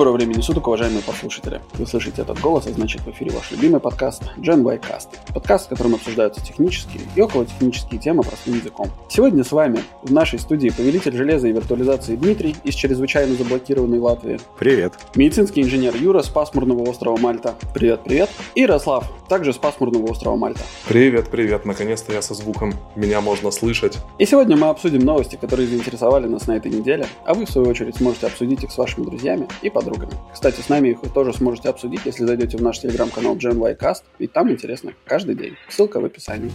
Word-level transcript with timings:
Доброго 0.00 0.16
времени 0.16 0.40
суток, 0.40 0.66
уважаемые 0.66 1.02
послушатели. 1.02 1.60
Вы 1.74 1.86
слышите 1.86 2.22
этот 2.22 2.40
голос, 2.40 2.66
а 2.66 2.70
значит 2.70 3.02
в 3.02 3.10
эфире 3.10 3.32
ваш 3.32 3.50
любимый 3.50 3.80
подкаст 3.80 4.22
Gen 4.38 4.62
by 4.62 4.80
Cast. 4.80 5.08
Подкаст, 5.34 5.66
в 5.66 5.68
котором 5.68 5.94
обсуждаются 5.94 6.42
технические 6.42 7.02
и 7.14 7.20
околотехнические 7.20 8.00
темы 8.00 8.22
простым 8.22 8.54
языком. 8.54 8.88
Сегодня 9.10 9.44
с 9.44 9.52
вами 9.52 9.80
в 10.02 10.10
нашей 10.10 10.38
студии 10.38 10.70
повелитель 10.70 11.14
железа 11.14 11.48
и 11.48 11.52
виртуализации 11.52 12.16
Дмитрий 12.16 12.56
из 12.64 12.76
чрезвычайно 12.76 13.34
заблокированной 13.34 13.98
Латвии. 13.98 14.40
Привет. 14.58 14.94
Медицинский 15.16 15.60
инженер 15.60 15.94
Юра 15.94 16.22
с 16.22 16.30
пасмурного 16.30 16.88
острова 16.88 17.18
Мальта. 17.18 17.54
Привет, 17.74 18.00
привет. 18.02 18.30
И 18.54 18.62
Ярослав, 18.62 19.04
также 19.28 19.52
с 19.52 19.58
пасмурного 19.58 20.10
острова 20.10 20.36
Мальта. 20.36 20.62
Привет, 20.88 21.28
привет. 21.30 21.66
Наконец-то 21.66 22.14
я 22.14 22.22
со 22.22 22.32
звуком. 22.32 22.72
Меня 22.96 23.20
можно 23.20 23.50
слышать. 23.50 23.98
И 24.16 24.24
сегодня 24.24 24.56
мы 24.56 24.68
обсудим 24.68 25.00
новости, 25.00 25.36
которые 25.36 25.68
заинтересовали 25.68 26.26
нас 26.26 26.46
на 26.46 26.52
этой 26.56 26.72
неделе, 26.72 27.06
а 27.26 27.34
вы, 27.34 27.44
в 27.44 27.50
свою 27.50 27.68
очередь, 27.68 27.96
сможете 27.96 28.28
обсудить 28.28 28.64
их 28.64 28.70
с 28.70 28.78
вашими 28.78 29.04
друзьями 29.04 29.46
и 29.60 29.68
подругами. 29.68 29.89
Кстати, 30.32 30.60
с 30.60 30.68
нами 30.68 30.90
их 30.90 31.02
вы 31.02 31.08
тоже 31.08 31.32
сможете 31.32 31.68
обсудить, 31.68 32.00
если 32.04 32.24
зайдете 32.24 32.56
в 32.56 32.62
наш 32.62 32.78
телеграм-канал 32.78 33.36
GenYcast, 33.36 34.02
ведь 34.18 34.32
там 34.32 34.50
интересно 34.50 34.92
каждый 35.04 35.34
день. 35.34 35.54
Ссылка 35.68 36.00
в 36.00 36.04
описании. 36.04 36.50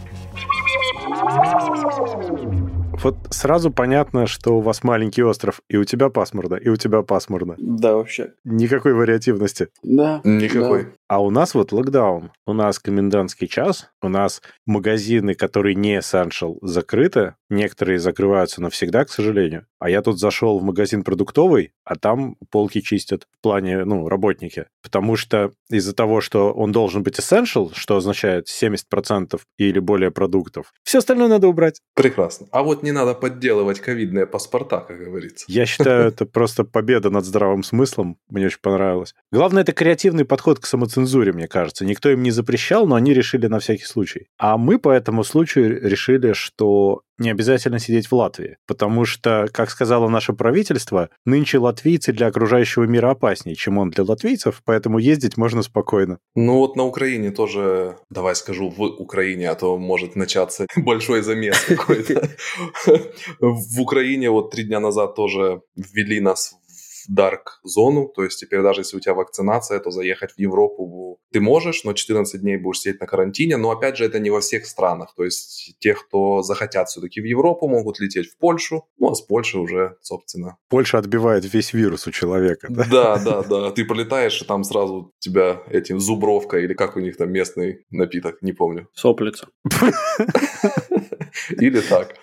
Вот 3.04 3.16
сразу 3.30 3.72
понятно, 3.72 4.26
что 4.26 4.58
у 4.58 4.62
вас 4.62 4.84
маленький 4.84 5.24
остров, 5.24 5.62
и 5.70 5.78
у 5.78 5.84
тебя 5.84 6.10
пасмурно, 6.10 6.56
и 6.56 6.70
у 6.70 6.76
тебя 6.76 7.02
пасмурно. 7.02 7.56
Да, 7.58 7.96
вообще. 7.96 8.34
Никакой 8.44 8.94
вариативности. 8.94 9.68
Да. 9.84 10.22
Никакой. 10.24 10.84
да. 10.86 10.90
А 11.08 11.22
у 11.22 11.30
нас 11.30 11.54
вот 11.54 11.72
локдаун. 11.72 12.32
У 12.48 12.54
нас 12.54 12.80
комендантский 12.80 13.48
час, 13.48 13.92
у 14.02 14.10
нас 14.10 14.42
магазины, 14.66 15.36
которые 15.36 15.76
не 15.76 16.00
essential, 16.00 16.58
закрыты. 16.62 17.36
Некоторые 17.50 18.00
закрываются 18.00 18.60
навсегда, 18.62 19.06
к 19.06 19.10
сожалению. 19.10 19.68
А 19.80 19.90
я 19.90 20.02
тут 20.02 20.20
зашел 20.20 20.58
в 20.58 20.64
магазин 20.64 21.04
продуктовый, 21.04 21.74
а 21.84 21.96
там 21.96 22.38
полки 22.50 22.82
чистят 22.82 23.28
в 23.38 23.44
плане, 23.44 23.86
ну, 23.86 24.10
работники. 24.10 24.66
Потому 24.82 25.16
что 25.16 25.52
из-за 25.70 25.94
того, 25.94 26.22
что 26.22 26.52
он 26.52 26.72
должен 26.72 27.04
быть 27.04 27.20
essential, 27.20 27.72
что 27.76 27.98
означает 27.98 28.48
70% 28.48 29.40
или 29.60 29.78
более 29.78 30.10
продуктов, 30.10 30.74
все 30.84 30.98
остальное 30.98 31.28
надо 31.28 31.48
убрать. 31.48 31.82
Прекрасно. 31.94 32.48
А 32.52 32.64
вот 32.64 32.82
не 32.82 32.92
надо 32.92 33.14
подделывать 33.14 33.80
ковидные 33.80 34.26
паспорта, 34.26 34.80
как 34.80 34.98
говорится. 34.98 35.46
Я 35.48 35.68
считаю, 35.68 36.08
это 36.08 36.26
просто 36.26 36.64
победа 36.64 37.12
над 37.12 37.26
здравым 37.26 37.62
смыслом. 37.62 38.18
Мне 38.28 38.48
очень 38.48 38.62
понравилось. 38.62 39.14
Главное, 39.32 39.62
это 39.62 39.72
креативный 39.72 40.26
подход 40.26 40.60
к 40.60 40.66
самоцензуре, 40.96 41.34
мне 41.34 41.48
кажется. 41.48 41.86
Никто 41.86 42.10
им 42.10 42.24
не 42.24 42.32
запрещал, 42.32 42.88
но 42.88 42.96
они 42.96 43.14
решили 43.14 43.48
на 43.48 43.60
всякий 43.60 43.86
случай. 43.86 44.28
А 44.38 44.58
мы 44.58 44.80
по 44.80 44.90
этому 44.90 45.24
случаю 45.24 45.82
решили, 45.88 46.34
что 46.34 47.02
не 47.18 47.32
обязательно 47.32 47.80
сидеть 47.80 48.08
в 48.08 48.16
Латвии. 48.16 48.58
Потому 48.68 49.06
что, 49.06 49.48
как 49.52 49.70
сказало 49.70 50.10
наше 50.10 50.34
правительство, 50.34 51.10
нынче 51.26 51.60
латвийцы 51.60 52.12
для 52.12 52.28
окружающего 52.28 52.84
мира 52.84 53.12
опаснее, 53.12 53.56
чем 53.56 53.78
он 53.78 53.90
для 53.90 54.04
латвийцев, 54.04 54.62
поэтому 54.66 55.00
ездить 55.00 55.38
можно 55.38 55.64
спокойно. 55.64 56.18
Ну 56.36 56.58
вот 56.58 56.76
на 56.76 56.84
Украине 56.84 57.32
тоже, 57.32 57.96
давай 58.10 58.36
скажу, 58.36 58.70
в 58.70 58.82
Украине, 58.82 59.50
а 59.50 59.56
то 59.56 59.78
может 59.78 60.16
начаться 60.16 60.68
большой 60.76 61.22
замес 61.22 61.58
какой-то. 61.68 62.30
В 63.40 63.82
Украине 63.82 64.30
вот 64.30 64.52
три 64.52 64.64
дня 64.64 64.80
назад 64.80 65.16
тоже 65.16 65.62
ввели 65.76 66.20
нас 66.20 66.56
в 67.08 67.14
дарк 67.14 67.60
зону, 67.64 68.08
то 68.08 68.24
есть 68.24 68.40
теперь 68.40 68.62
даже 68.62 68.82
если 68.82 68.98
у 68.98 69.00
тебя 69.00 69.14
вакцинация, 69.14 69.80
то 69.80 69.92
заехать 69.92 70.34
в 70.34 70.40
Европу 70.40 71.20
ты 71.32 71.40
можешь, 71.40 71.84
но 71.84 71.94
14 71.94 72.42
дней 72.42 72.58
будешь 72.58 72.80
сидеть 72.80 73.00
на 73.00 73.08
карантине, 73.08 73.58
но 73.58 73.72
опять 73.72 73.98
же 73.98 74.06
это 74.06 74.20
не 74.20 74.30
во 74.30 74.40
всех 74.40 74.66
странах, 74.66 75.14
то 75.16 75.24
есть 75.24 75.76
те, 75.80 75.94
кто 75.94 76.42
захотят 76.42 76.90
все-таки 76.90 77.22
в 77.22 77.26
Европу, 77.26 77.68
могут 77.68 78.00
лететь 78.00 78.28
в 78.28 78.38
Польшу, 78.38 78.86
ну 78.98 79.12
а 79.12 79.16
с 79.16 79.22
Польши 79.22 79.58
уже, 79.58 79.98
собственно. 80.02 80.58
Польша 80.70 80.98
отбивает 80.98 81.52
весь 81.54 81.74
вирус 81.74 82.08
у 82.08 82.12
человека. 82.12 82.68
Да, 82.70 82.86
Да, 82.86 83.18
да, 83.18 83.44
да, 83.44 83.72
ты 83.72 83.86
полетаешь, 83.86 84.42
и 84.42 84.46
там 84.46 84.64
сразу 84.64 85.14
тебя 85.20 85.62
этим 85.70 86.00
зубровка 86.00 86.58
или 86.58 86.74
как 86.74 86.96
у 86.96 87.00
них 87.00 87.18
там 87.18 87.32
местный 87.32 87.86
напиток, 87.90 88.42
не 88.42 88.54
помню. 88.54 88.88
Соплица. 88.94 89.48
Или 91.50 91.82
так. 91.82 92.16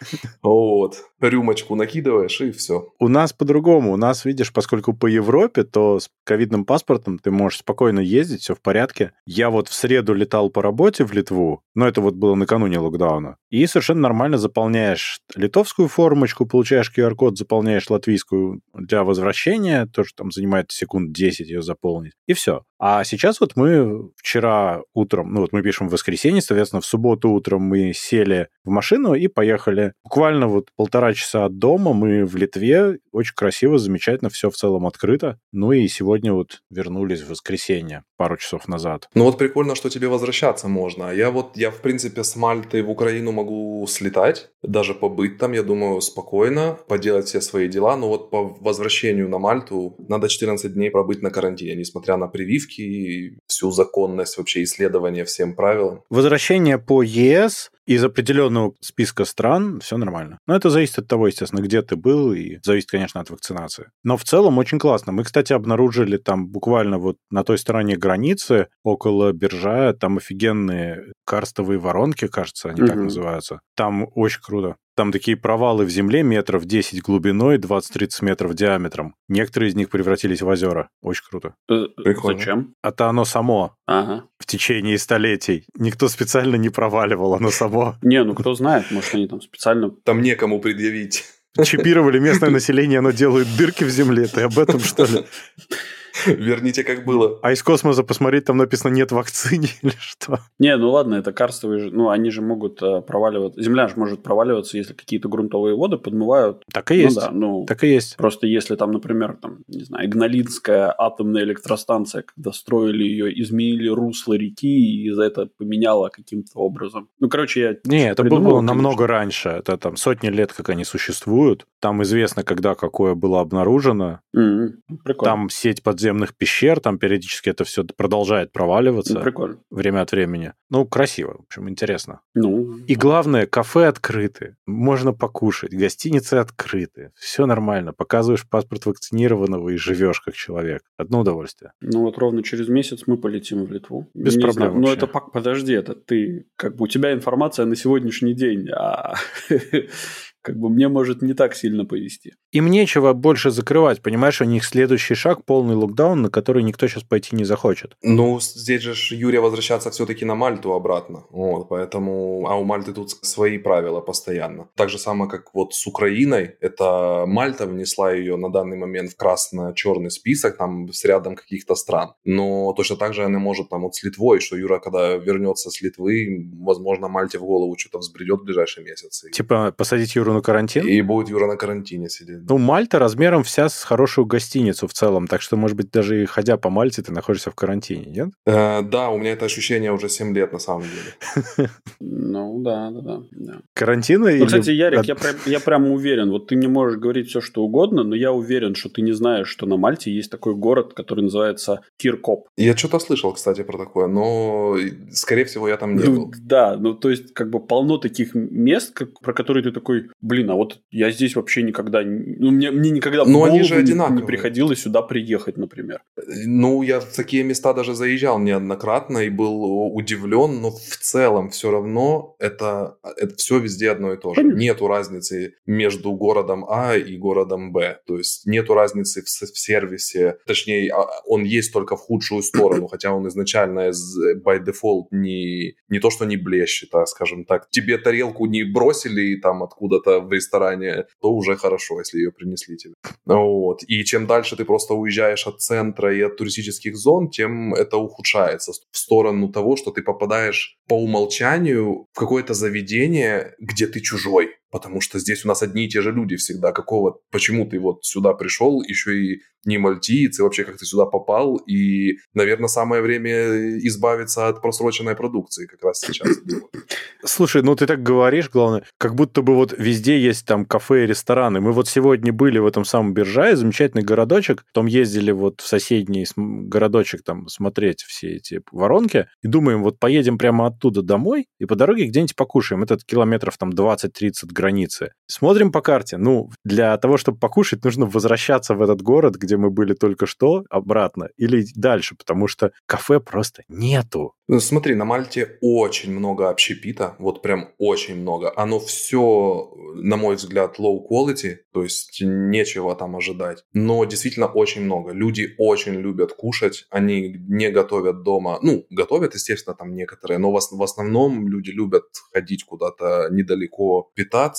Вот. 0.42 1.04
Рюмочку 1.20 1.76
накидываешь, 1.76 2.40
и 2.40 2.50
все. 2.50 2.88
У 2.98 3.08
нас 3.08 3.32
по-другому. 3.32 3.92
У 3.92 3.96
нас, 3.96 4.24
видишь, 4.24 4.52
поскольку 4.52 4.92
по 4.92 5.06
Европе, 5.06 5.62
то 5.64 6.00
с 6.00 6.08
ковидным 6.24 6.64
паспортом 6.64 7.18
ты 7.18 7.30
можешь 7.30 7.60
спокойно 7.60 8.00
ездить, 8.00 8.42
все 8.42 8.54
в 8.54 8.60
порядке. 8.60 9.12
Я 9.26 9.50
вот 9.50 9.68
в 9.68 9.74
среду 9.74 10.14
летал 10.14 10.50
по 10.50 10.62
работе 10.62 11.04
в 11.04 11.12
Литву, 11.12 11.62
но 11.74 11.86
это 11.86 12.00
вот 12.00 12.14
было 12.14 12.34
накануне 12.34 12.78
локдауна, 12.78 13.36
и 13.50 13.66
совершенно 13.66 14.00
нормально 14.00 14.38
заполняешь 14.38 15.20
литовскую 15.34 15.88
формочку, 15.88 16.46
получаешь 16.46 16.92
QR-код, 16.94 17.38
заполняешь 17.38 17.88
латвийскую 17.88 18.60
для 18.74 19.04
возвращения, 19.04 19.86
тоже 19.86 20.10
там 20.16 20.30
занимает 20.30 20.70
секунд 20.70 21.12
10 21.12 21.48
ее 21.48 21.62
заполнить, 21.62 22.12
и 22.26 22.32
все. 22.32 22.64
А 22.78 23.04
сейчас 23.04 23.40
вот 23.40 23.52
мы 23.56 24.10
вчера 24.16 24.82
утром, 24.92 25.32
ну 25.32 25.42
вот 25.42 25.52
мы 25.52 25.62
пишем 25.62 25.88
в 25.88 25.92
воскресенье, 25.92 26.42
соответственно, 26.42 26.80
в 26.80 26.86
субботу 26.86 27.30
утром 27.30 27.62
мы 27.62 27.92
сели 27.94 28.48
в 28.64 28.70
машину 28.70 29.01
и 29.14 29.26
поехали. 29.28 29.92
Буквально 30.04 30.48
вот 30.48 30.68
полтора 30.76 31.14
часа 31.14 31.44
от 31.44 31.58
дома 31.58 31.92
мы 31.92 32.24
в 32.24 32.36
Литве. 32.36 32.98
Очень 33.12 33.34
красиво, 33.34 33.78
замечательно, 33.78 34.30
все 34.30 34.50
в 34.50 34.54
целом 34.54 34.86
открыто. 34.86 35.38
Ну 35.52 35.72
и 35.72 35.86
сегодня 35.88 36.32
вот 36.32 36.62
вернулись 36.70 37.22
в 37.22 37.30
воскресенье 37.30 38.04
пару 38.16 38.36
часов 38.36 38.68
назад. 38.68 39.08
Ну 39.14 39.24
вот 39.24 39.36
прикольно, 39.36 39.74
что 39.74 39.90
тебе 39.90 40.06
возвращаться 40.06 40.68
можно. 40.68 41.10
Я 41.10 41.30
вот, 41.30 41.56
я 41.56 41.70
в 41.70 41.80
принципе 41.80 42.22
с 42.22 42.36
Мальты 42.36 42.82
в 42.82 42.90
Украину 42.90 43.32
могу 43.32 43.84
слетать, 43.88 44.50
даже 44.62 44.94
побыть 44.94 45.38
там, 45.38 45.52
я 45.52 45.62
думаю, 45.62 46.00
спокойно, 46.00 46.78
поделать 46.86 47.26
все 47.26 47.40
свои 47.40 47.68
дела. 47.68 47.96
Но 47.96 48.08
вот 48.08 48.30
по 48.30 48.56
возвращению 48.60 49.28
на 49.28 49.38
Мальту 49.38 49.96
надо 50.08 50.28
14 50.28 50.72
дней 50.72 50.90
пробыть 50.90 51.22
на 51.22 51.30
карантине, 51.30 51.74
несмотря 51.74 52.16
на 52.16 52.28
прививки 52.28 52.80
и 52.80 53.38
всю 53.46 53.72
законность 53.72 54.38
вообще 54.38 54.62
исследования 54.62 55.24
всем 55.24 55.54
правилам. 55.54 56.02
Возвращение 56.08 56.78
по 56.78 57.02
ЕС 57.02 57.70
из 57.86 58.04
определенного 58.04 58.74
списка 58.80 59.24
стран 59.24 59.80
все 59.80 59.96
нормально. 59.96 60.38
Но 60.46 60.54
это 60.54 60.70
зависит 60.70 60.98
от 60.98 61.08
того, 61.08 61.26
естественно, 61.26 61.60
где 61.60 61.82
ты 61.82 61.96
был, 61.96 62.32
и 62.32 62.58
зависит, 62.62 62.90
конечно, 62.90 63.20
от 63.20 63.30
вакцинации. 63.30 63.90
Но 64.04 64.16
в 64.16 64.24
целом 64.24 64.58
очень 64.58 64.78
классно. 64.78 65.12
Мы, 65.12 65.24
кстати, 65.24 65.52
обнаружили 65.52 66.16
там 66.16 66.48
буквально 66.48 66.98
вот 66.98 67.16
на 67.30 67.44
той 67.44 67.58
стороне 67.58 67.96
границы, 67.96 68.68
около 68.84 69.32
Биржа, 69.32 69.94
там 69.94 70.18
офигенные 70.18 71.12
карстовые 71.24 71.78
воронки, 71.78 72.26
кажется, 72.28 72.68
они 72.70 72.80
так 72.80 72.96
Мгм. 72.96 73.04
называются. 73.04 73.60
Там 73.76 74.06
очень 74.14 74.40
круто. 74.42 74.76
Там 74.94 75.10
такие 75.10 75.36
провалы 75.36 75.84
в 75.86 75.90
земле 75.90 76.22
метров 76.22 76.66
10 76.66 77.00
глубиной, 77.02 77.56
20-30 77.56 78.08
метров 78.22 78.54
диаметром. 78.54 79.14
Некоторые 79.28 79.70
из 79.70 79.74
них 79.74 79.88
превратились 79.88 80.42
в 80.42 80.48
озера. 80.48 80.90
Очень 81.00 81.24
круто. 81.30 81.54
Э, 81.70 81.86
Прикольно. 81.96 82.38
Зачем? 82.38 82.74
Это 82.82 83.08
оно 83.08 83.24
само 83.24 83.74
Ага. 83.86 84.24
в 84.38 84.44
течение 84.46 84.98
столетий. 84.98 85.64
Никто 85.76 86.08
специально 86.08 86.56
не 86.56 86.68
проваливал, 86.68 87.34
оно 87.34 87.50
само. 87.50 87.96
Не, 88.02 88.22
ну 88.22 88.34
кто 88.34 88.54
знает, 88.54 88.90
может 88.90 89.14
они 89.14 89.26
там 89.28 89.40
специально... 89.40 89.90
Там 90.04 90.20
некому 90.20 90.60
предъявить. 90.60 91.24
Чипировали 91.64 92.18
местное 92.18 92.50
население, 92.50 92.98
оно 92.98 93.10
делает 93.10 93.46
дырки 93.56 93.84
в 93.84 93.90
земле. 93.90 94.26
Ты 94.26 94.42
об 94.42 94.58
этом, 94.58 94.80
что 94.80 95.04
ли? 95.04 95.24
Верните, 96.26 96.84
как 96.84 97.04
было. 97.04 97.38
А 97.42 97.52
из 97.52 97.62
космоса 97.62 98.02
посмотреть, 98.04 98.44
там 98.44 98.56
написано 98.56 98.92
«нет 98.92 99.12
вакцины» 99.12 99.66
или 99.82 99.92
что? 99.98 100.38
Не, 100.58 100.76
ну 100.76 100.90
ладно, 100.90 101.14
это 101.16 101.32
карстовые, 101.32 101.80
же- 101.80 101.90
ну 101.90 102.10
они 102.10 102.30
же 102.30 102.42
могут 102.42 102.82
э, 102.82 103.00
проваливаться, 103.02 103.62
земля 103.62 103.88
же 103.88 103.94
может 103.96 104.22
проваливаться, 104.22 104.76
если 104.78 104.92
какие-то 104.94 105.28
грунтовые 105.28 105.76
воды 105.76 105.96
подмывают. 105.98 106.62
Так 106.72 106.90
и 106.90 106.96
есть. 106.96 107.16
Ну 107.16 107.20
да, 107.22 107.30
ну 107.30 107.64
Так 107.66 107.84
и 107.84 107.88
есть. 107.88 108.16
просто 108.16 108.46
если 108.46 108.76
там, 108.76 108.92
например, 108.92 109.36
там, 109.40 109.58
не 109.68 109.84
знаю, 109.84 110.06
Игналинская 110.06 110.94
атомная 110.96 111.42
электростанция, 111.44 112.22
когда 112.22 112.52
строили 112.52 113.04
ее, 113.04 113.40
изменили 113.42 113.88
русло 113.88 114.34
реки 114.34 115.02
и 115.04 115.10
за 115.10 115.22
это 115.22 115.48
поменяло 115.58 116.08
каким-то 116.08 116.58
образом. 116.58 117.08
Ну, 117.20 117.28
короче, 117.28 117.60
я... 117.60 117.76
Не, 117.84 118.10
это 118.10 118.22
придумал, 118.22 118.42
было 118.44 118.58
конечно. 118.58 118.74
намного 118.74 119.06
раньше. 119.06 119.48
Это 119.48 119.76
там 119.76 119.96
сотни 119.96 120.28
лет, 120.28 120.52
как 120.52 120.68
они 120.68 120.84
существуют. 120.84 121.66
Там 121.80 122.02
известно, 122.02 122.42
когда 122.44 122.74
какое 122.74 123.14
было 123.14 123.40
обнаружено. 123.40 124.20
М, 124.34 124.74
Прикольно. 125.04 125.32
Там 125.32 125.50
сеть 125.50 125.82
подземных 126.02 126.34
пещер, 126.36 126.80
там 126.80 126.98
периодически 126.98 127.50
это 127.50 127.62
все 127.64 127.84
продолжает 127.84 128.50
проваливаться 128.52 129.14
Ну, 129.14 129.20
прикольно. 129.22 129.58
время 129.70 130.00
от 130.02 130.10
времени. 130.10 130.52
Ну, 130.68 130.84
красиво, 130.84 131.36
в 131.38 131.42
общем, 131.46 131.68
интересно. 131.68 132.20
Ну, 132.34 132.78
И 132.88 132.96
главное, 132.96 133.46
кафе 133.46 133.86
открыты, 133.86 134.56
можно 134.66 135.12
покушать, 135.12 135.72
гостиницы 135.72 136.34
открыты, 136.34 137.12
все 137.14 137.46
нормально. 137.46 137.92
Показываешь 137.92 138.48
паспорт 138.48 138.86
вакцинированного 138.86 139.68
и 139.70 139.76
живешь 139.76 140.20
как 140.20 140.34
человек. 140.34 140.82
Одно 140.96 141.20
удовольствие. 141.20 141.72
ну 141.80 142.00
вот 142.00 142.18
ровно 142.18 142.42
через 142.42 142.68
месяц 142.68 143.02
мы 143.06 143.16
полетим 143.16 143.64
в 143.64 143.70
Литву. 143.72 144.08
Без 144.14 144.34
Не 144.36 144.42
проблем 144.42 144.54
знаю, 144.54 144.72
Ну, 144.74 144.80
вообще. 144.88 144.96
это 144.96 145.06
подожди, 145.06 145.72
это 145.72 145.94
ты, 145.94 146.46
как 146.56 146.74
бы 146.76 146.84
у 146.84 146.88
тебя 146.88 147.12
информация 147.12 147.64
на 147.66 147.76
сегодняшний 147.76 148.34
день, 148.34 148.68
а 148.70 149.14
как 150.42 150.56
бы 150.58 150.68
мне 150.68 150.88
может 150.88 151.22
не 151.22 151.34
так 151.34 151.54
сильно 151.54 151.84
повести. 151.84 152.34
Им 152.50 152.66
нечего 152.66 153.12
больше 153.12 153.50
закрывать, 153.50 154.02
понимаешь, 154.02 154.40
у 154.40 154.44
них 154.44 154.64
следующий 154.64 155.14
шаг 155.14 155.44
полный 155.44 155.74
локдаун, 155.74 156.22
на 156.22 156.30
который 156.30 156.62
никто 156.62 156.86
сейчас 156.86 157.02
пойти 157.02 157.34
не 157.36 157.44
захочет. 157.44 157.96
Ну, 158.02 158.40
здесь 158.40 158.82
же 158.82 159.14
Юрия 159.14 159.40
возвращаться 159.40 159.90
все-таки 159.90 160.24
на 160.24 160.34
Мальту 160.34 160.72
обратно, 160.72 161.24
вот, 161.30 161.68
поэтому, 161.68 162.46
а 162.48 162.56
у 162.56 162.64
Мальты 162.64 162.92
тут 162.92 163.10
свои 163.10 163.58
правила 163.58 164.00
постоянно. 164.00 164.68
Так 164.76 164.90
же 164.90 164.98
самое, 164.98 165.30
как 165.30 165.54
вот 165.54 165.74
с 165.74 165.86
Украиной, 165.86 166.56
это 166.60 167.24
Мальта 167.26 167.66
внесла 167.66 168.12
ее 168.12 168.36
на 168.36 168.50
данный 168.50 168.76
момент 168.76 169.12
в 169.12 169.16
красно-черный 169.16 170.10
список, 170.10 170.58
там 170.58 170.92
с 170.92 171.04
рядом 171.04 171.36
каких-то 171.36 171.74
стран, 171.74 172.14
но 172.24 172.72
точно 172.74 172.96
так 172.96 173.14
же 173.14 173.24
она 173.24 173.38
может 173.38 173.68
там 173.70 173.82
вот 173.82 173.94
с 173.94 174.02
Литвой, 174.02 174.40
что 174.40 174.56
Юра, 174.56 174.78
когда 174.78 175.16
вернется 175.16 175.70
с 175.70 175.80
Литвы, 175.80 176.50
возможно, 176.60 177.08
Мальте 177.08 177.38
в 177.38 177.42
голову 177.42 177.76
что-то 177.78 177.98
взбредет 177.98 178.40
в 178.40 178.44
ближайшие 178.44 178.84
месяцы. 178.84 179.30
Типа 179.30 179.72
посадить 179.76 180.14
Юру 180.16 180.31
на 180.32 180.40
карантин? 180.42 180.86
И 180.86 181.00
будет 181.02 181.28
Юра 181.28 181.46
на 181.46 181.56
карантине 181.56 182.08
сидеть. 182.08 182.38
Ну, 182.48 182.58
Мальта 182.58 182.98
размером 182.98 183.42
вся 183.42 183.68
с 183.68 183.82
хорошую 183.84 184.26
гостиницу 184.26 184.86
в 184.86 184.92
целом, 184.92 185.26
так 185.26 185.42
что, 185.42 185.56
может 185.56 185.76
быть, 185.76 185.90
даже 185.90 186.22
и 186.22 186.26
ходя 186.26 186.56
по 186.56 186.70
Мальте, 186.70 187.02
ты 187.02 187.12
находишься 187.12 187.50
в 187.50 187.54
карантине, 187.54 188.06
нет? 188.06 188.28
Э, 188.46 188.82
да, 188.82 189.10
у 189.10 189.18
меня 189.18 189.32
это 189.32 189.44
ощущение 189.46 189.92
уже 189.92 190.08
7 190.08 190.34
лет 190.34 190.52
на 190.52 190.58
самом 190.58 190.82
деле. 190.82 191.68
Ну, 192.00 192.60
да, 192.62 192.90
да, 192.90 193.22
да. 193.32 193.60
Карантина 193.74 194.30
Ну, 194.32 194.46
кстати, 194.46 194.70
Ярик, 194.70 195.04
я, 195.04 195.14
прям, 195.14 195.34
я 195.46 195.60
прям 195.60 195.86
уверен, 195.90 196.30
вот 196.30 196.46
ты 196.48 196.56
не 196.56 196.66
можешь 196.68 196.98
говорить 196.98 197.28
все, 197.28 197.40
что 197.40 197.62
угодно, 197.62 198.04
но 198.04 198.14
я 198.14 198.32
уверен, 198.32 198.74
что 198.74 198.88
ты 198.88 199.02
не 199.02 199.12
знаешь, 199.12 199.48
что 199.48 199.66
на 199.66 199.76
Мальте 199.76 200.10
есть 200.10 200.30
такой 200.30 200.54
город, 200.54 200.94
который 200.94 201.20
называется 201.24 201.80
Киркоп. 201.98 202.48
Я 202.56 202.76
что-то 202.76 202.98
слышал, 202.98 203.32
кстати, 203.32 203.62
про 203.62 203.78
такое, 203.78 204.06
но, 204.06 204.76
скорее 205.12 205.44
всего, 205.44 205.68
я 205.68 205.76
там 205.76 205.96
не 205.96 206.04
Ну, 206.04 206.14
был. 206.26 206.34
да, 206.42 206.76
ну 206.76 206.94
то 206.94 207.10
есть 207.10 207.32
как 207.34 207.50
бы 207.50 207.60
полно 207.60 207.98
таких 207.98 208.34
мест, 208.34 208.92
как- 208.94 209.20
про 209.20 209.32
которые 209.32 209.62
ты 209.62 209.70
такой, 209.72 210.08
блин, 210.22 210.50
а 210.50 210.54
вот 210.54 210.80
я 210.90 211.10
здесь 211.10 211.36
вообще 211.36 211.62
никогда, 211.62 212.02
ну 212.02 212.50
мне, 212.50 212.70
мне 212.70 212.90
никогда 212.90 213.24
Но 213.24 213.44
они 213.44 213.62
же 213.62 213.74
не- 213.74 213.80
одинаковые. 213.80 214.20
не 214.22 214.26
приходилось 214.26 214.80
сюда 214.80 215.02
приехать, 215.02 215.56
например. 215.58 216.00
Ну, 216.46 216.82
я 216.82 217.00
в 217.00 217.04
такие 217.14 217.42
места 217.44 217.74
даже 217.74 217.94
заезжал 217.94 218.38
неоднократно 218.38 219.18
и 219.18 219.28
был 219.28 219.94
удивлен, 219.94 220.60
но 220.62 220.70
в 220.70 220.96
целом 221.00 221.50
все 221.50 221.70
равно 221.70 222.36
это, 222.38 222.96
это 223.16 223.34
все 223.36 223.58
везде 223.58 223.90
одно 223.90 224.12
и 224.14 224.16
то 224.16 224.30
же. 224.34 224.36
Конечно. 224.40 224.58
Нету 224.58 224.86
разницы 224.86 225.54
между 225.66 226.12
городом 226.12 226.64
А 226.68 226.96
и 226.96 227.16
городом 227.16 227.72
Б. 227.72 227.98
То 228.06 228.16
есть 228.18 228.46
нету 228.46 228.74
разницы 228.74 229.22
в, 229.22 229.24
в 229.26 229.58
сервисе. 229.58 230.36
Точнее, 230.46 230.90
а, 230.92 231.06
он 231.26 231.42
есть 231.44 231.72
только 231.72 231.96
в 231.96 232.00
худшую 232.00 232.42
сторону, 232.42 232.86
хотя 232.86 233.12
он 233.12 233.26
изначально 233.28 233.88
из- 233.90 234.16
by 234.44 234.64
default 234.64 235.06
не, 235.10 235.74
не 235.88 235.98
то, 235.98 236.10
что 236.10 236.24
не 236.24 236.36
блещет, 236.36 236.94
а, 236.94 237.06
скажем 237.06 237.44
так, 237.44 237.68
тебе 237.70 237.98
тарелку 237.98 238.46
не 238.46 238.62
бросили 238.64 239.36
там 239.36 239.62
откуда-то 239.62 240.11
в 240.20 240.32
ресторане, 240.32 241.04
то 241.20 241.32
уже 241.32 241.56
хорошо, 241.56 241.98
если 241.98 242.18
ее 242.18 242.32
принесли 242.32 242.76
тебе. 242.76 242.94
Вот. 243.26 243.82
И 243.86 244.04
чем 244.04 244.26
дальше 244.26 244.56
ты 244.56 244.64
просто 244.64 244.94
уезжаешь 244.94 245.46
от 245.46 245.60
центра 245.60 246.14
и 246.14 246.20
от 246.20 246.36
туристических 246.36 246.96
зон, 246.96 247.30
тем 247.30 247.74
это 247.74 247.96
ухудшается 247.96 248.72
в 248.72 248.98
сторону 248.98 249.48
того, 249.48 249.76
что 249.76 249.90
ты 249.90 250.02
попадаешь 250.02 250.76
по 250.88 250.94
умолчанию 250.94 252.06
в 252.12 252.18
какое-то 252.18 252.54
заведение, 252.54 253.54
где 253.58 253.86
ты 253.86 254.00
чужой. 254.00 254.50
Потому 254.72 255.02
что 255.02 255.18
здесь 255.18 255.44
у 255.44 255.48
нас 255.48 255.62
одни 255.62 255.84
и 255.84 255.88
те 255.88 256.00
же 256.00 256.12
люди 256.12 256.36
всегда. 256.36 256.72
Какого, 256.72 257.20
почему 257.30 257.66
ты 257.66 257.78
вот 257.78 258.04
сюда 258.06 258.32
пришел, 258.32 258.82
еще 258.82 259.22
и 259.22 259.42
не 259.64 259.78
мальтиец, 259.78 260.38
и 260.38 260.42
вообще 260.42 260.64
как 260.64 260.78
ты 260.78 260.86
сюда 260.86 261.06
попал. 261.06 261.56
И, 261.56 262.16
наверное, 262.34 262.68
самое 262.68 263.02
время 263.02 263.78
избавиться 263.86 264.48
от 264.48 264.60
просроченной 264.60 265.14
продукции 265.14 265.66
как 265.66 265.82
раз 265.84 266.00
сейчас. 266.00 266.28
Слушай, 267.24 267.62
ну 267.62 267.76
ты 267.76 267.86
так 267.86 268.02
говоришь, 268.02 268.50
главное, 268.50 268.84
как 268.98 269.14
будто 269.14 269.42
бы 269.42 269.54
вот 269.54 269.74
везде 269.78 270.18
есть 270.18 270.46
там 270.46 270.64
кафе 270.64 271.04
и 271.04 271.06
рестораны. 271.06 271.60
Мы 271.60 271.72
вот 271.72 271.88
сегодня 271.88 272.32
были 272.32 272.58
в 272.58 272.66
этом 272.66 272.84
самом 272.84 273.14
Биржае, 273.14 273.56
замечательный 273.56 274.02
городочек, 274.02 274.64
потом 274.72 274.86
ездили 274.86 275.30
вот 275.30 275.60
в 275.60 275.66
соседний 275.66 276.26
городочек 276.36 277.22
там 277.22 277.46
смотреть 277.48 278.02
все 278.02 278.32
эти 278.36 278.62
воронки, 278.72 279.28
и 279.42 279.48
думаем, 279.48 279.82
вот 279.82 280.00
поедем 280.00 280.38
прямо 280.38 280.66
оттуда 280.66 281.02
домой, 281.02 281.46
и 281.58 281.66
по 281.66 281.76
дороге 281.76 282.06
где-нибудь 282.06 282.34
покушаем. 282.34 282.82
Это 282.82 282.96
километров 282.96 283.56
там 283.58 283.70
20-30 283.70 284.46
границы. 284.62 285.12
Смотрим 285.26 285.72
по 285.72 285.80
карте. 285.80 286.18
Ну, 286.18 286.50
для 286.64 286.96
того, 286.98 287.16
чтобы 287.16 287.38
покушать, 287.38 287.84
нужно 287.84 288.06
возвращаться 288.06 288.74
в 288.74 288.82
этот 288.82 289.02
город, 289.02 289.34
где 289.36 289.56
мы 289.56 289.70
были 289.70 289.94
только 289.94 290.26
что, 290.26 290.64
обратно, 290.70 291.28
или 291.36 291.66
дальше, 291.74 292.14
потому 292.16 292.48
что 292.48 292.70
кафе 292.86 293.18
просто 293.18 293.62
нету. 293.68 294.34
Ну, 294.48 294.60
Смотри, 294.60 294.94
на 294.94 295.04
Мальте 295.04 295.58
очень 295.62 296.12
много 296.12 296.50
общепита, 296.50 297.14
вот 297.18 297.42
прям 297.42 297.70
очень 297.78 298.20
много. 298.20 298.52
Оно 298.54 298.78
все, 298.78 299.70
на 299.94 300.16
мой 300.16 300.36
взгляд, 300.36 300.78
low 300.78 300.98
quality, 301.10 301.56
то 301.72 301.82
есть 301.82 302.20
нечего 302.20 302.94
там 302.94 303.16
ожидать. 303.16 303.64
Но 303.72 304.04
действительно 304.04 304.46
очень 304.46 304.82
много. 304.82 305.12
Люди 305.12 305.54
очень 305.58 305.94
любят 305.94 306.34
кушать, 306.34 306.86
они 306.90 307.36
не 307.48 307.70
готовят 307.70 308.22
дома. 308.22 308.58
Ну, 308.62 308.84
готовят, 308.90 309.34
естественно, 309.34 309.74
там 309.74 309.94
некоторые, 309.94 310.38
но 310.38 310.52
в, 310.52 310.60
в 310.70 310.82
основном 310.82 311.48
люди 311.48 311.70
любят 311.70 312.04
ходить 312.32 312.64
куда-то 312.64 313.28
недалеко 313.30 314.10
питаться, 314.14 314.51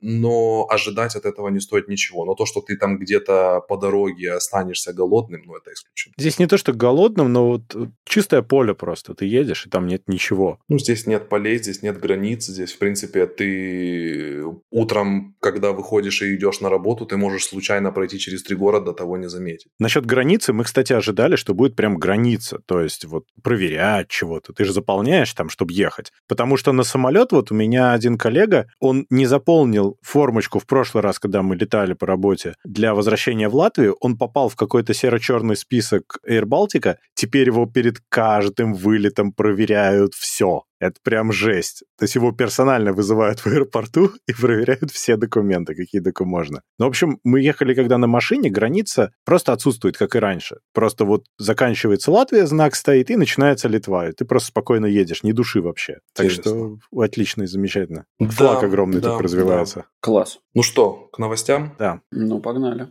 но 0.00 0.66
ожидать 0.68 1.16
от 1.16 1.24
этого 1.24 1.48
не 1.48 1.60
стоит 1.60 1.88
ничего. 1.88 2.24
Но 2.24 2.34
то, 2.34 2.46
что 2.46 2.60
ты 2.60 2.76
там 2.76 2.98
где-то 2.98 3.60
по 3.68 3.76
дороге 3.76 4.32
останешься 4.32 4.92
голодным, 4.92 5.42
ну, 5.46 5.56
это 5.56 5.72
исключено. 5.72 6.14
Здесь 6.18 6.38
не 6.38 6.46
то, 6.46 6.56
что 6.58 6.72
голодным, 6.72 7.32
но 7.32 7.48
вот 7.48 7.74
э, 7.74 7.86
чистое 8.04 8.42
поле 8.42 8.74
просто. 8.74 9.14
Ты 9.14 9.26
едешь, 9.26 9.66
и 9.66 9.70
там 9.70 9.86
нет 9.86 10.02
ничего. 10.08 10.58
Ну, 10.68 10.78
здесь 10.78 11.06
нет 11.06 11.28
полей, 11.28 11.58
здесь 11.58 11.82
нет 11.82 12.00
границ, 12.00 12.46
здесь, 12.46 12.72
в 12.72 12.78
принципе, 12.78 13.26
ты 13.26 14.44
утром, 14.70 15.34
когда 15.40 15.72
выходишь 15.72 16.22
и 16.22 16.34
идешь 16.34 16.60
на 16.60 16.70
работу, 16.70 17.06
ты 17.06 17.16
можешь 17.16 17.44
случайно 17.46 17.92
пройти 17.92 18.18
через 18.18 18.42
три 18.42 18.56
города, 18.56 18.92
того 18.92 19.16
не 19.16 19.28
заметить. 19.28 19.68
Насчет 19.78 20.06
границы 20.06 20.52
мы, 20.52 20.64
кстати, 20.64 20.92
ожидали, 20.92 21.36
что 21.36 21.54
будет 21.54 21.76
прям 21.76 21.98
граница, 21.98 22.60
то 22.66 22.80
есть 22.80 23.04
вот 23.04 23.24
проверять 23.42 24.08
чего-то. 24.08 24.52
Ты 24.52 24.64
же 24.64 24.72
заполняешь 24.72 25.32
там, 25.32 25.48
чтобы 25.50 25.72
ехать. 25.72 26.12
Потому 26.28 26.56
что 26.56 26.72
на 26.72 26.82
самолет 26.82 27.32
вот 27.32 27.50
у 27.50 27.54
меня 27.54 27.92
один 27.92 28.18
коллега, 28.18 28.68
он 28.80 29.06
не 29.10 29.26
заполнил 29.36 29.98
формочку 30.02 30.58
в 30.58 30.66
прошлый 30.66 31.02
раз, 31.02 31.18
когда 31.18 31.42
мы 31.42 31.56
летали 31.56 31.92
по 31.92 32.06
работе 32.06 32.54
для 32.64 32.94
возвращения 32.94 33.48
в 33.48 33.54
Латвию, 33.54 33.96
он 34.00 34.16
попал 34.16 34.48
в 34.48 34.56
какой-то 34.56 34.94
серо-черный 34.94 35.56
список 35.56 36.18
Air 36.26 36.44
Baltica, 36.44 36.96
теперь 37.14 37.48
его 37.48 37.66
перед 37.66 37.96
каждым 38.08 38.72
вылетом 38.72 39.32
проверяют 39.32 40.14
все. 40.14 40.62
Это 40.78 40.96
прям 41.02 41.32
жесть. 41.32 41.84
То 41.98 42.04
есть 42.04 42.14
его 42.14 42.32
персонально 42.32 42.92
вызывают 42.92 43.40
в 43.40 43.46
аэропорту 43.46 44.12
и 44.26 44.32
проверяют 44.32 44.90
все 44.90 45.16
документы, 45.16 45.74
какие 45.74 46.00
только 46.00 46.24
можно. 46.24 46.62
Ну, 46.78 46.86
в 46.86 46.88
общем, 46.88 47.18
мы 47.24 47.40
ехали, 47.40 47.74
когда 47.74 47.98
на 47.98 48.06
машине, 48.06 48.50
граница 48.50 49.12
просто 49.24 49.52
отсутствует, 49.52 49.96
как 49.96 50.14
и 50.16 50.18
раньше. 50.18 50.56
Просто 50.72 51.04
вот 51.04 51.24
заканчивается 51.38 52.10
Латвия, 52.10 52.46
знак 52.46 52.74
стоит, 52.74 53.10
и 53.10 53.16
начинается 53.16 53.68
Литва. 53.68 54.08
И 54.08 54.12
ты 54.12 54.24
просто 54.24 54.48
спокойно 54.48 54.86
едешь, 54.86 55.22
ни 55.22 55.32
души 55.32 55.60
вообще. 55.60 55.98
Так 56.14 56.26
Интересно. 56.26 56.78
что 56.90 57.00
отлично 57.00 57.42
и 57.42 57.46
замечательно. 57.46 58.04
Да, 58.18 58.28
Флаг 58.28 58.62
огромный 58.62 59.00
да, 59.00 59.12
так 59.12 59.20
развивается. 59.20 59.86
Класс. 60.00 60.38
Ну 60.54 60.62
что, 60.62 61.08
к 61.12 61.18
новостям? 61.18 61.74
Да. 61.78 62.00
Ну, 62.10 62.40
погнали. 62.40 62.88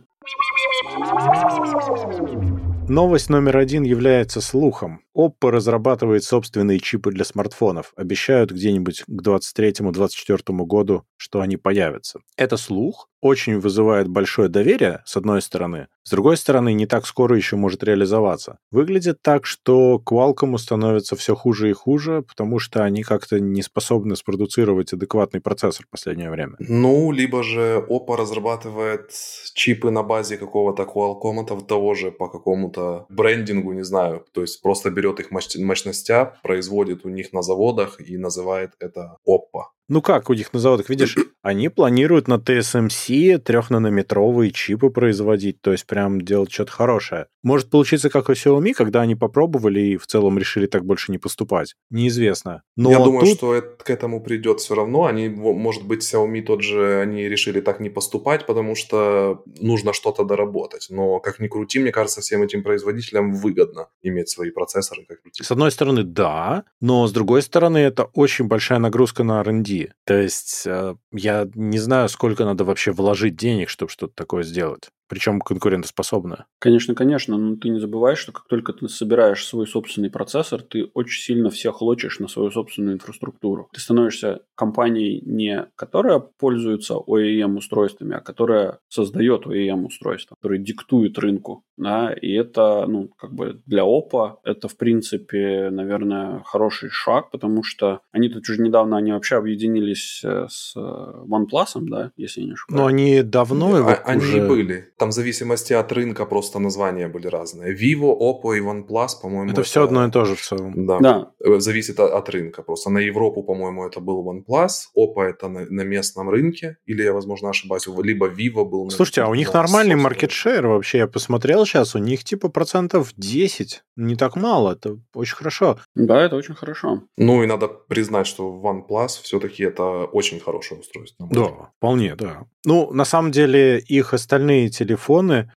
Новость 2.88 3.30
номер 3.30 3.56
один 3.56 3.82
является 3.82 4.40
слухом. 4.40 5.00
Oppo 5.12 5.50
разрабатывает 5.50 6.22
собственные 6.22 6.78
чипы 6.78 7.10
для 7.10 7.24
смартфонов. 7.24 7.92
Обещают 7.96 8.52
где-нибудь 8.52 9.02
к 9.08 9.22
23-24 9.22 10.64
году, 10.64 11.02
что 11.16 11.40
они 11.40 11.56
появятся. 11.56 12.20
Это 12.36 12.56
слух, 12.56 13.08
очень 13.20 13.58
вызывает 13.58 14.08
большое 14.08 14.48
доверие, 14.48 15.02
с 15.04 15.16
одной 15.16 15.42
стороны. 15.42 15.88
С 16.04 16.10
другой 16.10 16.36
стороны, 16.36 16.72
не 16.72 16.86
так 16.86 17.06
скоро 17.06 17.36
еще 17.36 17.56
может 17.56 17.82
реализоваться. 17.82 18.58
Выглядит 18.70 19.18
так, 19.22 19.44
что 19.44 20.00
Qualcomm 20.04 20.56
становится 20.58 21.16
все 21.16 21.34
хуже 21.34 21.70
и 21.70 21.72
хуже, 21.72 22.22
потому 22.22 22.60
что 22.60 22.84
они 22.84 23.02
как-то 23.02 23.40
не 23.40 23.62
способны 23.62 24.14
спродуцировать 24.14 24.92
адекватный 24.92 25.40
процессор 25.40 25.84
в 25.86 25.90
последнее 25.90 26.30
время. 26.30 26.54
Ну, 26.60 27.10
либо 27.10 27.42
же 27.42 27.84
Oppo 27.88 28.16
разрабатывает 28.16 29.10
чипы 29.54 29.90
на 29.90 30.02
базе 30.02 30.36
какого-то 30.36 30.84
Qualcomm, 30.84 31.66
того- 31.66 31.94
же 31.94 32.10
по 32.10 32.28
какому-то 32.28 33.06
брендингу, 33.08 33.72
не 33.72 33.84
знаю. 33.84 34.24
То 34.32 34.42
есть 34.42 34.62
просто 34.62 34.90
берет 34.90 35.18
их 35.20 35.32
мощ- 35.32 35.58
мощностя, 35.58 36.38
производит 36.42 37.04
у 37.04 37.08
них 37.08 37.32
на 37.32 37.42
заводах 37.42 38.00
и 38.00 38.16
называет 38.16 38.72
это 38.80 39.16
Oppo. 39.26 39.64
Ну 39.88 40.02
как 40.02 40.30
у 40.30 40.34
них 40.34 40.52
на 40.52 40.58
заводах, 40.58 40.88
видишь, 40.88 41.14
они 41.42 41.68
планируют 41.68 42.26
на 42.26 42.34
TSMC 42.34 43.38
трехнанометровые 43.38 44.50
чипы 44.50 44.90
производить, 44.90 45.60
то 45.60 45.72
есть 45.72 45.86
прям 45.86 46.20
делать 46.20 46.52
что-то 46.52 46.72
хорошее. 46.72 47.26
Может 47.42 47.70
получиться 47.70 48.10
как 48.10 48.28
у 48.28 48.32
Xiaomi, 48.32 48.72
когда 48.72 49.02
они 49.02 49.14
попробовали 49.14 49.80
и 49.80 49.96
в 49.96 50.06
целом 50.06 50.38
решили 50.38 50.66
так 50.66 50.84
больше 50.84 51.12
не 51.12 51.18
поступать. 51.18 51.74
Неизвестно. 51.90 52.62
Но 52.76 52.90
Я 52.90 52.98
думаю, 52.98 53.26
тут 53.26 53.36
что 53.36 53.54
это, 53.54 53.84
к 53.84 53.88
этому 53.88 54.20
придет 54.20 54.58
все 54.58 54.74
равно. 54.74 55.04
Они, 55.04 55.28
может 55.28 55.86
быть, 55.86 56.02
Xiaomi 56.02 56.42
тот 56.42 56.62
же, 56.62 57.00
они 57.00 57.28
решили 57.28 57.60
так 57.60 57.78
не 57.78 57.88
поступать, 57.88 58.46
потому 58.46 58.74
что 58.74 59.44
нужно 59.60 59.92
что-то 59.92 60.24
доработать. 60.24 60.88
Но, 60.90 61.20
как 61.20 61.38
ни 61.38 61.46
крути, 61.46 61.78
мне 61.78 61.92
кажется, 61.92 62.20
всем 62.20 62.42
этим 62.42 62.64
производителям 62.64 63.32
выгодно 63.32 63.88
иметь 64.02 64.28
свои 64.28 64.50
процессоры, 64.50 65.04
как 65.06 65.22
крути. 65.22 65.44
с 65.44 65.50
одной 65.52 65.70
стороны, 65.70 66.02
да, 66.02 66.64
но 66.80 67.06
с 67.06 67.12
другой 67.12 67.42
стороны, 67.42 67.78
это 67.78 68.04
очень 68.14 68.46
большая 68.46 68.80
нагрузка 68.80 69.22
на 69.22 69.40
R&D. 69.42 69.75
Впереди. 69.76 69.92
То 70.04 70.14
есть 70.14 70.66
э, 70.66 70.96
я 71.12 71.48
не 71.54 71.78
знаю, 71.78 72.08
сколько 72.08 72.44
надо 72.44 72.64
вообще 72.64 72.92
вложить 72.92 73.36
денег, 73.36 73.68
чтобы 73.68 73.90
что-то 73.90 74.14
такое 74.14 74.42
сделать 74.42 74.90
причем 75.08 75.40
конкурентоспособная. 75.40 76.46
Конечно, 76.58 76.94
конечно, 76.94 77.36
но 77.36 77.56
ты 77.56 77.68
не 77.68 77.80
забывай, 77.80 78.16
что 78.16 78.32
как 78.32 78.46
только 78.48 78.72
ты 78.72 78.88
собираешь 78.88 79.44
свой 79.44 79.66
собственный 79.66 80.10
процессор, 80.10 80.62
ты 80.62 80.84
очень 80.94 81.22
сильно 81.22 81.50
всех 81.50 81.82
лочишь 81.82 82.18
на 82.20 82.28
свою 82.28 82.50
собственную 82.50 82.94
инфраструктуру. 82.94 83.68
Ты 83.72 83.80
становишься 83.80 84.40
компанией 84.54 85.22
не 85.24 85.66
которая 85.76 86.18
пользуется 86.18 86.94
OEM 86.94 87.56
устройствами, 87.56 88.16
а 88.16 88.20
которая 88.20 88.78
создает 88.88 89.46
OEM 89.46 89.86
устройства, 89.86 90.34
которые 90.36 90.62
диктует 90.62 91.18
рынку. 91.18 91.64
Да, 91.76 92.12
и 92.12 92.32
это, 92.32 92.86
ну, 92.86 93.08
как 93.18 93.34
бы 93.34 93.60
для 93.66 93.84
ОПА 93.84 94.38
это, 94.44 94.68
в 94.68 94.76
принципе, 94.76 95.68
наверное, 95.70 96.42
хороший 96.44 96.88
шаг, 96.90 97.30
потому 97.30 97.62
что 97.62 98.00
они 98.12 98.30
тут 98.30 98.48
уже 98.48 98.62
недавно, 98.62 98.96
они 98.96 99.12
вообще 99.12 99.36
объединились 99.36 100.22
э, 100.24 100.46
с 100.48 100.74
э, 100.74 100.80
OnePlus, 100.80 101.78
да, 101.82 102.12
если 102.16 102.40
я 102.40 102.46
не 102.46 102.52
ошибаюсь. 102.54 102.80
Но 102.80 102.86
они 102.86 103.22
давно 103.22 103.76
его 103.76 103.90
а, 103.90 104.16
уже... 104.16 104.38
Они 104.38 104.48
были. 104.48 104.92
Там 104.98 105.10
в 105.10 105.12
зависимости 105.12 105.74
от 105.74 105.92
рынка 105.92 106.24
просто 106.24 106.58
названия 106.58 107.08
были 107.08 107.26
разные. 107.26 107.74
Vivo, 107.74 108.16
Oppo 108.18 108.56
и 108.56 108.60
OnePlus, 108.60 109.08
по-моему... 109.20 109.50
Это, 109.50 109.60
это 109.60 109.62
все 109.62 109.82
одно 109.82 110.06
и 110.06 110.10
то 110.10 110.24
же 110.24 110.34
в 110.34 110.40
целом. 110.40 110.86
Да. 110.86 110.98
да. 111.00 111.30
Э, 111.44 111.60
зависит 111.60 112.00
от, 112.00 112.12
от 112.12 112.28
рынка 112.30 112.62
просто. 112.62 112.90
На 112.90 112.98
Европу, 112.98 113.42
по-моему, 113.42 113.86
это 113.86 114.00
был 114.00 114.24
OnePlus, 114.26 114.70
Oppo 114.96 115.22
это 115.22 115.48
на, 115.48 115.66
на 115.66 115.82
местном 115.82 116.30
рынке, 116.30 116.78
или 116.86 117.02
я, 117.02 117.12
возможно, 117.12 117.50
ошибаюсь, 117.50 117.86
либо 117.86 118.28
Vivo 118.28 118.64
был... 118.64 118.88
Слушайте, 118.90 119.20
на, 119.20 119.26
а 119.26 119.30
у 119.30 119.34
них 119.34 119.52
нормальный 119.52 119.96
маркет-шер 119.96 120.66
вообще, 120.66 120.98
я 120.98 121.06
посмотрел 121.06 121.66
сейчас, 121.66 121.94
у 121.94 121.98
них 121.98 122.24
типа 122.24 122.48
процентов 122.48 123.12
10, 123.16 123.82
не 123.96 124.16
так 124.16 124.36
мало, 124.36 124.72
это 124.72 124.98
очень 125.14 125.36
хорошо. 125.36 125.78
Да, 125.94 126.22
это 126.22 126.36
очень 126.36 126.54
хорошо. 126.54 127.02
Ну 127.18 127.42
и 127.42 127.46
надо 127.46 127.68
признать, 127.68 128.26
что 128.26 128.60
OnePlus 128.64 129.22
все-таки 129.22 129.62
это 129.62 130.06
очень 130.06 130.40
хорошее 130.40 130.80
устройство. 130.80 131.28
Да, 131.30 131.70
вполне, 131.76 132.14
да. 132.14 132.46
Ну, 132.64 132.90
на 132.92 133.04
самом 133.04 133.30
деле, 133.30 133.78
их 133.78 134.14
остальные 134.14 134.70
телефоны— 134.70 134.85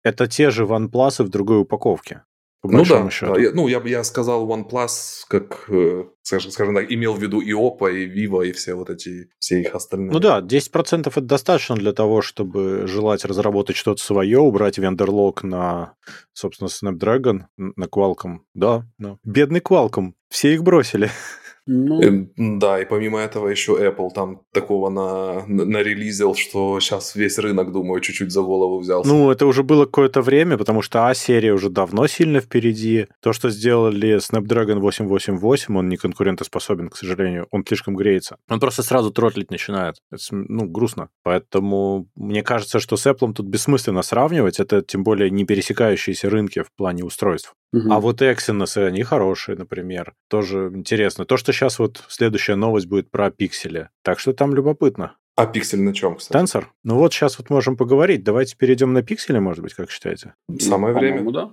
это 0.03 0.27
те 0.27 0.49
же 0.49 0.65
OnePlus 0.65 1.23
в 1.23 1.29
другой 1.29 1.61
упаковке. 1.61 2.23
Ну 2.63 2.83
да, 2.85 3.09
счету. 3.09 3.35
да. 3.35 3.39
Я, 3.39 3.51
ну 3.51 3.67
я 3.67 3.79
бы 3.79 3.89
я 3.89 4.03
сказал 4.03 4.47
OnePlus, 4.47 5.23
как, 5.27 5.65
э, 5.69 6.05
скажем, 6.23 6.51
скажем 6.51 6.75
так, 6.75 6.91
имел 6.91 7.13
в 7.13 7.21
виду 7.21 7.39
и 7.39 7.53
Oppo, 7.53 7.91
и 7.91 8.07
Vivo, 8.07 8.45
и 8.45 8.51
все 8.51 8.73
вот 8.73 8.89
эти, 8.89 9.29
все 9.39 9.61
их 9.61 9.75
остальные. 9.75 10.11
Ну 10.11 10.19
да, 10.19 10.41
10% 10.41 11.07
это 11.07 11.21
достаточно 11.21 11.75
для 11.75 11.93
того, 11.93 12.21
чтобы 12.21 12.87
желать 12.87 13.25
разработать 13.25 13.75
что-то 13.75 14.01
свое, 14.01 14.39
убрать 14.39 14.77
вендерлог 14.77 15.43
на, 15.43 15.93
собственно, 16.33 16.67
Snapdragon, 16.67 17.43
на 17.57 17.85
Qualcomm. 17.85 18.39
Да, 18.53 18.85
да. 18.97 19.17
Бедный 19.23 19.59
Qualcomm, 19.59 20.13
все 20.29 20.53
их 20.53 20.63
бросили. 20.63 21.09
Ну... 21.67 22.01
Эм, 22.01 22.31
да, 22.37 22.81
и 22.81 22.85
помимо 22.85 23.19
этого 23.19 23.49
еще 23.49 23.73
Apple 23.73 24.09
там 24.15 24.41
такого 24.53 24.89
на, 24.89 25.45
на, 25.47 25.65
нарелизил, 25.65 26.33
что 26.33 26.79
сейчас 26.79 27.15
весь 27.15 27.37
рынок, 27.37 27.71
думаю, 27.71 27.99
чуть-чуть 27.99 28.31
за 28.31 28.41
голову 28.41 28.79
взялся. 28.79 29.09
Ну, 29.09 29.29
это 29.29 29.45
уже 29.45 29.63
было 29.63 29.85
какое-то 29.85 30.21
время, 30.21 30.57
потому 30.57 30.81
что 30.81 31.07
А-серия 31.07 31.53
уже 31.53 31.69
давно 31.69 32.07
сильно 32.07 32.39
впереди. 32.39 33.07
То, 33.21 33.33
что 33.33 33.49
сделали 33.49 34.17
Snapdragon 34.17 34.79
888, 34.79 35.75
он 35.75 35.89
не 35.89 35.97
конкурентоспособен, 35.97 36.89
к 36.89 36.95
сожалению. 36.95 37.47
Он 37.51 37.65
слишком 37.65 37.95
греется. 37.95 38.37
Он 38.49 38.59
просто 38.59 38.81
сразу 38.81 39.11
тротлить 39.11 39.51
начинает. 39.51 39.95
Это, 40.09 40.23
ну, 40.31 40.65
грустно. 40.65 41.09
Поэтому 41.23 42.07
мне 42.15 42.43
кажется, 42.43 42.79
что 42.79 42.95
с 42.95 43.05
Apple 43.05 43.33
тут 43.33 43.47
бессмысленно 43.47 44.01
сравнивать. 44.01 44.59
Это 44.59 44.81
тем 44.81 45.03
более 45.03 45.29
не 45.29 45.45
пересекающиеся 45.45 46.29
рынки 46.29 46.61
в 46.61 46.71
плане 46.77 47.03
устройств. 47.03 47.53
Угу. 47.73 47.91
А 47.91 47.99
вот 47.99 48.21
Exynos, 48.21 48.81
они 48.81 49.03
хорошие, 49.03 49.57
например. 49.57 50.13
Тоже 50.29 50.71
интересно. 50.73 51.25
То, 51.25 51.35
что 51.35 51.51
сейчас 51.57 51.79
вот 51.79 52.03
следующая 52.07 52.55
новость 52.55 52.87
будет 52.87 53.11
про 53.11 53.31
пиксели. 53.31 53.89
Так 54.03 54.19
что 54.19 54.33
там 54.33 54.53
любопытно. 54.53 55.15
А 55.35 55.45
пиксель 55.45 55.81
на 55.81 55.93
чем, 55.93 56.15
кстати? 56.15 56.33
Тенсор? 56.35 56.73
Ну 56.83 56.95
вот 56.95 57.13
сейчас 57.13 57.37
вот 57.37 57.49
можем 57.49 57.77
поговорить. 57.77 58.23
Давайте 58.23 58.55
перейдем 58.55 58.93
на 58.93 59.03
пиксели, 59.03 59.37
может 59.37 59.63
быть, 59.63 59.73
как 59.75 59.91
считаете? 59.91 60.33
Самое 60.59 60.95
время. 60.95 61.31
да. 61.31 61.51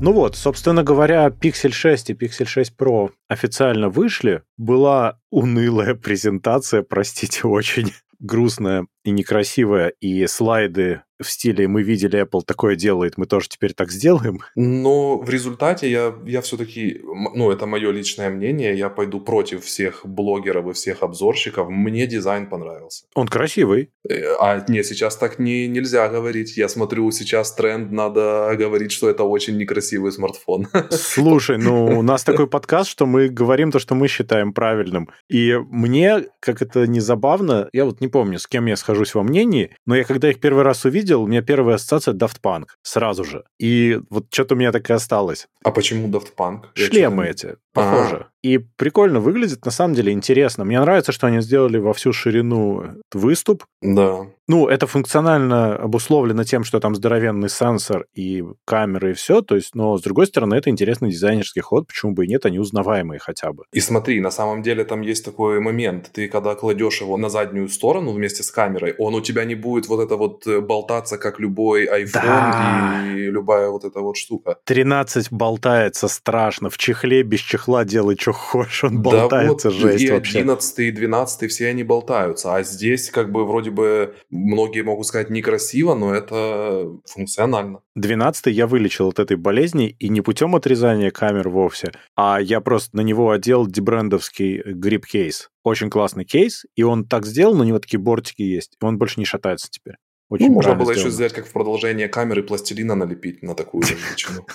Ну 0.00 0.12
вот, 0.12 0.36
собственно 0.36 0.82
говоря, 0.82 1.28
Pixel 1.28 1.70
6 1.70 2.10
и 2.10 2.14
Pixel 2.14 2.44
6 2.44 2.74
Pro 2.76 3.10
официально 3.28 3.88
вышли. 3.88 4.42
Была 4.58 5.18
унылая 5.30 5.94
презентация, 5.94 6.82
простите, 6.82 7.42
очень 7.46 7.92
грустная 8.18 8.86
и 9.04 9.10
некрасивая, 9.10 9.88
и 10.00 10.26
слайды 10.26 11.02
в 11.22 11.30
стиле 11.30 11.68
«мы 11.68 11.82
видели, 11.82 12.22
Apple 12.22 12.42
такое 12.44 12.76
делает, 12.76 13.16
мы 13.16 13.26
тоже 13.26 13.48
теперь 13.48 13.72
так 13.72 13.90
сделаем». 13.90 14.40
Но 14.56 15.18
в 15.18 15.28
результате 15.30 15.90
я, 15.90 16.14
я 16.26 16.40
все-таки, 16.40 17.00
ну, 17.34 17.50
это 17.50 17.66
мое 17.66 17.90
личное 17.90 18.30
мнение, 18.30 18.76
я 18.76 18.88
пойду 18.88 19.20
против 19.20 19.64
всех 19.64 20.04
блогеров 20.04 20.66
и 20.68 20.72
всех 20.72 21.02
обзорщиков. 21.02 21.68
Мне 21.70 22.06
дизайн 22.06 22.46
понравился. 22.46 23.04
Он 23.14 23.28
красивый. 23.28 23.90
Э, 24.08 24.34
а 24.40 24.64
нет, 24.68 24.86
сейчас 24.86 25.16
так 25.16 25.38
не, 25.38 25.68
нельзя 25.68 26.08
говорить. 26.08 26.56
Я 26.56 26.68
смотрю, 26.68 27.10
сейчас 27.10 27.54
тренд, 27.54 27.92
надо 27.92 28.54
говорить, 28.58 28.92
что 28.92 29.08
это 29.08 29.24
очень 29.24 29.56
некрасивый 29.56 30.12
смартфон. 30.12 30.68
Слушай, 30.90 31.58
ну, 31.58 31.84
у 31.98 32.02
нас 32.02 32.24
такой 32.24 32.46
подкаст, 32.46 32.90
что 32.90 33.06
мы 33.06 33.28
говорим 33.28 33.70
то, 33.70 33.78
что 33.78 33.94
мы 33.94 34.08
считаем 34.08 34.52
правильным. 34.52 35.08
И 35.28 35.56
мне, 35.70 36.24
как 36.40 36.62
это 36.62 36.86
не 36.86 37.00
забавно, 37.00 37.68
я 37.72 37.84
вот 37.84 38.00
не 38.00 38.08
помню, 38.08 38.38
с 38.38 38.46
кем 38.46 38.66
я 38.66 38.76
схожусь 38.92 39.14
во 39.14 39.22
мнении, 39.22 39.74
но 39.86 39.96
я 39.96 40.04
когда 40.04 40.30
их 40.30 40.40
первый 40.40 40.64
раз 40.64 40.84
увидел, 40.84 41.22
у 41.22 41.26
меня 41.26 41.42
первая 41.42 41.76
ассоциация 41.76 42.14
Daft 42.14 42.40
Punk 42.42 42.66
сразу 42.82 43.24
же. 43.24 43.44
И 43.58 43.98
вот 44.10 44.26
что-то 44.30 44.54
у 44.54 44.58
меня 44.58 44.72
так 44.72 44.88
и 44.90 44.92
осталось. 44.92 45.48
А 45.64 45.70
почему 45.70 46.08
Daft 46.08 46.34
Punk? 46.36 46.64
Шлемы 46.74 47.26
эти, 47.26 47.56
похоже. 47.72 48.26
И 48.42 48.58
прикольно 48.58 49.20
выглядит, 49.20 49.64
на 49.64 49.70
самом 49.70 49.94
деле 49.94 50.12
интересно. 50.12 50.64
Мне 50.64 50.80
нравится, 50.80 51.12
что 51.12 51.28
они 51.28 51.40
сделали 51.40 51.78
во 51.78 51.92
всю 51.92 52.12
ширину 52.12 52.84
выступ. 53.12 53.64
Да. 53.80 54.26
Ну, 54.48 54.66
это 54.66 54.86
функционально 54.86 55.76
обусловлено 55.76 56.42
тем, 56.44 56.64
что 56.64 56.80
там 56.80 56.96
здоровенный 56.96 57.48
сенсор 57.48 58.06
и 58.14 58.44
камеры 58.66 59.12
и 59.12 59.14
все, 59.14 59.40
то 59.40 59.54
есть, 59.54 59.74
но 59.74 59.96
с 59.96 60.02
другой 60.02 60.26
стороны, 60.26 60.56
это 60.56 60.68
интересный 60.68 61.10
дизайнерский 61.10 61.62
ход, 61.62 61.86
почему 61.86 62.12
бы 62.12 62.24
и 62.24 62.28
нет, 62.28 62.44
они 62.44 62.58
узнаваемые 62.58 63.20
хотя 63.20 63.52
бы. 63.52 63.64
И 63.72 63.80
смотри, 63.80 64.20
на 64.20 64.30
самом 64.30 64.62
деле 64.62 64.84
там 64.84 65.00
есть 65.00 65.24
такой 65.24 65.60
момент, 65.60 66.10
ты 66.12 66.28
когда 66.28 66.54
кладешь 66.56 67.00
его 67.00 67.16
на 67.16 67.28
заднюю 67.28 67.68
сторону 67.68 68.10
вместе 68.12 68.42
с 68.42 68.50
камерой, 68.50 68.94
он 68.98 69.14
у 69.14 69.20
тебя 69.20 69.44
не 69.44 69.54
будет 69.54 69.86
вот 69.88 70.00
это 70.00 70.16
вот 70.16 70.46
э, 70.46 70.60
болтаться, 70.60 71.18
как 71.18 71.38
любой 71.38 71.86
iPhone 71.86 72.10
да. 72.12 73.04
и 73.14 73.30
любая 73.30 73.68
вот 73.68 73.84
эта 73.84 74.00
вот 74.00 74.16
штука. 74.16 74.58
13 74.64 75.30
болтается 75.30 76.08
страшно, 76.08 76.68
в 76.68 76.78
чехле 76.78 77.22
без 77.22 77.40
чехла 77.40 77.84
делай, 77.84 78.16
что 78.18 78.31
хочешь, 78.32 78.84
он 78.84 79.02
болтается, 79.02 79.70
да 79.70 79.74
вот, 79.74 79.82
жесть 79.82 80.04
и 80.04 80.10
вообще. 80.10 80.38
11 80.40 80.78
и 80.78 80.90
12 80.90 81.50
все 81.50 81.68
они 81.68 81.84
болтаются, 81.84 82.54
а 82.54 82.62
здесь 82.62 83.10
как 83.10 83.30
бы 83.30 83.46
вроде 83.46 83.70
бы 83.70 84.14
многие 84.30 84.82
могут 84.82 85.06
сказать 85.06 85.30
некрасиво, 85.30 85.94
но 85.94 86.14
это 86.14 86.88
функционально. 87.06 87.80
12 87.94 88.46
я 88.46 88.66
вылечил 88.66 89.08
от 89.08 89.18
этой 89.18 89.36
болезни, 89.36 89.96
и 89.98 90.08
не 90.08 90.20
путем 90.20 90.56
отрезания 90.56 91.10
камер 91.10 91.48
вовсе, 91.48 91.92
а 92.16 92.40
я 92.40 92.60
просто 92.60 92.96
на 92.96 93.02
него 93.02 93.30
одел 93.30 93.66
дебрендовский 93.66 94.62
грипп-кейс. 94.64 95.50
Очень 95.64 95.90
классный 95.90 96.24
кейс, 96.24 96.64
и 96.74 96.82
он 96.82 97.04
так 97.04 97.24
сделан, 97.24 97.60
у 97.60 97.64
него 97.64 97.78
такие 97.78 98.00
бортики 98.00 98.42
есть, 98.42 98.76
и 98.80 98.84
он 98.84 98.98
больше 98.98 99.20
не 99.20 99.26
шатается 99.26 99.68
теперь. 99.70 99.94
Очень 100.32 100.48
ну, 100.48 100.54
можно 100.54 100.74
было 100.74 100.94
сделано. 100.94 101.00
еще 101.00 101.10
сделать, 101.10 101.34
как 101.34 101.46
в 101.46 101.52
продолжение 101.52 102.08
камеры, 102.08 102.42
пластилина 102.42 102.94
налепить 102.94 103.42
на 103.42 103.54
такую 103.54 103.84
величину. 103.84 104.46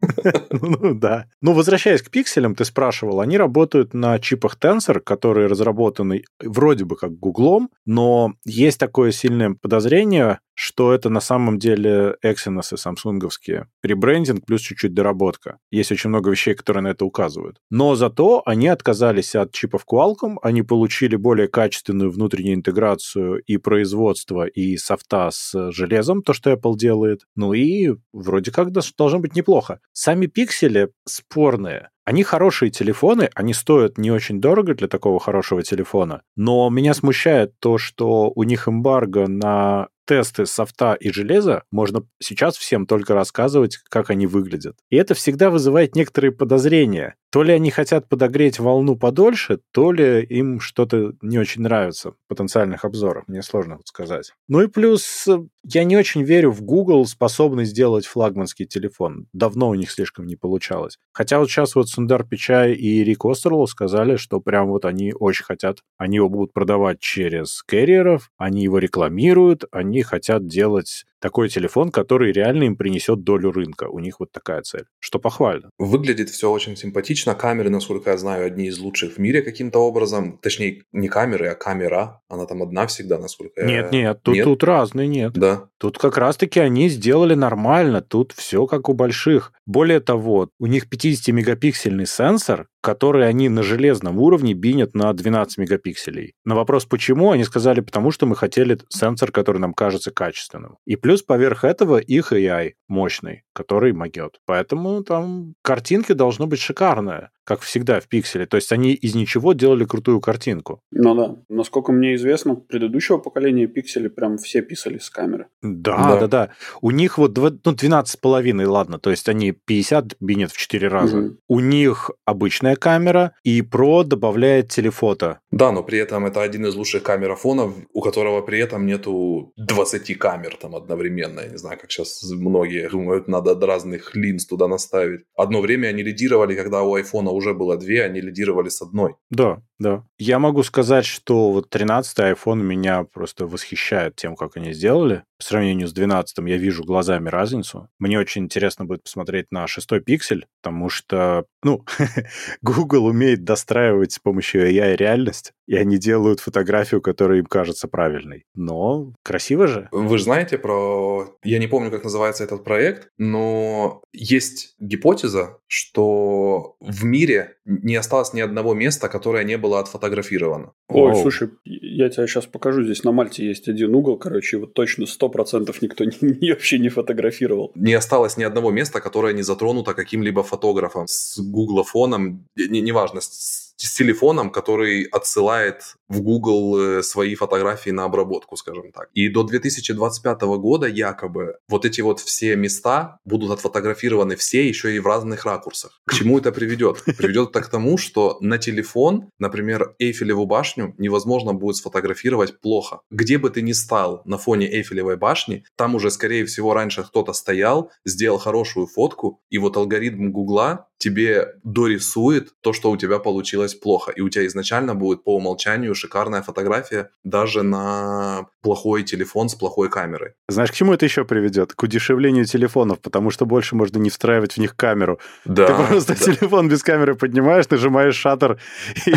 Ну 0.50 0.94
да. 0.94 1.26
Ну, 1.42 1.52
возвращаясь 1.52 2.00
к 2.00 2.10
пикселям, 2.10 2.54
ты 2.54 2.64
спрашивал, 2.64 3.20
они 3.20 3.36
работают 3.36 3.92
на 3.92 4.18
чипах 4.18 4.56
Tensor, 4.58 5.00
которые 5.00 5.48
разработаны 5.48 6.22
вроде 6.42 6.84
бы 6.84 6.96
как 6.96 7.18
Гуглом, 7.18 7.70
но 7.84 8.32
есть 8.44 8.78
такое 8.78 9.10
сильное 9.10 9.56
подозрение, 9.60 10.38
что 10.56 10.92
это 10.92 11.10
на 11.10 11.20
самом 11.20 11.58
деле 11.58 12.16
Exynos 12.24 12.74
и 12.74 12.76
самсунговские. 12.76 13.68
Ребрендинг 13.82 14.46
плюс 14.46 14.62
чуть-чуть 14.62 14.94
доработка. 14.94 15.58
Есть 15.70 15.92
очень 15.92 16.08
много 16.08 16.30
вещей, 16.30 16.54
которые 16.54 16.82
на 16.82 16.88
это 16.88 17.04
указывают. 17.04 17.58
Но 17.70 17.94
зато 17.94 18.42
они 18.46 18.68
отказались 18.68 19.34
от 19.34 19.52
чипов 19.52 19.84
Qualcomm, 19.90 20.38
они 20.42 20.62
получили 20.62 21.16
более 21.16 21.48
качественную 21.48 22.10
внутреннюю 22.10 22.56
интеграцию 22.56 23.42
и 23.46 23.58
производство, 23.58 24.46
и 24.46 24.76
софта 24.78 25.30
с 25.30 25.70
железом, 25.72 26.22
то, 26.22 26.32
что 26.32 26.52
Apple 26.52 26.76
делает. 26.76 27.20
Ну 27.36 27.52
и 27.52 27.90
вроде 28.12 28.50
как 28.50 28.72
должно 28.72 29.18
быть 29.18 29.36
неплохо. 29.36 29.80
Сами 29.92 30.26
пиксели 30.26 30.88
спорные. 31.04 31.90
Они 32.06 32.22
хорошие 32.22 32.70
телефоны, 32.70 33.30
они 33.34 33.52
стоят 33.52 33.98
не 33.98 34.12
очень 34.12 34.40
дорого 34.40 34.76
для 34.76 34.86
такого 34.86 35.18
хорошего 35.18 35.64
телефона, 35.64 36.22
но 36.36 36.70
меня 36.70 36.94
смущает 36.94 37.58
то, 37.58 37.78
что 37.78 38.30
у 38.32 38.44
них 38.44 38.68
эмбарго 38.68 39.26
на 39.26 39.88
тесты 40.06 40.46
софта 40.46 40.94
и 40.94 41.10
железа, 41.10 41.64
можно 41.70 42.06
сейчас 42.22 42.56
всем 42.56 42.86
только 42.86 43.14
рассказывать, 43.14 43.78
как 43.88 44.10
они 44.10 44.26
выглядят. 44.26 44.76
И 44.88 44.96
это 44.96 45.14
всегда 45.14 45.50
вызывает 45.50 45.94
некоторые 45.94 46.32
подозрения. 46.32 47.16
То 47.30 47.42
ли 47.42 47.52
они 47.52 47.70
хотят 47.70 48.08
подогреть 48.08 48.58
волну 48.58 48.96
подольше, 48.96 49.58
то 49.72 49.92
ли 49.92 50.22
им 50.22 50.60
что-то 50.60 51.12
не 51.20 51.38
очень 51.38 51.62
нравится 51.62 52.14
потенциальных 52.28 52.84
обзорах. 52.84 53.24
Мне 53.26 53.42
сложно 53.42 53.78
сказать. 53.84 54.32
Ну 54.48 54.62
и 54.62 54.68
плюс 54.68 55.26
э, 55.28 55.38
я 55.64 55.84
не 55.84 55.96
очень 55.96 56.22
верю 56.22 56.52
в 56.52 56.62
Google 56.62 57.04
способный 57.04 57.64
сделать 57.64 58.06
флагманский 58.06 58.64
телефон. 58.64 59.26
Давно 59.32 59.68
у 59.68 59.74
них 59.74 59.90
слишком 59.90 60.26
не 60.26 60.36
получалось. 60.36 60.98
Хотя 61.12 61.40
вот 61.40 61.50
сейчас 61.50 61.74
вот 61.74 61.88
Сундар 61.96 62.24
Пичай 62.24 62.74
и 62.74 63.02
Рик 63.02 63.24
Остерлоу 63.24 63.66
сказали, 63.66 64.16
что 64.16 64.38
прям 64.38 64.68
вот 64.68 64.84
они 64.84 65.14
очень 65.18 65.46
хотят, 65.46 65.78
они 65.96 66.16
его 66.16 66.28
будут 66.28 66.52
продавать 66.52 67.00
через 67.00 67.62
карьеров, 67.62 68.30
они 68.36 68.64
его 68.64 68.76
рекламируют, 68.76 69.64
они 69.72 70.02
хотят 70.02 70.46
делать 70.46 71.06
такой 71.20 71.48
телефон, 71.48 71.90
который 71.90 72.32
реально 72.32 72.64
им 72.64 72.76
принесет 72.76 73.22
долю 73.22 73.52
рынка. 73.52 73.88
У 73.88 73.98
них 73.98 74.20
вот 74.20 74.32
такая 74.32 74.62
цель, 74.62 74.84
что 74.98 75.18
похвально. 75.18 75.70
Выглядит 75.78 76.30
все 76.30 76.50
очень 76.50 76.76
симпатично. 76.76 77.34
Камеры, 77.34 77.70
насколько 77.70 78.10
я 78.10 78.18
знаю, 78.18 78.46
одни 78.46 78.66
из 78.66 78.78
лучших 78.78 79.14
в 79.14 79.18
мире 79.18 79.42
каким-то 79.42 79.78
образом. 79.80 80.38
Точнее, 80.38 80.82
не 80.92 81.08
камеры, 81.08 81.48
а 81.48 81.54
камера. 81.54 82.20
Она 82.28 82.46
там 82.46 82.62
одна 82.62 82.86
всегда, 82.86 83.18
насколько 83.18 83.60
я... 83.60 83.66
Нет, 83.66 83.92
нет, 83.92 84.22
тут, 84.22 84.34
нет? 84.34 84.44
тут 84.44 84.64
разные, 84.64 85.08
нет. 85.08 85.32
Да. 85.34 85.68
Тут 85.78 85.98
как 85.98 86.16
раз-таки 86.16 86.60
они 86.60 86.88
сделали 86.88 87.34
нормально. 87.34 88.00
Тут 88.00 88.32
все 88.32 88.66
как 88.66 88.88
у 88.88 88.94
больших. 88.94 89.52
Более 89.66 90.00
того, 90.00 90.50
у 90.58 90.66
них 90.66 90.86
50-мегапиксельный 90.88 92.06
сенсор, 92.06 92.68
который 92.80 93.28
они 93.28 93.48
на 93.48 93.62
железном 93.62 94.18
уровне 94.18 94.54
бинят 94.54 94.94
на 94.94 95.12
12 95.12 95.58
мегапикселей. 95.58 96.34
На 96.44 96.54
вопрос 96.54 96.84
почему, 96.84 97.32
они 97.32 97.42
сказали, 97.44 97.80
потому 97.80 98.12
что 98.12 98.26
мы 98.26 98.36
хотели 98.36 98.78
сенсор, 98.88 99.32
который 99.32 99.58
нам 99.58 99.74
кажется 99.74 100.12
качественным. 100.12 100.76
И 100.86 100.94
плюс 101.06 101.22
поверх 101.22 101.62
этого 101.62 101.98
их 101.98 102.32
AI 102.32 102.72
мощный, 102.88 103.44
который 103.56 103.92
могет. 103.92 104.40
Поэтому 104.46 105.02
там 105.02 105.54
картинки 105.62 106.12
должно 106.12 106.46
быть 106.46 106.60
шикарные 106.60 107.30
как 107.46 107.60
всегда 107.60 108.00
в 108.00 108.08
пикселе. 108.08 108.44
То 108.46 108.56
есть 108.56 108.72
они 108.72 108.92
из 108.92 109.14
ничего 109.14 109.52
делали 109.52 109.84
крутую 109.84 110.20
картинку. 110.20 110.80
Ну 110.90 111.14
да. 111.14 111.36
Насколько 111.48 111.92
мне 111.92 112.16
известно, 112.16 112.56
предыдущего 112.56 113.18
поколения 113.18 113.68
пиксели 113.68 114.08
прям 114.08 114.36
все 114.36 114.62
писали 114.62 114.98
с 114.98 115.08
камеры. 115.08 115.46
Да, 115.62 115.96
да, 115.96 116.20
да. 116.20 116.26
да. 116.26 116.50
У 116.80 116.90
них 116.90 117.18
вот 117.18 117.36
ну, 117.36 117.72
12,5, 117.72 118.66
ладно, 118.66 118.98
то 118.98 119.10
есть 119.10 119.28
они 119.28 119.52
50 119.52 120.16
бинят 120.18 120.50
в 120.50 120.56
4 120.56 120.88
раза. 120.88 121.18
Угу. 121.18 121.36
У 121.48 121.60
них 121.60 122.10
обычная 122.24 122.74
камера, 122.74 123.32
и 123.44 123.60
Pro 123.60 124.02
добавляет 124.02 124.68
телефото. 124.68 125.38
Да, 125.52 125.70
но 125.70 125.84
при 125.84 126.00
этом 126.00 126.26
это 126.26 126.42
один 126.42 126.66
из 126.66 126.74
лучших 126.74 127.04
камерафонов, 127.04 127.74
у 127.92 128.00
которого 128.00 128.42
при 128.42 128.58
этом 128.58 128.86
нету 128.86 129.52
20 129.56 130.18
камер 130.18 130.56
там 130.56 130.74
одновременно. 130.74 131.40
Я 131.40 131.48
не 131.48 131.58
знаю, 131.58 131.78
как 131.80 131.92
сейчас 131.92 132.24
многие 132.24 132.88
думают, 132.90 133.28
надо 133.28 133.45
разных 133.54 134.14
линз 134.14 134.46
туда 134.46 134.68
наставить. 134.68 135.22
Одно 135.36 135.60
время 135.60 135.88
они 135.88 136.02
лидировали, 136.02 136.54
когда 136.54 136.82
у 136.82 136.94
айфона 136.94 137.30
уже 137.30 137.54
было 137.54 137.76
две, 137.76 138.04
они 138.04 138.20
лидировали 138.20 138.68
с 138.68 138.82
одной. 138.82 139.14
Да, 139.30 139.62
да. 139.78 140.04
Я 140.18 140.38
могу 140.38 140.62
сказать, 140.62 141.04
что 141.04 141.52
вот 141.52 141.74
13-й 141.74 142.32
iPhone 142.32 142.62
меня 142.62 143.04
просто 143.04 143.46
восхищает 143.46 144.16
тем, 144.16 144.34
как 144.34 144.56
они 144.56 144.72
сделали. 144.72 145.24
По 145.38 145.44
сравнению 145.44 145.86
с 145.86 145.92
12 145.92 146.38
я 146.46 146.56
вижу 146.56 146.82
глазами 146.82 147.28
разницу. 147.28 147.88
Мне 147.98 148.18
очень 148.18 148.44
интересно 148.44 148.86
будет 148.86 149.02
посмотреть 149.02 149.46
на 149.50 149.66
шестой 149.66 150.00
пиксель, 150.00 150.46
потому 150.62 150.88
что, 150.88 151.44
ну, 151.62 151.84
Google 152.62 153.04
умеет 153.04 153.44
достраивать 153.44 154.12
с 154.12 154.18
помощью 154.18 154.66
AI 154.66 154.96
реальность, 154.96 155.52
и 155.66 155.76
они 155.76 155.98
делают 155.98 156.40
фотографию, 156.40 157.02
которая 157.02 157.40
им 157.40 157.46
кажется 157.46 157.86
правильной. 157.86 158.44
Но 158.54 159.12
красиво 159.22 159.66
же. 159.66 159.88
Вы 159.92 160.16
же 160.16 160.24
знаете 160.24 160.56
про... 160.56 161.36
Я 161.44 161.58
не 161.58 161.66
помню, 161.66 161.90
как 161.90 162.04
называется 162.04 162.44
этот 162.44 162.64
проект, 162.64 163.08
но 163.18 164.02
есть 164.12 164.74
гипотеза, 164.78 165.58
что 165.66 166.76
в 166.80 167.04
мире 167.04 167.56
не 167.66 167.96
осталось 167.96 168.32
ни 168.32 168.40
одного 168.40 168.72
места, 168.72 169.08
которое 169.08 169.44
не 169.44 169.58
было 169.58 169.65
отфотографировано. 169.74 170.72
Ой, 170.88 171.12
Оу. 171.12 171.22
слушай, 171.22 171.50
я 171.64 172.08
тебе 172.08 172.26
сейчас 172.26 172.46
покажу. 172.46 172.82
Здесь 172.82 173.04
на 173.04 173.12
Мальте 173.12 173.46
есть 173.46 173.68
один 173.68 173.94
угол, 173.94 174.18
короче, 174.18 174.58
вот 174.58 174.74
точно 174.74 175.04
100% 175.04 175.74
никто 175.80 176.04
не, 176.20 176.50
вообще 176.50 176.78
не 176.78 176.88
фотографировал. 176.88 177.72
Не 177.74 177.94
осталось 177.94 178.36
ни 178.36 178.44
одного 178.44 178.70
места, 178.70 179.00
которое 179.00 179.32
не 179.32 179.42
затронуто 179.42 179.94
каким-либо 179.94 180.42
фотографом 180.42 181.06
с 181.06 181.38
гуглофоном, 181.38 182.46
неважно, 182.56 183.16
не 183.16 183.20
с 183.20 183.66
с 183.76 183.92
телефоном, 183.92 184.50
который 184.50 185.04
отсылает 185.04 185.96
в 186.08 186.20
Google 186.22 186.78
э, 186.78 187.02
свои 187.02 187.34
фотографии 187.34 187.90
на 187.90 188.04
обработку, 188.04 188.56
скажем 188.56 188.92
так. 188.92 189.08
И 189.12 189.28
до 189.28 189.42
2025 189.42 190.42
года 190.42 190.86
якобы 190.86 191.58
вот 191.68 191.84
эти 191.84 192.00
вот 192.00 192.20
все 192.20 192.56
места 192.56 193.18
будут 193.24 193.50
отфотографированы 193.50 194.36
все 194.36 194.66
еще 194.66 194.94
и 194.94 194.98
в 194.98 195.06
разных 195.06 195.44
ракурсах. 195.44 196.00
К 196.06 196.14
чему 196.14 196.38
это 196.38 196.52
приведет? 196.52 197.02
Приведет 197.18 197.50
это 197.50 197.62
к 197.62 197.68
тому, 197.68 197.98
что 197.98 198.38
на 198.40 198.58
телефон, 198.58 199.30
например, 199.38 199.94
Эйфелеву 199.98 200.46
башню 200.46 200.94
невозможно 200.98 201.52
будет 201.52 201.76
сфотографировать 201.76 202.60
плохо. 202.60 203.00
Где 203.10 203.38
бы 203.38 203.50
ты 203.50 203.62
ни 203.62 203.72
стал 203.72 204.22
на 204.24 204.38
фоне 204.38 204.66
Эйфелевой 204.66 205.16
башни, 205.16 205.64
там 205.76 205.94
уже, 205.94 206.10
скорее 206.10 206.44
всего, 206.44 206.74
раньше 206.74 207.02
кто-то 207.02 207.32
стоял, 207.32 207.90
сделал 208.04 208.38
хорошую 208.38 208.86
фотку, 208.86 209.40
и 209.50 209.58
вот 209.58 209.76
алгоритм 209.76 210.30
Гугла 210.30 210.88
тебе 210.98 211.54
дорисует 211.62 212.52
то, 212.62 212.72
что 212.72 212.90
у 212.90 212.96
тебя 212.96 213.18
получилось 213.18 213.74
плохо. 213.74 214.12
И 214.12 214.20
у 214.20 214.28
тебя 214.28 214.46
изначально 214.46 214.94
будет 214.94 215.24
по 215.24 215.36
умолчанию 215.36 215.94
шикарная 215.96 216.42
фотография 216.42 217.10
даже 217.24 217.62
на 217.62 218.46
плохой 218.62 219.02
телефон 219.02 219.48
с 219.48 219.54
плохой 219.54 219.88
камерой. 219.88 220.32
Знаешь, 220.48 220.70
к 220.70 220.74
чему 220.74 220.92
это 220.92 221.04
еще 221.04 221.24
приведет? 221.24 221.72
К 221.74 221.82
удешевлению 221.84 222.44
телефонов, 222.44 223.00
потому 223.00 223.30
что 223.30 223.46
больше 223.46 223.76
можно 223.76 223.98
не 223.98 224.10
встраивать 224.10 224.54
в 224.54 224.58
них 224.58 224.76
камеру. 224.76 225.18
Да. 225.44 225.66
Ты 225.66 225.86
просто 225.86 226.14
да. 226.14 226.24
телефон 226.24 226.68
без 226.68 226.82
камеры 226.82 227.14
поднимаешь, 227.14 227.68
нажимаешь 227.70 228.14
шаттер, 228.16 228.58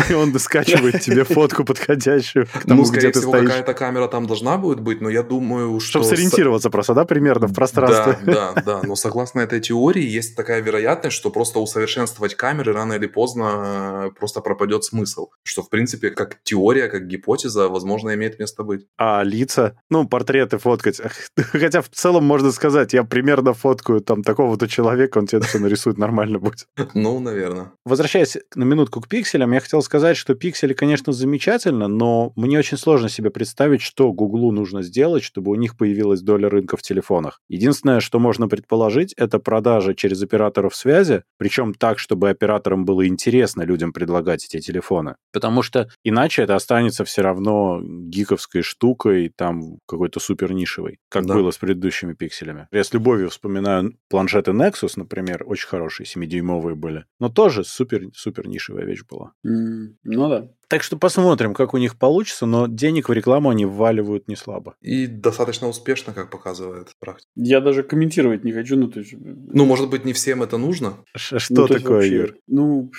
и 0.08 0.12
он 0.14 0.32
скачивает 0.38 1.00
тебе 1.00 1.24
фотку 1.24 1.64
подходящую 1.64 2.46
к 2.46 2.66
тому, 2.66 2.84
ну, 2.84 2.90
где 2.90 3.10
ты 3.10 3.20
стоишь. 3.20 3.48
какая-то 3.48 3.74
камера 3.74 4.08
там 4.08 4.26
должна 4.26 4.56
будет 4.56 4.80
быть, 4.80 5.00
но 5.00 5.10
я 5.10 5.22
думаю, 5.22 5.80
что... 5.80 5.90
Чтобы 5.90 6.04
сориентироваться 6.04 6.70
просто, 6.70 6.94
да, 6.94 7.04
примерно 7.04 7.46
в 7.46 7.54
пространстве? 7.54 8.18
Да, 8.22 8.52
да, 8.52 8.62
да. 8.62 8.80
Но 8.84 8.96
согласно 8.96 9.40
этой 9.40 9.60
теории, 9.60 10.04
есть 10.04 10.36
такая 10.36 10.60
вероятность, 10.60 11.16
что 11.16 11.30
просто 11.30 11.58
усовершенствовать 11.58 12.34
камеры 12.34 12.72
рано 12.72 12.94
или 12.94 13.06
поздно 13.06 14.06
э, 14.06 14.10
просто 14.18 14.40
пропадет 14.40 14.84
смысл. 14.84 15.28
Что, 15.42 15.62
в 15.62 15.68
принципе, 15.68 16.10
как 16.10 16.38
теория, 16.42 16.69
как 16.78 17.06
гипотеза, 17.06 17.68
возможно, 17.68 18.14
имеет 18.14 18.38
место 18.38 18.62
быть. 18.62 18.86
А 18.96 19.22
лица? 19.22 19.76
Ну, 19.90 20.06
портреты 20.06 20.58
фоткать. 20.58 21.00
Хотя 21.36 21.82
в 21.82 21.88
целом 21.88 22.24
можно 22.24 22.52
сказать, 22.52 22.92
я 22.92 23.04
примерно 23.04 23.54
фоткаю 23.54 24.00
там 24.00 24.22
такого-то 24.22 24.68
человека, 24.68 25.18
он 25.18 25.26
тебе 25.26 25.42
все 25.42 25.58
нарисует, 25.58 25.98
нормально 25.98 26.38
будет. 26.38 26.66
Ну, 26.94 27.18
наверное. 27.18 27.72
Возвращаясь 27.84 28.36
на 28.54 28.64
минутку 28.64 29.00
к 29.00 29.08
пикселям, 29.08 29.52
я 29.52 29.60
хотел 29.60 29.80
сказать, 29.82 30.16
что 30.16 30.34
пиксели, 30.34 30.74
конечно, 30.74 31.12
замечательно, 31.12 31.88
но 31.88 32.32
мне 32.36 32.58
очень 32.58 32.76
сложно 32.76 33.08
себе 33.08 33.30
представить, 33.30 33.80
что 33.80 34.12
Гуглу 34.12 34.52
нужно 34.52 34.82
сделать, 34.82 35.22
чтобы 35.22 35.50
у 35.50 35.54
них 35.54 35.76
появилась 35.76 36.20
доля 36.20 36.48
рынка 36.48 36.76
в 36.76 36.82
телефонах. 36.82 37.40
Единственное, 37.48 38.00
что 38.00 38.18
можно 38.18 38.48
предположить, 38.48 39.14
это 39.14 39.38
продажа 39.38 39.94
через 39.94 40.22
операторов 40.22 40.74
связи, 40.74 41.22
причем 41.38 41.74
так, 41.74 41.98
чтобы 41.98 42.28
операторам 42.28 42.84
было 42.84 43.06
интересно 43.06 43.62
людям 43.62 43.92
предлагать 43.92 44.44
эти 44.44 44.60
телефоны. 44.60 45.16
Потому 45.32 45.62
что 45.62 45.88
иначе 46.04 46.42
это 46.42 46.56
останется 46.60 47.04
все 47.04 47.22
равно 47.22 47.80
гиковской 47.82 48.62
штукой, 48.62 49.32
там 49.34 49.78
какой-то 49.86 50.20
супер 50.20 50.52
нишевой, 50.52 50.98
как 51.08 51.26
да. 51.26 51.34
было 51.34 51.50
с 51.50 51.58
предыдущими 51.58 52.14
пикселями. 52.14 52.68
Я 52.70 52.84
с 52.84 52.92
любовью 52.92 53.30
вспоминаю 53.30 53.96
планшеты 54.08 54.52
Nexus, 54.52 54.92
например, 54.96 55.44
очень 55.46 55.68
хорошие, 55.68 56.06
7-дюймовые 56.06 56.74
были, 56.74 57.04
но 57.18 57.28
тоже 57.28 57.64
супер-супер 57.64 58.46
нишевая 58.46 58.84
вещь 58.84 59.02
была. 59.08 59.32
Mm, 59.46 59.94
ну 60.04 60.28
да. 60.28 60.48
Так 60.68 60.84
что 60.84 60.96
посмотрим, 60.96 61.52
как 61.52 61.74
у 61.74 61.78
них 61.78 61.98
получится, 61.98 62.46
но 62.46 62.68
денег 62.68 63.08
в 63.08 63.12
рекламу 63.12 63.50
они 63.50 63.64
вваливают 63.64 64.28
не 64.28 64.36
слабо. 64.36 64.76
И 64.80 65.08
достаточно 65.08 65.66
успешно, 65.68 66.12
как 66.12 66.30
показывает 66.30 66.90
практика. 67.00 67.28
Я 67.34 67.60
даже 67.60 67.82
комментировать 67.82 68.44
не 68.44 68.52
хочу, 68.52 68.76
ну 68.76 68.88
то 68.88 69.00
есть... 69.00 69.14
Ну, 69.18 69.64
может 69.64 69.90
быть, 69.90 70.04
не 70.04 70.12
всем 70.12 70.44
это 70.44 70.58
нужно? 70.58 70.98
Ш 71.16 71.40
что 71.40 71.62
ну, 71.62 71.66
такое, 71.66 71.96
вообще, 71.96 72.14
Юр? 72.14 72.36
Ну... 72.46 72.92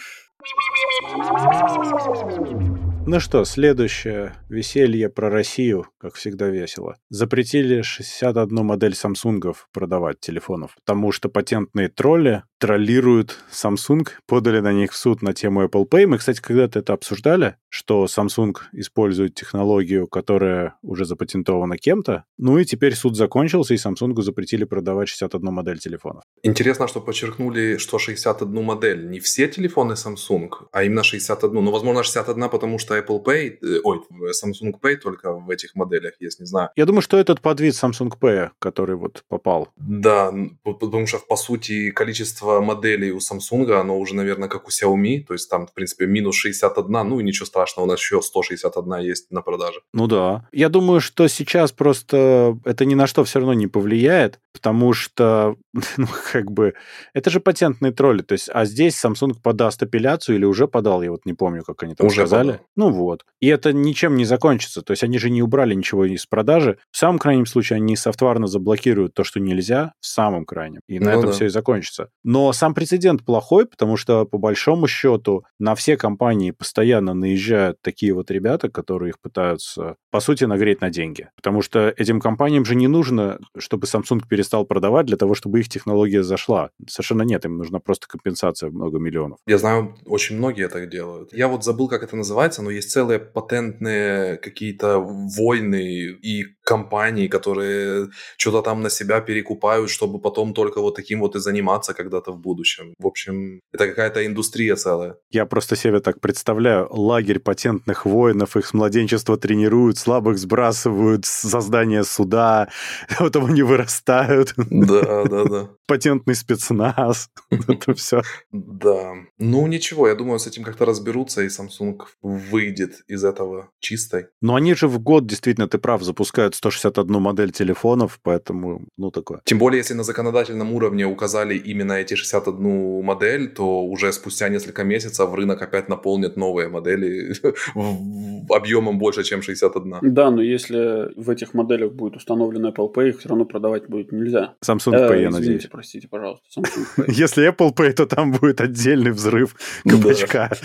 Ну 3.08 3.20
что, 3.20 3.46
следующее 3.46 4.36
веселье 4.48 5.10
про 5.10 5.30
Россию, 5.30 5.88
как 5.98 6.14
всегда 6.14 6.50
весело. 6.50 6.98
Запретили 7.10 7.82
61 7.82 8.64
модель 8.64 8.94
самсунгов 8.94 9.68
продавать 9.74 10.20
телефонов, 10.20 10.76
потому 10.86 11.12
что 11.12 11.28
патентные 11.28 11.90
тролли 11.90 12.44
троллируют 12.62 13.40
Samsung, 13.52 14.08
подали 14.28 14.60
на 14.60 14.72
них 14.72 14.92
в 14.92 14.96
суд 14.96 15.24
на 15.24 15.34
тему 15.34 15.64
Apple 15.64 15.90
Pay. 15.90 16.06
Мы, 16.06 16.20
кстати, 16.20 16.40
когда-то 16.40 16.78
это 16.78 16.94
обсуждали, 16.94 17.56
что 17.70 18.06
Samsung 18.06 18.56
использует 18.74 19.34
технологию, 19.34 20.08
которая 20.08 20.76
уже 20.84 21.06
запатентована 21.06 21.80
кем-то. 21.80 22.26
Ну 22.38 22.60
и 22.60 22.66
теперь 22.66 22.94
суд 22.94 23.18
закончился, 23.18 23.74
и 23.74 23.78
Samsung 23.78 24.22
запретили 24.22 24.64
продавать 24.64 25.08
61 25.08 25.52
модель 25.52 25.80
телефонов. 25.80 26.24
Интересно, 26.44 26.88
что 26.88 27.02
подчеркнули, 27.02 27.78
что 27.78 27.98
61 27.98 28.64
модель. 28.64 29.10
Не 29.10 29.20
все 29.20 29.48
телефоны 29.48 29.94
Samsung, 29.94 30.52
а 30.72 30.84
именно 30.84 31.02
61. 31.02 31.64
Ну, 31.64 31.72
возможно, 31.72 32.04
61, 32.04 32.48
потому 32.50 32.78
что 32.78 32.91
Apple 33.00 33.24
Pay, 33.24 33.58
э, 33.62 33.80
ой, 33.84 34.02
Samsung 34.32 34.74
Pay 34.82 34.98
только 34.98 35.34
в 35.34 35.50
этих 35.50 35.76
моделях 35.76 36.14
есть, 36.20 36.40
не 36.40 36.46
знаю. 36.46 36.70
Я 36.76 36.86
думаю, 36.86 37.02
что 37.02 37.18
этот 37.18 37.42
подвид 37.42 37.74
Samsung 37.74 38.12
Pay, 38.20 38.50
который 38.60 38.96
вот 38.96 39.24
попал. 39.28 39.70
Да, 39.76 40.34
потому 40.64 41.08
что, 41.08 41.20
по 41.20 41.36
сути, 41.36 41.92
количество 41.92 42.62
моделей 42.62 43.12
у 43.12 43.18
Samsung, 43.18 43.72
оно 43.74 43.98
уже, 43.98 44.16
наверное, 44.16 44.50
как 44.50 44.68
у 44.68 44.70
Xiaomi, 44.70 45.24
то 45.24 45.34
есть 45.34 45.50
там, 45.50 45.68
в 45.68 45.74
принципе, 45.74 46.06
минус 46.06 46.36
61, 46.36 46.92
ну 47.10 47.20
и 47.20 47.24
ничего 47.24 47.46
страшного, 47.46 47.86
у 47.86 47.90
нас 47.90 48.00
еще 48.00 48.22
161 48.22 49.00
есть 49.00 49.32
на 49.32 49.42
продаже. 49.42 49.82
Ну 49.94 50.08
да. 50.08 50.48
Я 50.52 50.70
думаю, 50.70 51.02
что 51.02 51.28
сейчас 51.28 51.72
просто 51.72 52.58
это 52.66 52.86
ни 52.86 52.96
на 52.96 53.08
что 53.08 53.24
все 53.24 53.40
равно 53.40 53.54
не 53.54 53.68
повлияет, 53.68 54.40
потому 54.54 54.94
что, 54.94 55.56
ну, 55.98 56.08
как 56.32 56.52
бы, 56.52 56.74
это 57.14 57.30
же 57.30 57.40
патентные 57.40 57.92
тролли, 57.92 58.22
то 58.22 58.34
есть, 58.34 58.50
а 58.54 58.66
здесь 58.66 59.04
Samsung 59.04 59.36
подаст 59.42 59.82
апелляцию 59.84 60.38
или 60.38 60.46
уже 60.46 60.68
подал, 60.68 61.02
я 61.02 61.12
вот 61.12 61.26
не 61.26 61.34
помню, 61.34 61.64
как 61.64 61.84
они 61.84 61.96
там 61.96 62.08
уже 62.08 62.22
сказали. 62.22 62.52
Подал. 62.52 62.66
Ну 62.82 62.90
вот. 62.90 63.24
И 63.40 63.46
это 63.46 63.74
ничем 63.74 64.16
не 64.16 64.26
закончится, 64.26 64.82
то 64.82 64.90
есть 64.90 65.04
они 65.04 65.20
же 65.20 65.30
не 65.30 65.44
убрали 65.44 65.76
ничего 65.76 66.04
из 66.06 66.26
продажи. 66.26 66.80
В 66.90 66.98
самом 66.98 67.20
крайнем 67.20 67.46
случае 67.46 67.78
они 67.78 67.96
софтварно 67.96 68.48
заблокируют 68.48 69.14
то, 69.14 69.24
что 69.24 69.40
нельзя, 69.40 69.94
в 70.00 70.08
самом 70.08 70.46
крайнем, 70.46 70.82
и 70.88 70.98
ну, 70.98 71.06
на 71.06 71.10
этом 71.12 71.26
да. 71.28 71.32
все 71.32 71.46
и 71.46 71.50
закончится. 71.50 72.10
Но 72.24 72.52
сам 72.54 72.74
прецедент 72.74 73.24
плохой, 73.24 73.68
потому 73.68 73.98
что, 73.98 74.26
по 74.26 74.40
большому 74.40 74.88
счету, 74.88 75.46
на 75.60 75.76
все 75.76 75.96
компании 75.96 76.50
постоянно 76.50 77.14
наезжают 77.14 77.78
такие 77.84 78.14
вот 78.14 78.32
ребята, 78.32 78.68
которые 78.68 79.10
их 79.10 79.22
пытаются, 79.22 79.98
по 80.10 80.20
сути, 80.20 80.46
нагреть 80.46 80.82
на 80.82 80.90
деньги. 80.90 81.30
Потому 81.36 81.62
что 81.62 81.94
этим 81.96 82.20
компаниям 82.20 82.66
же 82.66 82.74
не 82.74 82.88
нужно, 82.88 83.38
чтобы 83.60 83.86
Samsung 83.86 84.24
перестал 84.28 84.66
продавать 84.66 85.06
для 85.06 85.18
того, 85.18 85.36
чтобы 85.36 85.60
их 85.60 85.70
технология 85.70 86.24
зашла. 86.24 86.72
Совершенно 86.88 87.22
нет, 87.22 87.46
им 87.46 87.58
нужна 87.58 87.78
просто 87.78 88.08
компенсация 88.08 88.72
в 88.72 88.74
много 88.74 88.98
миллионов. 88.98 89.38
Я 89.46 89.60
знаю, 89.60 89.96
очень 90.08 90.38
многие 90.38 90.68
так 90.68 90.90
делают. 90.90 91.32
Я 91.32 91.48
вот 91.48 91.64
забыл, 91.64 91.88
как 91.88 92.02
это 92.02 92.16
называется, 92.16 92.64
но 92.64 92.71
есть 92.72 92.92
целые 92.92 93.20
патентные 93.20 94.38
какие-то 94.38 95.00
войны 95.00 96.18
и 96.24 96.46
компании, 96.64 97.28
которые 97.28 98.10
что-то 98.38 98.62
там 98.62 98.82
на 98.82 98.90
себя 98.90 99.22
перекупают, 99.22 99.90
чтобы 99.90 100.20
потом 100.20 100.54
только 100.54 100.82
вот 100.82 100.96
таким 100.96 101.20
вот 101.20 101.36
и 101.36 101.40
заниматься 101.40 101.94
когда-то 101.94 102.32
в 102.32 102.40
будущем. 102.40 102.94
В 103.00 103.08
общем, 103.08 103.60
это 103.74 103.88
какая-то 103.88 104.26
индустрия 104.26 104.76
целая. 104.76 105.16
Я 105.32 105.46
просто 105.46 105.76
себе 105.76 106.00
так 106.00 106.20
представляю. 106.22 106.88
Лагерь 106.92 107.40
патентных 107.40 108.06
воинов, 108.06 108.56
их 108.56 108.66
с 108.66 108.74
младенчества 108.74 109.38
тренируют, 109.38 109.98
слабых 109.98 110.38
сбрасывают, 110.38 111.26
создание 111.26 112.04
суда, 112.04 112.70
потом 113.20 113.46
они 113.46 113.64
вырастают. 113.64 114.54
Да, 114.58 115.24
да, 115.26 115.44
да. 115.46 115.70
Патентный 115.92 116.36
спецназ. 116.36 117.30
Это 117.50 117.94
все. 117.96 118.22
Да. 118.54 119.14
Ну, 119.40 119.68
ничего, 119.68 120.08
я 120.08 120.16
думаю, 120.16 120.40
с 120.40 120.48
этим 120.48 120.64
как-то 120.64 120.86
разберутся, 120.86 121.42
и 121.42 121.48
Samsung 121.48 122.00
выйдет 122.22 123.04
из 123.10 123.26
этого 123.26 123.68
чистой. 123.80 124.28
Но 124.42 124.56
они 124.56 124.74
же 124.74 124.88
в 124.88 125.00
год, 125.00 125.28
действительно, 125.28 125.68
ты 125.68 125.80
прав, 125.80 126.02
запускают 126.02 126.56
161 126.56 127.22
модель 127.22 127.52
телефонов, 127.52 128.22
поэтому, 128.24 128.88
ну, 128.98 129.12
такое. 129.12 129.42
Тем 129.44 129.58
более, 129.58 129.80
если 129.80 129.94
на 129.94 130.04
законодательном 130.04 130.72
уровне 130.72 131.06
указали 131.06 131.58
именно 131.58 131.92
эти 131.92 132.14
61 132.14 133.04
модель, 133.04 133.50
то 133.50 133.84
уже 133.84 134.14
спустя 134.14 134.48
несколько 134.48 134.86
месяцев 134.86 135.34
рынок 135.34 135.62
опять 135.62 135.90
наполнит 135.90 136.38
новые 136.38 136.70
модели 136.70 137.34
объемом 138.50 138.98
больше, 138.98 139.24
чем 139.24 139.42
61. 139.42 139.98
Да, 140.14 140.32
но 140.32 140.42
если 140.42 141.12
в 141.22 141.30
этих 141.30 141.54
моделях 141.54 141.92
будет 141.92 142.16
установлен 142.16 142.68
Apple 142.68 142.94
Pay, 142.94 143.10
их 143.10 143.20
все 143.20 143.28
равно 143.28 143.44
продавать 143.44 143.90
будет 143.90 144.14
нельзя. 144.14 144.54
Samsung 144.66 144.94
Pay, 144.94 145.18
э, 145.18 145.22
я 145.24 145.30
надеюсь. 145.30 145.68
Простите, 145.82 146.08
пожалуйста. 146.08 146.46
Samsung 146.56 146.86
Pay. 146.98 147.12
Если 147.12 147.50
Apple 147.50 147.74
Pay, 147.74 147.94
то 147.94 148.06
там 148.06 148.32
будет 148.32 148.62
отдельный 148.62 149.12
взрыв 149.12 149.56
кабачка. 149.84 150.52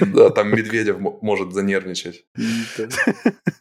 Да, 0.00 0.30
там 0.30 0.50
Медведев 0.50 0.98
может 1.00 1.52
занервничать. 1.52 2.24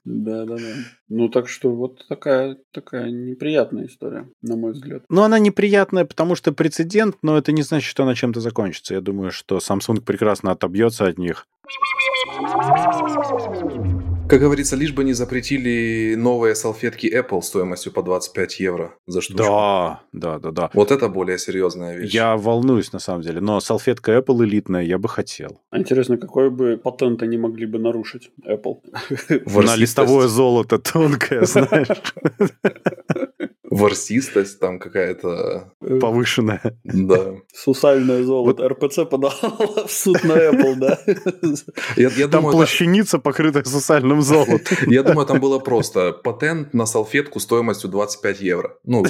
Да, 0.05 0.45
да, 0.45 0.55
да. 0.55 0.73
Ну, 1.07 1.29
так 1.29 1.47
что 1.47 1.73
вот 1.73 2.05
такая, 2.09 2.57
такая 2.71 3.09
неприятная 3.09 3.85
история, 3.85 4.27
на 4.41 4.57
мой 4.57 4.73
взгляд. 4.73 5.03
Ну, 5.09 5.23
она 5.23 5.39
неприятная, 5.39 6.05
потому 6.05 6.35
что 6.35 6.51
прецедент, 6.51 7.15
но 7.21 7.37
это 7.37 7.53
не 7.53 7.63
значит, 7.63 7.89
что 7.89 8.03
она 8.03 8.13
чем-то 8.13 8.41
закончится. 8.41 8.93
Я 8.93 9.01
думаю, 9.01 9.31
что 9.31 9.57
Samsung 9.57 10.01
прекрасно 10.01 10.51
отобьется 10.51 11.05
от 11.07 11.17
них. 11.17 11.47
Как 14.29 14.41
говорится, 14.41 14.75
лишь 14.75 14.91
бы 14.91 15.03
не 15.03 15.13
запретили 15.13 16.15
новые 16.15 16.53
салфетки 16.55 17.07
Apple 17.07 17.41
стоимостью 17.41 17.93
по 17.93 18.03
25 18.03 18.59
евро 18.59 18.93
за 19.07 19.21
штучку. 19.21 19.43
Да, 19.43 20.01
да, 20.11 20.39
да, 20.39 20.51
да. 20.51 20.69
Вот 20.73 20.91
это 20.91 21.07
более 21.07 21.37
серьезная 21.37 21.95
вещь. 21.97 22.13
Я 22.13 22.35
волнуюсь, 22.35 22.91
на 22.91 22.99
самом 22.99 23.21
деле, 23.21 23.39
но 23.39 23.59
салфетка 23.59 24.17
Apple 24.17 24.43
элитная 24.43 24.83
я 24.83 24.97
бы 24.97 25.07
хотел. 25.07 25.61
Интересно, 25.73 26.17
какой 26.17 26.49
бы 26.49 26.77
патент 26.77 27.23
они 27.23 27.37
могли 27.37 27.65
бы 27.65 27.79
нарушить 27.79 28.31
Apple? 28.45 28.81
На 29.67 29.75
листовое 29.75 30.27
золото 30.27 30.77
тонкое, 30.77 31.41
знаешь. 31.45 31.87
Ворсистость 33.77 34.59
там 34.59 34.79
какая-то... 34.79 35.73
Э, 35.81 35.99
Повышенная. 35.99 36.61
Да. 36.83 37.35
Сусальное 37.53 38.23
золото. 38.23 38.63
Вот. 38.63 38.71
РПЦ 38.71 39.05
подал 39.09 39.33
в 39.87 39.91
суд 39.91 40.23
на 40.23 40.33
Apple, 40.33 40.75
да? 40.75 40.99
Я, 41.95 42.09
я 42.09 42.27
там 42.27 42.41
думаю, 42.41 42.53
плащаница, 42.53 43.17
это... 43.17 43.23
покрытая 43.23 43.63
сусальным 43.63 44.21
золотом. 44.21 44.59
Я 44.87 45.03
думаю, 45.03 45.25
там 45.25 45.39
было 45.39 45.59
просто 45.59 46.11
патент 46.11 46.73
на 46.73 46.85
салфетку 46.85 47.39
стоимостью 47.39 47.89
25 47.89 48.41
евро. 48.41 48.77
Ну, 48.83 49.05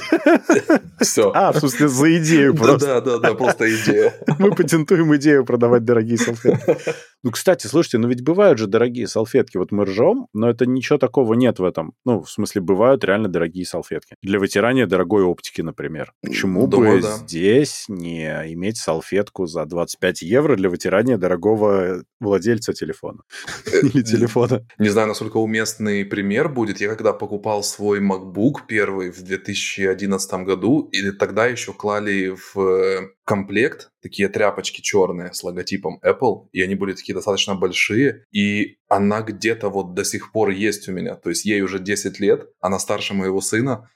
все. 1.00 1.32
А, 1.34 1.52
в 1.52 1.60
смысле, 1.60 1.88
за 1.88 2.18
идею 2.18 2.56
просто. 2.56 2.88
Да, 2.88 3.02
да, 3.02 3.18
да, 3.20 3.34
просто 3.34 3.74
идея. 3.74 4.14
Мы 4.40 4.54
патентуем 4.54 5.16
идею 5.16 5.46
продавать 5.46 5.86
дорогие 5.86 6.18
салфетки. 6.18 6.78
Ну, 7.24 7.32
кстати, 7.32 7.68
слушайте, 7.68 7.98
ну 7.98 8.08
ведь 8.08 8.22
бывают 8.22 8.60
же 8.60 8.68
дорогие 8.68 9.08
салфетки. 9.08 9.58
Вот 9.58 9.72
мы 9.72 9.86
ржем, 9.86 10.28
но 10.34 10.50
это 10.50 10.66
ничего 10.66 10.98
такого 10.98 11.34
нет 11.34 11.60
в 11.60 11.64
этом. 11.64 11.94
Ну, 12.06 12.22
в 12.22 12.30
смысле, 12.30 12.62
бывают 12.62 13.04
реально 13.04 13.28
дорогие 13.28 13.66
салфетки. 13.66 14.16
Для 14.22 14.40
вытирания 14.40 14.86
дорогой 14.86 15.24
оптики, 15.24 15.62
например. 15.62 16.14
Почему 16.22 16.68
Думаю, 16.68 16.98
бы 16.98 17.02
да. 17.02 17.16
здесь 17.18 17.86
не 17.88 18.28
иметь 18.54 18.78
салфетку 18.78 19.48
за 19.48 19.66
25 19.66 20.22
евро 20.22 20.56
для 20.56 20.70
вытирания 20.70 21.18
дорогого 21.18 22.04
владельца 22.20 22.74
телефона? 22.74 23.22
Э, 23.66 23.80
Или 23.80 24.04
телефона? 24.04 24.66
Не 24.78 24.90
знаю, 24.90 25.08
насколько 25.08 25.38
уместный 25.38 26.06
пример 26.06 26.50
будет. 26.50 26.80
Я 26.80 26.90
когда 26.90 27.14
покупал 27.14 27.64
свой 27.64 28.00
MacBook 28.00 28.68
первый 28.68 29.12
в 29.12 29.22
2011 29.24 30.34
году, 30.44 30.88
и 30.92 31.12
тогда 31.12 31.48
еще 31.48 31.74
клали 31.74 32.36
в 32.54 33.10
комплект, 33.28 33.92
такие 34.02 34.30
тряпочки 34.30 34.80
черные 34.80 35.34
с 35.34 35.44
логотипом 35.44 36.00
Apple, 36.02 36.48
и 36.54 36.62
они 36.62 36.76
были 36.76 36.94
такие 36.94 37.14
достаточно 37.14 37.56
большие, 37.56 38.24
и 38.32 38.78
она 38.88 39.22
где-то 39.22 39.70
вот 39.70 39.94
до 39.94 40.06
сих 40.06 40.32
пор 40.32 40.52
есть 40.52 40.88
у 40.88 40.94
меня, 40.94 41.16
то 41.16 41.30
есть 41.30 41.44
ей 41.44 41.62
уже 41.62 41.80
10 41.80 42.22
лет, 42.22 42.48
она 42.62 42.80
старше 42.80 43.14
моего 43.14 43.42
сына, 43.42 43.90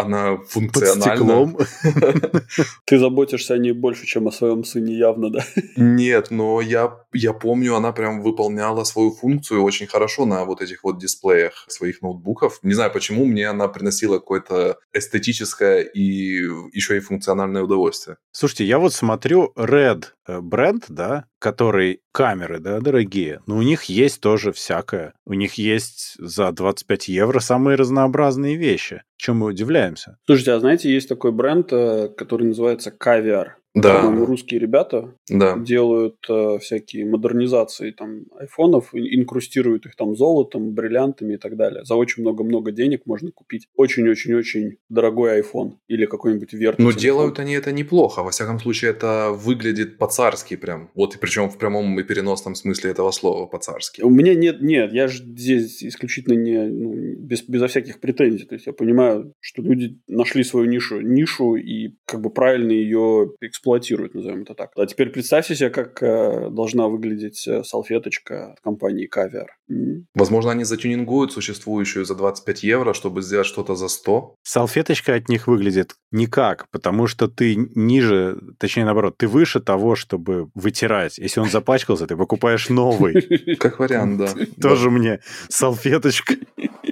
она 0.00 0.36
функциональна. 0.48 1.54
Ты 2.86 2.98
заботишься 2.98 3.54
о 3.54 3.58
ней 3.58 3.72
больше, 3.72 4.06
чем 4.06 4.28
о 4.28 4.32
своем 4.32 4.64
сыне 4.64 4.96
явно, 4.96 5.30
да? 5.30 5.44
Нет, 5.76 6.30
но 6.30 6.60
я, 6.60 6.98
я 7.12 7.32
помню, 7.32 7.76
она 7.76 7.92
прям 7.92 8.22
выполняла 8.22 8.84
свою 8.84 9.10
функцию 9.10 9.62
очень 9.62 9.86
хорошо 9.86 10.26
на 10.26 10.44
вот 10.44 10.62
этих 10.62 10.84
вот 10.84 10.98
дисплеях 10.98 11.64
своих 11.68 12.02
ноутбуков. 12.02 12.58
Не 12.62 12.74
знаю, 12.74 12.92
почему 12.92 13.24
мне 13.24 13.48
она 13.48 13.68
приносила 13.68 14.18
какое-то 14.18 14.78
эстетическое 14.92 15.82
и 15.82 16.42
еще 16.72 16.96
и 16.96 17.00
функциональное 17.00 17.62
удовольствие. 17.62 18.16
Слушайте, 18.32 18.64
я 18.64 18.78
вот 18.78 18.94
смотрю 18.94 19.52
Red 19.56 20.04
э, 20.26 20.40
бренд, 20.40 20.84
да, 20.88 21.24
который 21.38 22.00
камеры, 22.12 22.58
да, 22.58 22.80
дорогие, 22.80 23.40
но 23.46 23.56
у 23.56 23.62
них 23.62 23.84
есть 23.84 24.20
тоже 24.20 24.52
всякое. 24.52 25.14
У 25.24 25.34
них 25.34 25.54
есть 25.54 26.16
за 26.18 26.50
25 26.52 27.08
евро 27.08 27.40
самые 27.40 27.76
разнообразные 27.76 28.56
вещи. 28.56 29.02
Чем 29.18 29.38
мы 29.38 29.46
удивляемся? 29.48 30.16
Слушайте, 30.26 30.52
а 30.52 30.60
знаете, 30.60 30.90
есть 30.90 31.08
такой 31.08 31.32
бренд, 31.32 31.72
э, 31.72 32.08
который 32.16 32.46
называется 32.46 32.90
Caviar. 32.90 33.48
Да. 33.80 34.00
По-моему, 34.02 34.26
русские 34.26 34.60
ребята 34.60 35.14
Да. 35.30 35.56
делают 35.58 36.16
э, 36.28 36.58
всякие 36.60 37.06
модернизации 37.06 37.90
там 37.90 38.24
айфонов, 38.38 38.94
ин- 38.94 39.20
инкрустируют 39.20 39.86
их 39.86 39.96
там 39.96 40.16
золотом, 40.16 40.72
бриллиантами 40.72 41.34
и 41.34 41.36
так 41.36 41.56
далее. 41.56 41.84
За 41.84 41.94
очень 41.94 42.22
много-много 42.22 42.72
денег 42.72 43.02
можно 43.06 43.30
купить 43.32 43.68
очень-очень-очень 43.76 44.76
дорогой 44.88 45.40
iPhone 45.40 45.72
или 45.88 46.06
какой-нибудь 46.06 46.52
верт. 46.52 46.78
Но 46.78 46.92
делают 46.92 47.38
они 47.38 47.54
это 47.54 47.72
неплохо. 47.72 48.22
Во 48.22 48.30
всяком 48.30 48.58
случае, 48.60 48.90
это 48.90 49.30
выглядит 49.32 49.98
по-царски 49.98 50.56
прям. 50.56 50.90
Вот 50.94 51.14
и 51.16 51.18
причем 51.18 51.48
в 51.50 51.58
прямом 51.58 51.98
и 52.00 52.02
переносном 52.02 52.54
смысле 52.54 52.90
этого 52.90 53.10
слова 53.10 53.46
по-царски. 53.46 54.02
У 54.02 54.10
меня 54.10 54.34
нет, 54.34 54.60
нет, 54.62 54.92
я 54.92 55.08
же 55.08 55.22
здесь 55.22 55.82
исключительно 55.84 56.34
не 56.34 56.58
ну, 56.68 56.94
без, 57.18 57.42
безо 57.42 57.66
всяких 57.66 58.00
претензий. 58.00 58.44
То 58.44 58.54
есть 58.54 58.66
я 58.66 58.72
понимаю, 58.72 59.32
что 59.40 59.62
люди 59.62 59.98
нашли 60.08 60.44
свою 60.44 60.66
нишу, 60.66 61.00
нишу 61.00 61.56
и 61.56 61.94
как 62.06 62.20
бы 62.20 62.30
правильно 62.30 62.72
ее 62.72 63.32
эксплуатируют, 63.40 63.67
назовем 64.14 64.42
это 64.42 64.54
так. 64.54 64.70
А 64.76 64.86
теперь 64.86 65.10
представьте 65.10 65.54
себе, 65.54 65.70
как 65.70 66.02
э, 66.02 66.50
должна 66.50 66.88
выглядеть 66.88 67.46
э, 67.46 67.62
салфеточка 67.64 68.52
от 68.52 68.60
компании 68.60 69.08
Caviar. 69.08 69.46
М. 69.70 70.06
Возможно, 70.14 70.52
они 70.52 70.64
затюнингуют 70.64 71.32
существующую 71.32 72.04
за 72.04 72.14
25 72.14 72.62
евро, 72.62 72.94
чтобы 72.94 73.22
сделать 73.22 73.46
что-то 73.46 73.74
за 73.74 73.88
100. 73.88 74.34
Салфеточка 74.42 75.14
от 75.14 75.28
них 75.28 75.46
выглядит 75.46 75.94
никак, 76.10 76.66
потому 76.70 77.06
что 77.06 77.28
ты 77.28 77.56
ниже, 77.56 78.38
точнее 78.58 78.84
наоборот, 78.84 79.16
ты 79.18 79.28
выше 79.28 79.60
того, 79.60 79.94
чтобы 79.96 80.48
вытирать. 80.54 81.18
Если 81.18 81.40
он 81.40 81.50
запачкался, 81.50 82.06
ты 82.06 82.16
покупаешь 82.16 82.68
новый. 82.68 83.56
Как 83.56 83.78
вариант, 83.78 84.18
да. 84.18 84.28
Тоже 84.60 84.90
мне 84.90 85.20
салфеточка. 85.48 86.34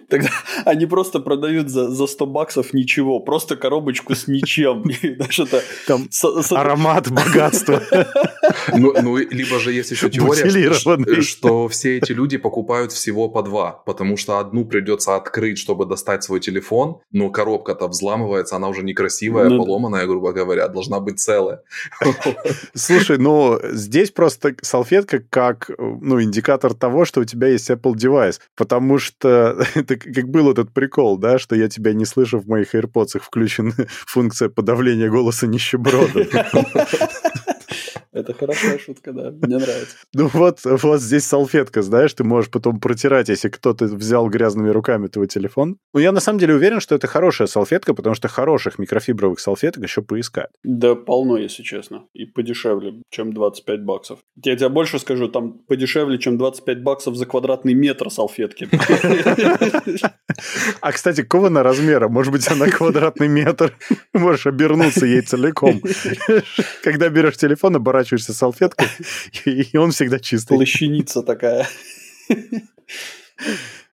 Тогда 0.08 0.28
они 0.64 0.86
просто 0.86 1.20
продают 1.20 1.68
за, 1.68 1.90
за 1.90 2.06
100 2.06 2.26
баксов 2.26 2.72
ничего, 2.72 3.20
просто 3.20 3.56
коробочку 3.56 4.14
с 4.14 4.28
ничем. 4.28 4.84
Там 5.86 6.08
аромат 6.50 7.10
богатства. 7.10 7.82
Ну, 8.76 8.92
ну, 9.00 9.16
либо 9.16 9.58
же 9.58 9.72
есть 9.72 9.90
еще 9.90 10.08
теория, 10.08 10.72
что, 11.22 11.68
все 11.68 11.98
эти 11.98 12.12
люди 12.12 12.36
покупают 12.36 12.92
всего 12.92 13.28
по 13.28 13.42
два, 13.42 13.72
потому 13.86 14.16
что 14.16 14.38
одну 14.38 14.64
придется 14.64 15.16
открыть, 15.16 15.58
чтобы 15.58 15.86
достать 15.86 16.22
свой 16.22 16.40
телефон, 16.40 16.98
но 17.12 17.30
коробка-то 17.30 17.88
взламывается, 17.88 18.56
она 18.56 18.68
уже 18.68 18.82
некрасивая, 18.82 19.48
Ну 19.48 19.58
поломанная, 19.58 20.06
грубо 20.06 20.32
говоря, 20.32 20.68
должна 20.68 21.00
быть 21.00 21.18
целая. 21.18 21.62
Слушай, 22.74 23.18
ну 23.18 23.58
здесь 23.72 24.10
просто 24.10 24.54
салфетка 24.62 25.20
как 25.30 25.70
ну, 25.78 26.22
индикатор 26.22 26.74
того, 26.74 27.04
что 27.04 27.20
у 27.20 27.24
тебя 27.24 27.48
есть 27.48 27.70
Apple 27.70 27.96
девайс. 27.96 28.40
Потому 28.56 28.98
что 28.98 29.64
это 29.74 29.95
как 29.96 30.28
был 30.28 30.50
этот 30.50 30.72
прикол, 30.72 31.18
да, 31.18 31.38
что 31.38 31.56
я 31.56 31.68
тебя 31.68 31.92
не 31.92 32.04
слышу, 32.04 32.38
в 32.38 32.46
моих 32.46 32.74
AirPods 32.74 33.18
включена 33.20 33.72
функция 34.06 34.48
подавления 34.48 35.08
голоса 35.08 35.46
нищеброда. 35.46 36.26
Это 38.16 38.32
хорошая 38.32 38.78
шутка, 38.78 39.12
да, 39.12 39.30
мне 39.30 39.58
нравится. 39.58 39.96
Ну 40.14 40.28
вот, 40.28 40.60
вот 40.64 41.00
здесь 41.02 41.26
салфетка, 41.26 41.82
знаешь, 41.82 42.14
ты 42.14 42.24
можешь 42.24 42.50
потом 42.50 42.80
протирать, 42.80 43.28
если 43.28 43.50
кто-то 43.50 43.84
взял 43.84 44.28
грязными 44.30 44.70
руками 44.70 45.08
твой 45.08 45.26
телефон. 45.26 45.76
Ну, 45.92 46.00
я 46.00 46.12
на 46.12 46.20
самом 46.20 46.38
деле 46.38 46.54
уверен, 46.54 46.80
что 46.80 46.94
это 46.94 47.06
хорошая 47.06 47.46
салфетка, 47.46 47.92
потому 47.92 48.14
что 48.14 48.28
хороших 48.28 48.78
микрофибровых 48.78 49.38
салфеток 49.38 49.82
еще 49.82 50.00
поискать. 50.00 50.48
Да 50.64 50.94
полно, 50.94 51.36
если 51.36 51.62
честно. 51.62 52.04
И 52.14 52.24
подешевле, 52.24 53.02
чем 53.10 53.34
25 53.34 53.84
баксов. 53.84 54.20
Я 54.42 54.56
тебе 54.56 54.70
больше 54.70 54.98
скажу, 54.98 55.28
там 55.28 55.58
подешевле, 55.68 56.18
чем 56.18 56.38
25 56.38 56.82
баксов 56.82 57.16
за 57.16 57.26
квадратный 57.26 57.74
метр 57.74 58.10
салфетки. 58.10 58.68
А, 60.80 60.92
кстати, 60.92 61.22
какого 61.22 61.46
она 61.46 61.62
размера? 61.62 62.08
Может 62.08 62.32
быть, 62.32 62.46
она 62.50 62.66
квадратный 62.66 63.28
метр. 63.28 63.74
Можешь 64.12 64.46
обернуться 64.46 65.06
ей 65.06 65.22
целиком. 65.22 65.80
Когда 66.82 67.08
берешь 67.08 67.36
телефон, 67.36 67.76
оборачиваешься 68.06 68.32
салфеткой, 68.32 68.88
и 69.44 69.76
он 69.76 69.90
всегда 69.90 70.18
чистый. 70.18 70.54
Плащаница 70.56 71.22
такая. 71.22 71.66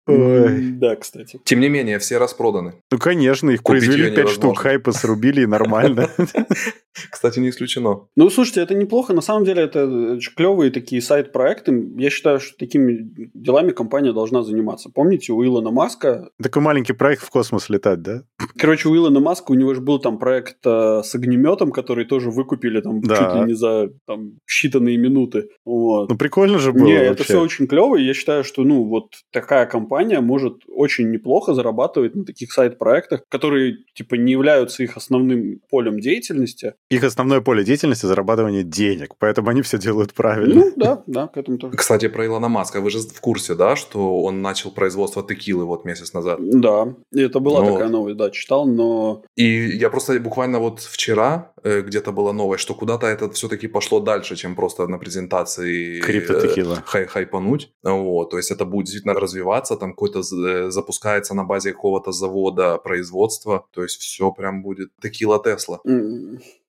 Ой. 0.06 0.72
Да, 0.72 0.96
кстати. 0.96 1.40
Тем 1.44 1.60
не 1.60 1.68
менее, 1.68 1.98
все 1.98 2.18
распроданы. 2.18 2.74
Ну, 2.90 2.98
конечно, 2.98 3.50
их 3.50 3.62
Купить 3.62 3.84
произвели 3.84 4.06
её 4.06 4.14
5 4.16 4.28
штук, 4.28 4.58
хайпа 4.58 4.92
срубили, 4.92 5.42
и 5.42 5.46
нормально. 5.46 6.10
Кстати, 7.10 7.38
не 7.38 7.48
исключено. 7.48 8.06
Ну, 8.16 8.28
слушайте, 8.28 8.60
это 8.60 8.74
неплохо. 8.74 9.14
На 9.14 9.22
самом 9.22 9.44
деле, 9.44 9.62
это 9.62 10.18
клевые 10.36 10.70
такие 10.70 11.00
сайт-проекты. 11.00 11.90
Я 11.96 12.10
считаю, 12.10 12.38
что 12.38 12.56
такими 12.58 13.08
делами 13.32 13.70
компания 13.70 14.12
должна 14.12 14.42
заниматься. 14.42 14.90
Помните, 14.94 15.32
у 15.32 15.42
Илона 15.42 15.70
Маска 15.70 16.28
Такой 16.42 16.60
маленький 16.60 16.92
проект 16.92 17.22
в 17.22 17.30
космос 17.30 17.70
летать, 17.70 18.02
да? 18.02 18.24
Короче, 18.58 18.88
у 18.88 18.96
Илона 18.96 19.20
Маска 19.20 19.52
у 19.52 19.54
него 19.54 19.72
же 19.72 19.80
был 19.80 20.00
там 20.00 20.18
проект 20.18 20.58
э, 20.66 21.00
с 21.02 21.14
огнеметом, 21.14 21.72
который 21.72 22.04
тоже 22.04 22.30
выкупили 22.30 22.80
там 22.80 23.00
Да. 23.00 23.16
чуть 23.16 23.34
ли 23.36 23.40
не 23.46 23.54
за 23.54 23.90
там, 24.06 24.32
считанные 24.46 24.96
минуты. 24.96 25.48
Вот. 25.64 26.10
Ну, 26.10 26.16
прикольно 26.16 26.58
же 26.58 26.72
было 26.72 26.84
Не, 26.84 26.92
это 26.94 27.24
все 27.24 27.40
очень 27.40 27.66
клево, 27.66 27.96
и 27.96 28.04
я 28.04 28.12
считаю, 28.12 28.44
что 28.44 28.64
ну 28.64 28.84
вот 28.84 29.14
такая 29.32 29.64
компания 29.66 29.91
может 30.20 30.62
очень 30.68 31.10
неплохо 31.10 31.54
зарабатывать 31.54 32.14
на 32.14 32.24
таких 32.24 32.52
сайт-проектах, 32.52 33.22
которые 33.28 33.78
типа 33.94 34.14
не 34.14 34.32
являются 34.32 34.82
их 34.82 34.96
основным 34.96 35.60
полем 35.70 36.00
деятельности. 36.00 36.74
Их 36.90 37.04
основное 37.04 37.40
поле 37.40 37.64
деятельности– 37.64 38.06
зарабатывание 38.06 38.62
денег, 38.62 39.14
поэтому 39.18 39.50
они 39.50 39.62
все 39.62 39.78
делают 39.78 40.14
правильно. 40.14 40.54
Ну 40.54 40.72
да, 40.76 41.02
да, 41.06 41.26
к 41.28 41.36
этому 41.36 41.58
тоже. 41.58 41.76
Кстати, 41.76 42.08
про 42.08 42.26
Илона 42.26 42.48
Маска. 42.48 42.80
Вы 42.80 42.90
же 42.90 42.98
в 42.98 43.20
курсе, 43.20 43.54
да, 43.54 43.76
что 43.76 44.22
он 44.22 44.42
начал 44.42 44.70
производство 44.70 45.22
текилы 45.22 45.64
вот 45.64 45.84
месяц 45.84 46.12
назад? 46.12 46.38
Да, 46.40 46.94
это 47.14 47.40
была 47.40 47.62
Ну 47.62 47.72
такая 47.72 47.88
новость, 47.88 48.16
да, 48.16 48.30
читал, 48.30 48.66
но 48.66 49.22
И 49.36 49.76
я 49.76 49.90
просто 49.90 50.18
буквально 50.20 50.58
вот 50.58 50.80
вчера 50.80 51.52
э, 51.62 51.82
где-то 51.82 52.12
была 52.12 52.32
новость, 52.32 52.62
что 52.62 52.74
куда-то 52.74 53.06
это 53.06 53.30
все-таки 53.30 53.68
пошло 53.68 54.00
дальше, 54.00 54.36
чем 54.36 54.54
просто 54.54 54.86
на 54.86 54.98
презентации 54.98 55.98
э, 55.98 56.00
Криптотекила. 56.00 56.82
хай 56.84 57.06
хайпануть. 57.06 57.70
Вот, 57.82 58.30
то 58.30 58.36
есть 58.36 58.50
это 58.50 58.64
будет 58.64 58.86
действительно 58.86 59.14
развиваться, 59.14 59.76
там 59.82 59.90
какой-то 59.90 60.20
э, 60.20 60.70
запускается 60.70 61.34
на 61.34 61.42
базе 61.42 61.72
какого-то 61.72 62.12
завода 62.12 62.78
производства, 62.78 63.66
то 63.72 63.82
есть 63.82 64.00
все 64.00 64.30
прям 64.30 64.62
будет 64.62 64.90
текила 65.02 65.42
Тесла. 65.42 65.80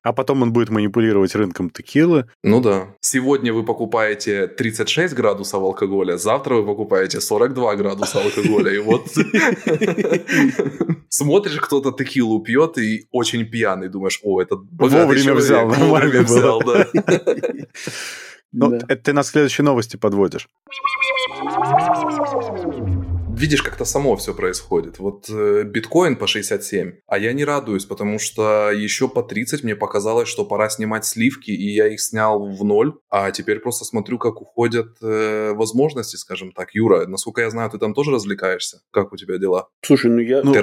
А 0.02 0.14
потом 0.14 0.42
он 0.42 0.52
будет 0.52 0.70
манипулировать 0.70 1.36
рынком 1.36 1.70
текилы. 1.70 2.26
Ну 2.44 2.60
да. 2.60 2.88
Сегодня 3.02 3.54
вы 3.54 3.64
покупаете 3.64 4.48
36 4.48 5.14
градусов 5.14 5.62
алкоголя, 5.62 6.18
завтра 6.18 6.56
вы 6.56 6.66
покупаете 6.66 7.22
42 7.22 7.76
градуса 7.76 8.20
алкоголя. 8.20 8.74
И 8.74 8.80
вот 8.80 9.06
смотришь, 11.10 11.60
кто-то 11.60 11.92
текилу 11.92 12.42
пьет 12.42 12.80
и 12.80 13.08
очень 13.12 13.46
пьяный, 13.46 13.90
думаешь, 13.90 14.20
о, 14.24 14.42
это 14.42 14.56
Вовремя 14.56 15.36
взял, 15.36 15.70
вовремя 15.70 16.24
взял, 16.24 16.64
да. 16.64 16.88
Ну, 18.54 18.74
это 18.74 18.96
ты 18.96 19.14
на 19.14 19.24
следующей 19.24 19.64
новости 19.64 19.98
подводишь. 19.98 20.48
Видишь, 23.36 23.64
как-то 23.64 23.84
само 23.86 24.16
все 24.16 24.34
происходит. 24.34 25.00
Вот 25.00 25.30
э, 25.30 25.64
биткоин 25.64 26.16
по 26.18 26.28
67, 26.28 26.92
а 27.08 27.18
я 27.18 27.34
не 27.34 27.44
радуюсь, 27.44 27.86
потому 27.86 28.20
что 28.20 28.72
еще 28.72 29.08
по 29.10 29.24
30 29.24 29.64
мне 29.64 29.76
показалось, 29.76 30.30
что 30.30 30.46
пора 30.46 30.70
снимать 30.70 31.04
сливки, 31.06 31.52
и 31.52 31.74
я 31.74 31.88
их 31.88 32.00
снял 32.00 32.46
в 32.48 32.64
ноль, 32.64 32.94
а 33.10 33.32
теперь 33.32 33.60
просто 33.60 33.86
смотрю, 33.86 34.18
как 34.20 34.42
уходят 34.42 34.98
э, 35.02 35.52
возможности, 35.54 36.16
скажем 36.16 36.52
так. 36.52 36.74
Юра, 36.76 37.08
насколько 37.08 37.42
я 37.42 37.50
знаю, 37.50 37.70
ты 37.72 37.80
там 37.80 37.94
тоже 37.94 38.12
развлекаешься? 38.12 38.82
Как 38.92 39.12
у 39.12 39.18
тебя 39.18 39.38
дела? 39.38 39.68
Слушай, 39.82 40.12
ну 40.12 40.20
я, 40.20 40.42
Ну, 40.44 40.54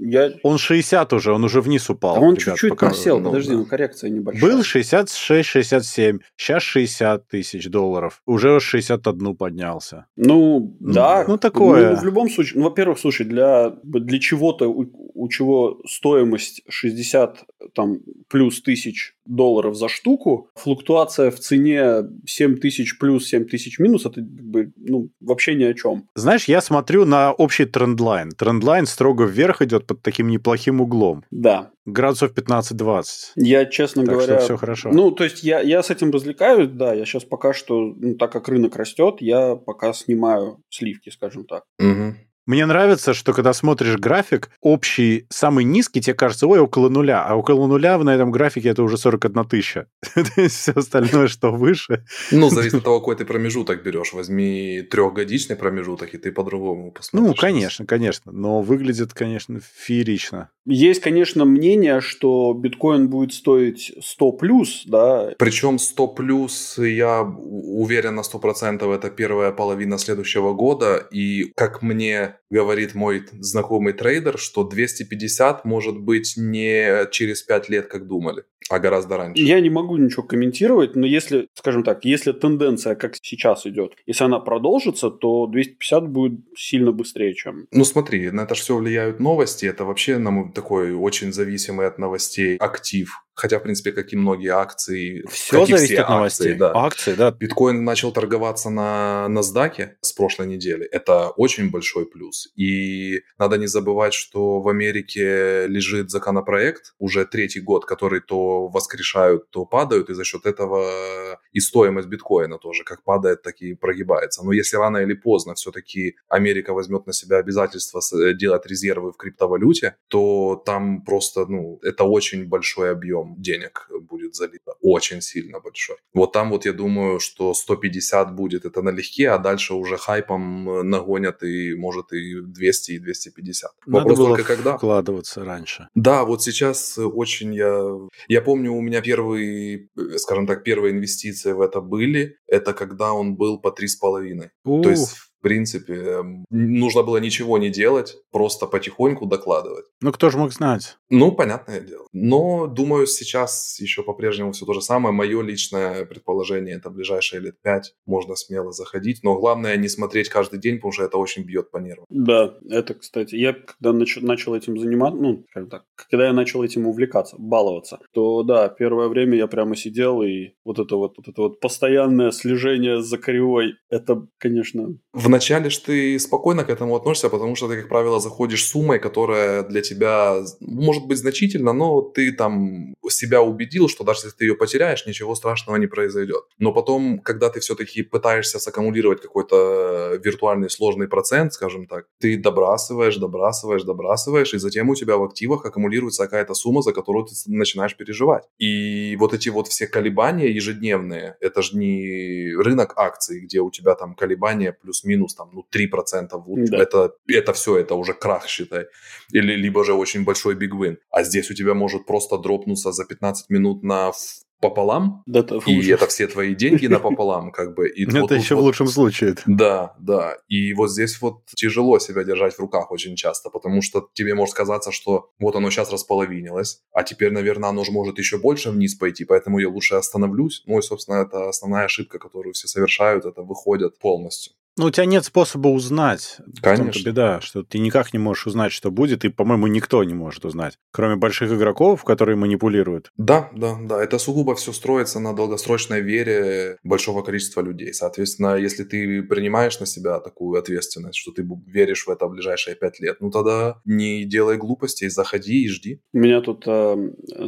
я, 0.00 0.32
Он 0.42 0.58
60 0.58 1.12
уже, 1.12 1.32
он 1.32 1.44
уже 1.44 1.60
вниз 1.60 1.88
упал. 1.90 2.16
а 2.16 2.20
он 2.20 2.36
чуть-чуть 2.36 2.70
пока- 2.70 2.86
просел, 2.88 3.18
ну, 3.20 3.30
подожди, 3.30 3.50
да. 3.50 3.56
ну 3.58 3.66
коррекция 3.66 4.10
небольшая. 4.10 4.50
Был 4.50 4.60
66-67, 4.62 6.20
сейчас 6.36 6.62
60 6.62 7.28
тысяч 7.28 7.68
долларов. 7.68 8.22
Уже 8.26 8.58
61 8.58 9.36
поднялся. 9.36 10.06
Ну, 10.16 10.76
Ну, 10.80 10.92
да. 10.92 11.24
ну, 11.28 11.36
такое. 11.38 11.90
Ну, 11.90 11.96
в 11.96 12.04
любом 12.06 12.30
случае, 12.30 12.58
ну, 12.58 12.64
во-первых, 12.64 12.98
слушай, 12.98 13.26
для, 13.26 13.70
для 13.82 14.18
чего-то, 14.18 14.68
у, 14.68 14.86
у 15.14 15.28
чего 15.28 15.80
стоимость 15.86 16.62
60 16.68 17.44
там, 17.74 18.00
плюс 18.28 18.62
тысяч 18.62 19.15
долларов 19.26 19.76
за 19.76 19.88
штуку, 19.88 20.48
флуктуация 20.54 21.30
в 21.30 21.38
цене 21.38 22.02
7 22.26 22.56
тысяч 22.56 22.98
плюс 22.98 23.26
7 23.28 23.46
тысяч 23.46 23.78
минус, 23.78 24.06
это 24.06 24.20
как 24.20 24.24
бы, 24.24 24.72
ну, 24.76 25.10
вообще 25.20 25.54
ни 25.54 25.64
о 25.64 25.74
чем. 25.74 26.08
Знаешь, 26.14 26.44
я 26.44 26.60
смотрю 26.60 27.04
на 27.04 27.32
общий 27.32 27.64
трендлайн. 27.64 28.30
Трендлайн 28.30 28.86
строго 28.86 29.24
вверх 29.24 29.62
идет 29.62 29.86
под 29.86 30.02
таким 30.02 30.28
неплохим 30.28 30.80
углом. 30.80 31.24
Да. 31.30 31.70
Градусов 31.84 32.32
15-20. 32.32 33.04
Я, 33.36 33.64
честно 33.64 34.04
Так 34.04 34.14
говоря... 34.14 34.36
что 34.38 34.44
все 34.44 34.56
хорошо. 34.56 34.90
Ну, 34.92 35.12
то 35.12 35.24
есть 35.24 35.44
я, 35.44 35.60
я 35.60 35.82
с 35.82 35.90
этим 35.90 36.10
развлекаюсь, 36.10 36.68
да, 36.68 36.92
я 36.92 37.04
сейчас 37.04 37.24
пока 37.24 37.52
что, 37.52 37.94
ну, 37.96 38.14
так 38.16 38.32
как 38.32 38.48
рынок 38.48 38.74
растет, 38.76 39.16
я 39.20 39.54
пока 39.54 39.92
снимаю 39.92 40.58
сливки, 40.68 41.10
скажем 41.10 41.44
так. 41.44 41.62
Мгм. 41.78 42.16
Мне 42.46 42.64
нравится, 42.64 43.12
что 43.12 43.32
когда 43.32 43.52
смотришь 43.52 43.96
график, 43.96 44.50
общий, 44.60 45.26
самый 45.30 45.64
низкий, 45.64 46.00
тебе 46.00 46.14
кажется, 46.14 46.46
ой, 46.46 46.60
около 46.60 46.88
нуля, 46.88 47.24
а 47.24 47.34
около 47.34 47.66
нуля 47.66 47.98
на 47.98 48.14
этом 48.14 48.30
графике 48.30 48.68
это 48.68 48.84
уже 48.84 48.96
41 48.96 49.44
тысяча. 49.46 49.88
Все 50.48 50.72
остальное, 50.72 51.26
что 51.26 51.50
выше. 51.50 52.04
Ну, 52.30 52.48
зависит 52.48 52.76
от 52.76 52.84
того, 52.84 53.00
какой 53.00 53.16
ты 53.16 53.24
промежуток 53.24 53.82
берешь. 53.82 54.12
Возьми 54.12 54.82
трехгодичный 54.82 55.56
промежуток, 55.56 56.14
и 56.14 56.18
ты 56.18 56.30
по-другому 56.30 56.92
посмотришь. 56.92 57.28
Ну, 57.28 57.34
конечно, 57.34 57.84
конечно. 57.84 58.30
Но 58.30 58.62
выглядит, 58.62 59.12
конечно, 59.12 59.60
феерично. 59.76 60.50
Есть, 60.66 61.00
конечно, 61.00 61.44
мнение, 61.44 62.00
что 62.00 62.52
биткоин 62.52 63.08
будет 63.08 63.32
стоить 63.32 63.92
100 64.00 64.32
плюс, 64.32 64.82
да. 64.86 65.32
Причем 65.38 65.78
100 65.78 66.08
плюс, 66.08 66.78
я 66.78 67.22
уверен 67.22 68.16
на 68.16 68.20
100%, 68.22 68.94
это 68.94 69.10
первая 69.10 69.52
половина 69.52 69.98
следующего 69.98 70.54
года. 70.54 70.96
И, 71.10 71.52
как 71.56 71.82
мне 71.82 72.35
говорит 72.50 72.94
мой 72.94 73.24
знакомый 73.32 73.92
трейдер, 73.92 74.38
что 74.38 74.64
250 74.64 75.64
может 75.64 75.98
быть 75.98 76.34
не 76.36 77.06
через 77.10 77.42
5 77.42 77.68
лет, 77.68 77.86
как 77.86 78.06
думали, 78.06 78.44
а 78.70 78.78
гораздо 78.78 79.16
раньше. 79.16 79.42
Я 79.42 79.60
не 79.60 79.70
могу 79.70 79.96
ничего 79.96 80.22
комментировать, 80.22 80.96
но 80.96 81.06
если, 81.06 81.48
скажем 81.54 81.82
так, 81.82 82.04
если 82.04 82.32
тенденция, 82.32 82.94
как 82.94 83.16
сейчас 83.20 83.66
идет, 83.66 83.92
если 84.06 84.24
она 84.24 84.38
продолжится, 84.38 85.10
то 85.10 85.46
250 85.46 86.08
будет 86.08 86.40
сильно 86.56 86.92
быстрее, 86.92 87.34
чем... 87.34 87.66
Ну 87.72 87.84
смотри, 87.84 88.30
на 88.30 88.42
это 88.42 88.54
же 88.54 88.62
все 88.62 88.76
влияют 88.76 89.20
новости, 89.20 89.66
это 89.66 89.84
вообще, 89.84 90.18
на 90.18 90.30
мой 90.30 90.52
такой 90.52 90.92
очень 90.92 91.32
зависимый 91.32 91.86
от 91.86 91.98
новостей 91.98 92.56
актив. 92.56 93.10
Хотя, 93.38 93.58
в 93.58 93.64
принципе, 93.64 93.92
как 93.92 94.14
и 94.14 94.16
многие 94.16 94.48
акции... 94.48 95.22
Все 95.28 95.66
зависит 95.66 95.90
все 95.90 96.00
от 96.00 96.08
новостей. 96.08 96.52
Акции, 96.52 96.58
да. 96.58 96.72
Акции, 96.74 97.14
да. 97.14 97.30
Биткоин 97.32 97.84
начал 97.84 98.10
торговаться 98.10 98.70
на 98.70 99.26
NASDAQ 99.28 99.90
с 100.00 100.12
прошлой 100.12 100.46
недели. 100.46 100.86
Это 100.86 101.28
очень 101.36 101.70
большой 101.70 102.06
плюс. 102.06 102.25
И 102.56 103.22
надо 103.38 103.58
не 103.58 103.66
забывать, 103.66 104.14
что 104.14 104.60
в 104.60 104.68
Америке 104.68 105.66
лежит 105.66 106.10
законопроект 106.10 106.94
уже 106.98 107.24
третий 107.24 107.60
год, 107.60 107.84
который 107.84 108.20
то 108.20 108.68
воскрешают, 108.68 109.50
то 109.50 109.64
падают, 109.64 110.10
и 110.10 110.14
за 110.14 110.24
счет 110.24 110.46
этого 110.46 111.38
и 111.52 111.60
стоимость 111.60 112.08
биткоина 112.08 112.58
тоже 112.58 112.84
как 112.84 113.02
падает, 113.02 113.42
так 113.42 113.60
и 113.60 113.74
прогибается. 113.74 114.44
Но 114.44 114.52
если 114.52 114.76
рано 114.76 114.98
или 114.98 115.14
поздно 115.14 115.54
все-таки 115.54 116.16
Америка 116.28 116.72
возьмет 116.74 117.06
на 117.06 117.12
себя 117.12 117.38
обязательство 117.38 118.00
делать 118.34 118.66
резервы 118.66 119.12
в 119.12 119.16
криптовалюте, 119.16 119.96
то 120.08 120.62
там 120.66 121.02
просто, 121.04 121.46
ну, 121.46 121.78
это 121.82 122.04
очень 122.04 122.46
большой 122.48 122.90
объем 122.90 123.36
денег 123.38 123.88
залито, 124.36 124.74
очень 124.80 125.20
сильно 125.20 125.60
большой. 125.60 125.96
Вот 126.14 126.32
там 126.32 126.50
вот 126.50 126.66
я 126.66 126.72
думаю, 126.72 127.20
что 127.20 127.54
150 127.54 128.34
будет 128.34 128.64
это 128.64 128.82
налегке, 128.82 129.30
а 129.30 129.38
дальше 129.38 129.74
уже 129.74 129.96
хайпом 129.96 130.68
э, 130.68 130.82
нагонят 130.82 131.42
и 131.42 131.74
может 131.74 132.12
и 132.12 132.40
200, 132.40 132.92
и 132.92 132.98
250. 132.98 133.70
Надо 133.86 133.98
Вопрос 133.98 134.18
было 134.18 134.28
только 134.36 134.44
когда. 134.56 134.76
вкладываться 134.76 135.44
раньше. 135.44 135.88
Да, 135.94 136.24
вот 136.24 136.42
сейчас 136.42 136.98
очень 136.98 137.54
я... 137.54 137.90
Я 138.28 138.42
помню, 138.42 138.72
у 138.72 138.80
меня 138.80 139.00
первые, 139.00 139.88
э, 139.96 140.18
скажем 140.18 140.46
так, 140.46 140.64
первые 140.64 140.92
инвестиции 140.92 141.52
в 141.52 141.60
это 141.60 141.80
были, 141.80 142.38
это 142.46 142.72
когда 142.72 143.12
он 143.12 143.36
был 143.36 143.60
по 143.60 143.68
3,5. 143.68 144.50
То 144.64 144.90
есть 144.90 145.25
принципе, 145.40 145.94
эм, 145.94 146.44
нужно 146.50 147.02
было 147.02 147.18
ничего 147.18 147.58
не 147.58 147.70
делать, 147.70 148.16
просто 148.30 148.66
потихоньку 148.66 149.26
докладывать. 149.26 149.86
Ну, 150.00 150.12
кто 150.12 150.30
же 150.30 150.38
мог 150.38 150.52
знать? 150.52 150.98
Ну, 151.10 151.32
понятное 151.32 151.80
дело. 151.80 152.06
Но, 152.12 152.66
думаю, 152.66 153.06
сейчас 153.06 153.78
еще 153.80 154.02
по-прежнему 154.02 154.52
все 154.52 154.66
то 154.66 154.72
же 154.72 154.80
самое. 154.80 155.14
Мое 155.14 155.42
личное 155.42 156.04
предположение, 156.04 156.76
это 156.76 156.90
ближайшие 156.90 157.40
лет 157.40 157.60
пять 157.62 157.94
можно 158.06 158.36
смело 158.36 158.72
заходить. 158.72 159.20
Но 159.22 159.38
главное 159.38 159.76
не 159.76 159.88
смотреть 159.88 160.28
каждый 160.28 160.58
день, 160.58 160.76
потому 160.76 160.92
что 160.92 161.04
это 161.04 161.18
очень 161.18 161.44
бьет 161.44 161.70
по 161.70 161.78
нервам. 161.78 162.06
Да, 162.08 162.54
это, 162.68 162.94
кстати, 162.94 163.34
я 163.36 163.52
когда 163.52 163.96
нач- 163.96 164.20
начал 164.20 164.54
этим 164.54 164.78
заниматься, 164.78 165.20
ну, 165.20 165.44
скажем 165.50 165.70
так, 165.70 165.84
когда 165.94 166.26
я 166.26 166.32
начал 166.32 166.62
этим 166.62 166.86
увлекаться, 166.86 167.36
баловаться, 167.38 167.98
то 168.12 168.42
да, 168.42 168.68
первое 168.68 169.08
время 169.08 169.36
я 169.36 169.46
прямо 169.46 169.76
сидел 169.76 170.22
и 170.22 170.50
вот 170.64 170.78
это 170.78 170.96
вот, 170.96 171.14
вот 171.16 171.28
это 171.28 171.42
вот 171.42 171.60
постоянное 171.60 172.30
слежение 172.30 173.02
за 173.02 173.18
кривой, 173.18 173.74
это, 173.90 174.26
конечно... 174.38 174.96
Вначале 175.26 175.70
ж 175.70 175.78
ты 175.78 176.18
спокойно 176.20 176.64
к 176.64 176.70
этому 176.70 176.94
относишься, 176.94 177.28
потому 177.28 177.56
что 177.56 177.66
ты, 177.68 177.76
как 177.80 177.88
правило, 177.88 178.20
заходишь 178.20 178.64
суммой, 178.64 179.00
которая 179.00 179.64
для 179.64 179.82
тебя 179.82 180.36
может 180.60 181.06
быть 181.06 181.18
значительна, 181.18 181.72
но 181.72 182.00
ты 182.00 182.32
там 182.32 182.94
себя 183.08 183.42
убедил, 183.42 183.88
что 183.88 184.04
даже 184.04 184.20
если 184.20 184.36
ты 184.36 184.44
ее 184.44 184.54
потеряешь, 184.54 185.04
ничего 185.04 185.34
страшного 185.34 185.78
не 185.78 185.88
произойдет. 185.88 186.44
Но 186.58 186.72
потом, 186.72 187.18
когда 187.18 187.48
ты 187.48 187.58
все-таки 187.58 188.02
пытаешься 188.02 188.60
саккумулировать 188.60 189.20
какой-то 189.20 190.20
виртуальный 190.22 190.70
сложный 190.70 191.08
процент, 191.08 191.52
скажем 191.52 191.86
так, 191.86 192.06
ты 192.20 192.36
добрасываешь, 192.36 193.16
добрасываешь, 193.16 193.82
добрасываешь, 193.82 194.54
и 194.54 194.58
затем 194.58 194.90
у 194.90 194.94
тебя 194.94 195.16
в 195.16 195.24
активах 195.24 195.66
аккумулируется 195.66 196.22
какая-то 196.22 196.54
сумма, 196.54 196.82
за 196.82 196.92
которую 196.92 197.24
ты 197.26 197.34
начинаешь 197.46 197.96
переживать. 197.96 198.44
И 198.58 199.16
вот 199.16 199.34
эти 199.34 199.48
вот 199.48 199.66
все 199.66 199.88
колебания 199.88 200.50
ежедневные, 200.52 201.36
это 201.40 201.62
же 201.62 201.76
не 201.76 202.54
рынок 202.56 202.92
акций, 202.96 203.40
где 203.40 203.60
у 203.60 203.72
тебя 203.72 203.96
там 203.96 204.14
колебания 204.14 204.72
плюс-минус 204.72 205.15
минус 205.16 205.34
там, 205.34 205.50
ну, 205.52 205.64
3% 205.72 206.28
в 206.32 206.48
лучшем. 206.48 206.66
Да. 206.66 206.78
Это, 206.78 207.12
это 207.28 207.52
все, 207.52 207.76
это 207.78 207.94
уже 207.94 208.14
крах, 208.14 208.46
считай. 208.46 208.86
Или 209.32 209.54
либо 209.54 209.84
же 209.84 209.94
очень 209.94 210.24
большой 210.24 210.54
бигвин. 210.54 210.98
А 211.10 211.22
здесь 211.22 211.50
у 211.50 211.54
тебя 211.54 211.74
может 211.74 212.06
просто 212.06 212.38
дропнуться 212.38 212.92
за 212.92 213.04
15 213.04 213.50
минут 213.50 213.82
на 213.82 214.12
пополам, 214.60 215.22
да, 215.26 215.40
это 215.40 215.60
и 215.66 215.88
это 215.88 216.06
все 216.06 216.26
твои 216.26 216.54
деньги 216.54 216.86
напополам, 216.86 217.50
как 217.52 217.74
бы. 217.74 217.88
И 217.88 218.04
это 218.04 218.20
вот, 218.20 218.32
еще 218.32 218.54
вот, 218.54 218.62
в 218.62 218.64
лучшем 218.64 218.86
случае. 218.88 219.34
Да, 219.46 219.94
да. 219.98 220.36
И 220.48 220.72
вот 220.72 220.90
здесь 220.90 221.20
вот 221.20 221.44
тяжело 221.54 221.98
себя 221.98 222.24
держать 222.24 222.54
в 222.54 222.58
руках 222.60 222.90
очень 222.90 223.16
часто, 223.16 223.50
потому 223.50 223.82
что 223.82 224.08
тебе 224.14 224.34
может 224.34 224.54
казаться, 224.54 224.92
что 224.92 225.30
вот 225.38 225.54
оно 225.56 225.70
сейчас 225.70 225.92
располовинилось, 225.92 226.80
а 226.92 227.02
теперь, 227.02 227.32
наверное, 227.32 227.68
оно 227.68 227.84
же 227.84 227.92
может 227.92 228.18
еще 228.18 228.38
больше 228.38 228.70
вниз 228.70 228.94
пойти, 228.94 229.24
поэтому 229.24 229.58
я 229.58 229.68
лучше 229.68 229.96
остановлюсь. 229.96 230.62
Ну 230.66 230.78
и, 230.78 230.82
собственно, 230.82 231.16
это 231.16 231.48
основная 231.48 231.84
ошибка, 231.84 232.18
которую 232.18 232.54
все 232.54 232.66
совершают, 232.66 233.24
это 233.24 233.42
выходят 233.42 233.98
полностью. 233.98 234.52
Ну, 234.78 234.86
у 234.86 234.90
тебя 234.90 235.06
нет 235.06 235.24
способа 235.24 235.68
узнать. 235.68 236.38
Конечно. 236.62 237.02
беда, 237.02 237.40
что 237.40 237.62
ты 237.62 237.78
никак 237.78 238.12
не 238.12 238.18
можешь 238.18 238.46
узнать, 238.46 238.72
что 238.72 238.90
будет, 238.90 239.24
и, 239.24 239.30
по-моему, 239.30 239.66
никто 239.68 240.04
не 240.04 240.12
может 240.12 240.44
узнать, 240.44 240.78
кроме 240.90 241.16
больших 241.16 241.50
игроков, 241.50 242.04
которые 242.04 242.36
манипулируют. 242.36 243.10
Да, 243.16 243.50
да, 243.54 243.76
да. 243.80 244.02
Это 244.02 244.18
сугубо 244.18 244.54
все 244.54 244.72
строится 244.72 245.18
на 245.18 245.34
долгосрочной 245.34 246.02
вере 246.02 246.78
большого 246.84 247.22
количества 247.22 247.62
людей. 247.62 247.94
Соответственно, 247.94 248.56
если 248.56 248.84
ты 248.84 249.22
принимаешь 249.22 249.80
на 249.80 249.86
себя 249.86 250.20
такую 250.20 250.58
ответственность, 250.58 251.18
что 251.18 251.32
ты 251.32 251.46
веришь 251.66 252.06
в 252.06 252.10
это 252.10 252.26
в 252.26 252.30
ближайшие 252.32 252.76
пять 252.76 253.00
лет, 253.00 253.16
ну 253.20 253.30
тогда 253.30 253.80
не 253.86 254.24
делай 254.24 254.58
глупостей, 254.58 255.08
заходи 255.08 255.64
и 255.64 255.68
жди. 255.68 256.02
У 256.12 256.18
меня 256.18 256.42
тут 256.42 256.64
э, 256.66 256.96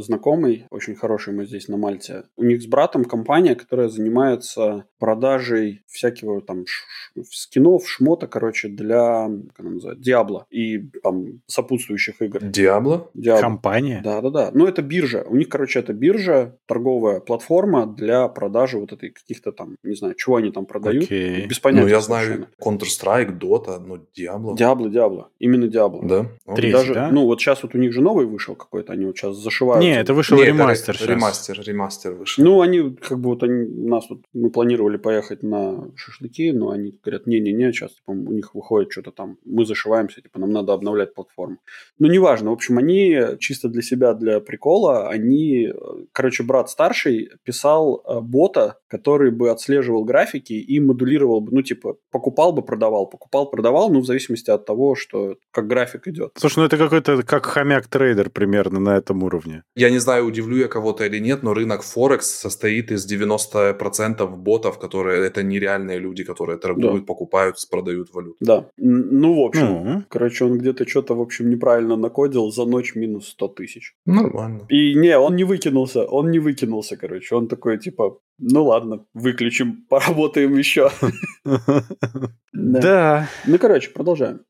знакомый, 0.00 0.66
очень 0.70 0.94
хороший, 0.94 1.34
мы 1.34 1.44
здесь 1.44 1.68
на 1.68 1.76
Мальте. 1.76 2.24
У 2.36 2.44
них 2.44 2.62
с 2.62 2.66
братом 2.66 3.04
компания, 3.04 3.54
которая 3.54 3.88
занимается 3.88 4.86
продажей 4.98 5.82
всякого 5.86 6.40
там 6.40 6.64
скинов, 7.24 7.88
шмота, 7.88 8.26
короче, 8.26 8.68
для, 8.68 9.28
как 9.54 9.60
она 9.60 9.70
называется, 9.70 10.04
Диабло 10.04 10.46
и 10.50 10.78
там 11.02 11.40
сопутствующих 11.46 12.20
игр. 12.22 12.40
Диабло? 12.42 13.10
Диабло. 13.14 13.40
Компания? 13.40 14.00
Да-да-да. 14.02 14.50
Ну, 14.54 14.66
это 14.66 14.82
биржа. 14.82 15.24
У 15.28 15.36
них, 15.36 15.48
короче, 15.48 15.80
это 15.80 15.92
биржа, 15.92 16.56
торговая 16.66 17.20
платформа 17.20 17.86
для 17.86 18.28
продажи 18.28 18.78
вот 18.78 18.92
этой 18.92 19.10
каких-то 19.10 19.52
там, 19.52 19.76
не 19.82 19.94
знаю, 19.94 20.14
чего 20.14 20.36
они 20.36 20.50
там 20.50 20.66
продают. 20.66 21.04
Окей. 21.04 21.46
Без 21.46 21.58
понятия. 21.58 21.84
Ну, 21.84 21.90
я 21.90 22.00
знаю 22.00 22.48
Counter-Strike, 22.62 23.38
Dota, 23.38 23.78
но 23.78 23.96
Diablo. 23.96 24.56
Diablo, 24.56 24.88
Diablo. 24.90 25.24
Именно 25.38 25.64
Diablo. 25.66 26.06
Да? 26.06 26.26
Третий, 26.54 26.72
Даже, 26.72 26.94
да? 26.94 27.10
Ну, 27.10 27.24
вот 27.24 27.40
сейчас 27.40 27.62
вот 27.62 27.74
у 27.74 27.78
них 27.78 27.92
же 27.92 28.00
новый 28.00 28.26
вышел 28.26 28.54
какой-то, 28.54 28.92
они 28.92 29.06
вот 29.06 29.16
сейчас 29.16 29.36
зашивают. 29.36 29.82
Не, 29.82 29.98
это 29.98 30.14
вышел 30.14 30.36
Не, 30.36 30.44
ремастер 30.44 30.94
это 30.94 31.04
сейчас. 31.04 31.08
ремастер, 31.08 31.60
ремастер 31.60 32.12
вышел. 32.14 32.44
Ну, 32.44 32.60
они 32.60 32.96
как 32.96 33.18
бы 33.18 33.30
вот 33.30 33.42
они, 33.42 33.64
у 33.64 33.88
нас 33.88 34.06
тут, 34.06 34.24
мы 34.32 34.50
планировали 34.50 34.96
поехать 34.96 35.42
на 35.42 35.90
шашлыки, 35.96 36.52
но 36.52 36.70
они 36.70 36.92
говорят, 37.08 37.26
не-не-не, 37.26 37.72
сейчас 37.72 37.94
типа, 37.94 38.10
у 38.10 38.32
них 38.32 38.54
выходит 38.54 38.92
что-то 38.92 39.10
там, 39.10 39.38
мы 39.44 39.64
зашиваемся, 39.64 40.20
типа, 40.20 40.38
нам 40.38 40.52
надо 40.52 40.72
обновлять 40.72 41.14
платформу. 41.14 41.58
Ну, 41.98 42.08
неважно, 42.08 42.50
в 42.50 42.52
общем, 42.52 42.78
они 42.78 43.18
чисто 43.38 43.68
для 43.68 43.82
себя, 43.82 44.14
для 44.14 44.40
прикола, 44.40 45.08
они, 45.08 45.72
короче, 46.12 46.42
брат 46.42 46.70
старший 46.70 47.30
писал 47.44 48.02
э, 48.06 48.20
бота, 48.20 48.78
который 48.88 49.30
бы 49.30 49.50
отслеживал 49.50 50.04
графики 50.04 50.52
и 50.52 50.80
модулировал 50.80 51.40
бы, 51.40 51.52
ну, 51.52 51.62
типа, 51.62 51.96
покупал 52.10 52.52
бы, 52.52 52.62
продавал, 52.62 53.06
покупал, 53.06 53.50
продавал, 53.50 53.90
ну, 53.90 54.00
в 54.00 54.06
зависимости 54.06 54.50
от 54.50 54.66
того, 54.66 54.94
что, 54.94 55.36
как 55.50 55.66
график 55.66 56.08
идет. 56.08 56.32
Слушай, 56.36 56.58
ну 56.60 56.64
это 56.64 56.76
какой-то 56.76 57.22
как 57.22 57.46
хомяк-трейдер 57.46 58.30
примерно 58.30 58.80
на 58.80 58.96
этом 58.96 59.22
уровне. 59.22 59.62
Я 59.76 59.90
не 59.90 59.98
знаю, 59.98 60.26
удивлю 60.26 60.56
я 60.56 60.68
кого-то 60.68 61.04
или 61.04 61.18
нет, 61.18 61.42
но 61.42 61.54
рынок 61.54 61.82
Форекс 61.82 62.30
состоит 62.30 62.90
из 62.92 63.10
90% 63.10 64.26
ботов, 64.36 64.78
которые 64.78 65.26
это 65.26 65.42
нереальные 65.42 65.98
люди, 65.98 66.24
которые 66.24 66.58
торгуют, 66.58 66.97
да. 67.00 67.06
покупают, 67.06 67.56
продают 67.70 68.12
валюту. 68.12 68.36
Да. 68.40 68.70
Ну, 68.76 69.42
в 69.42 69.46
общем, 69.46 69.70
угу. 69.70 70.04
короче, 70.08 70.44
он 70.44 70.58
где-то 70.58 70.88
что-то, 70.88 71.14
в 71.14 71.20
общем, 71.20 71.50
неправильно 71.50 71.96
накодил 71.96 72.50
за 72.50 72.64
ночь 72.64 72.94
минус 72.94 73.28
100 73.28 73.48
тысяч. 73.48 73.94
Нормально. 74.06 74.66
И 74.68 74.94
не, 74.94 75.18
он 75.18 75.36
не 75.36 75.44
выкинулся, 75.44 76.04
он 76.04 76.30
не 76.30 76.38
выкинулся, 76.38 76.96
короче. 76.96 77.34
Он 77.34 77.48
такой, 77.48 77.78
типа, 77.78 78.18
ну 78.38 78.64
ладно, 78.64 79.04
выключим, 79.14 79.86
поработаем 79.88 80.56
еще. 80.56 80.90
Да. 82.52 83.28
Ну, 83.46 83.58
короче, 83.58 83.90
продолжаем. 83.90 84.40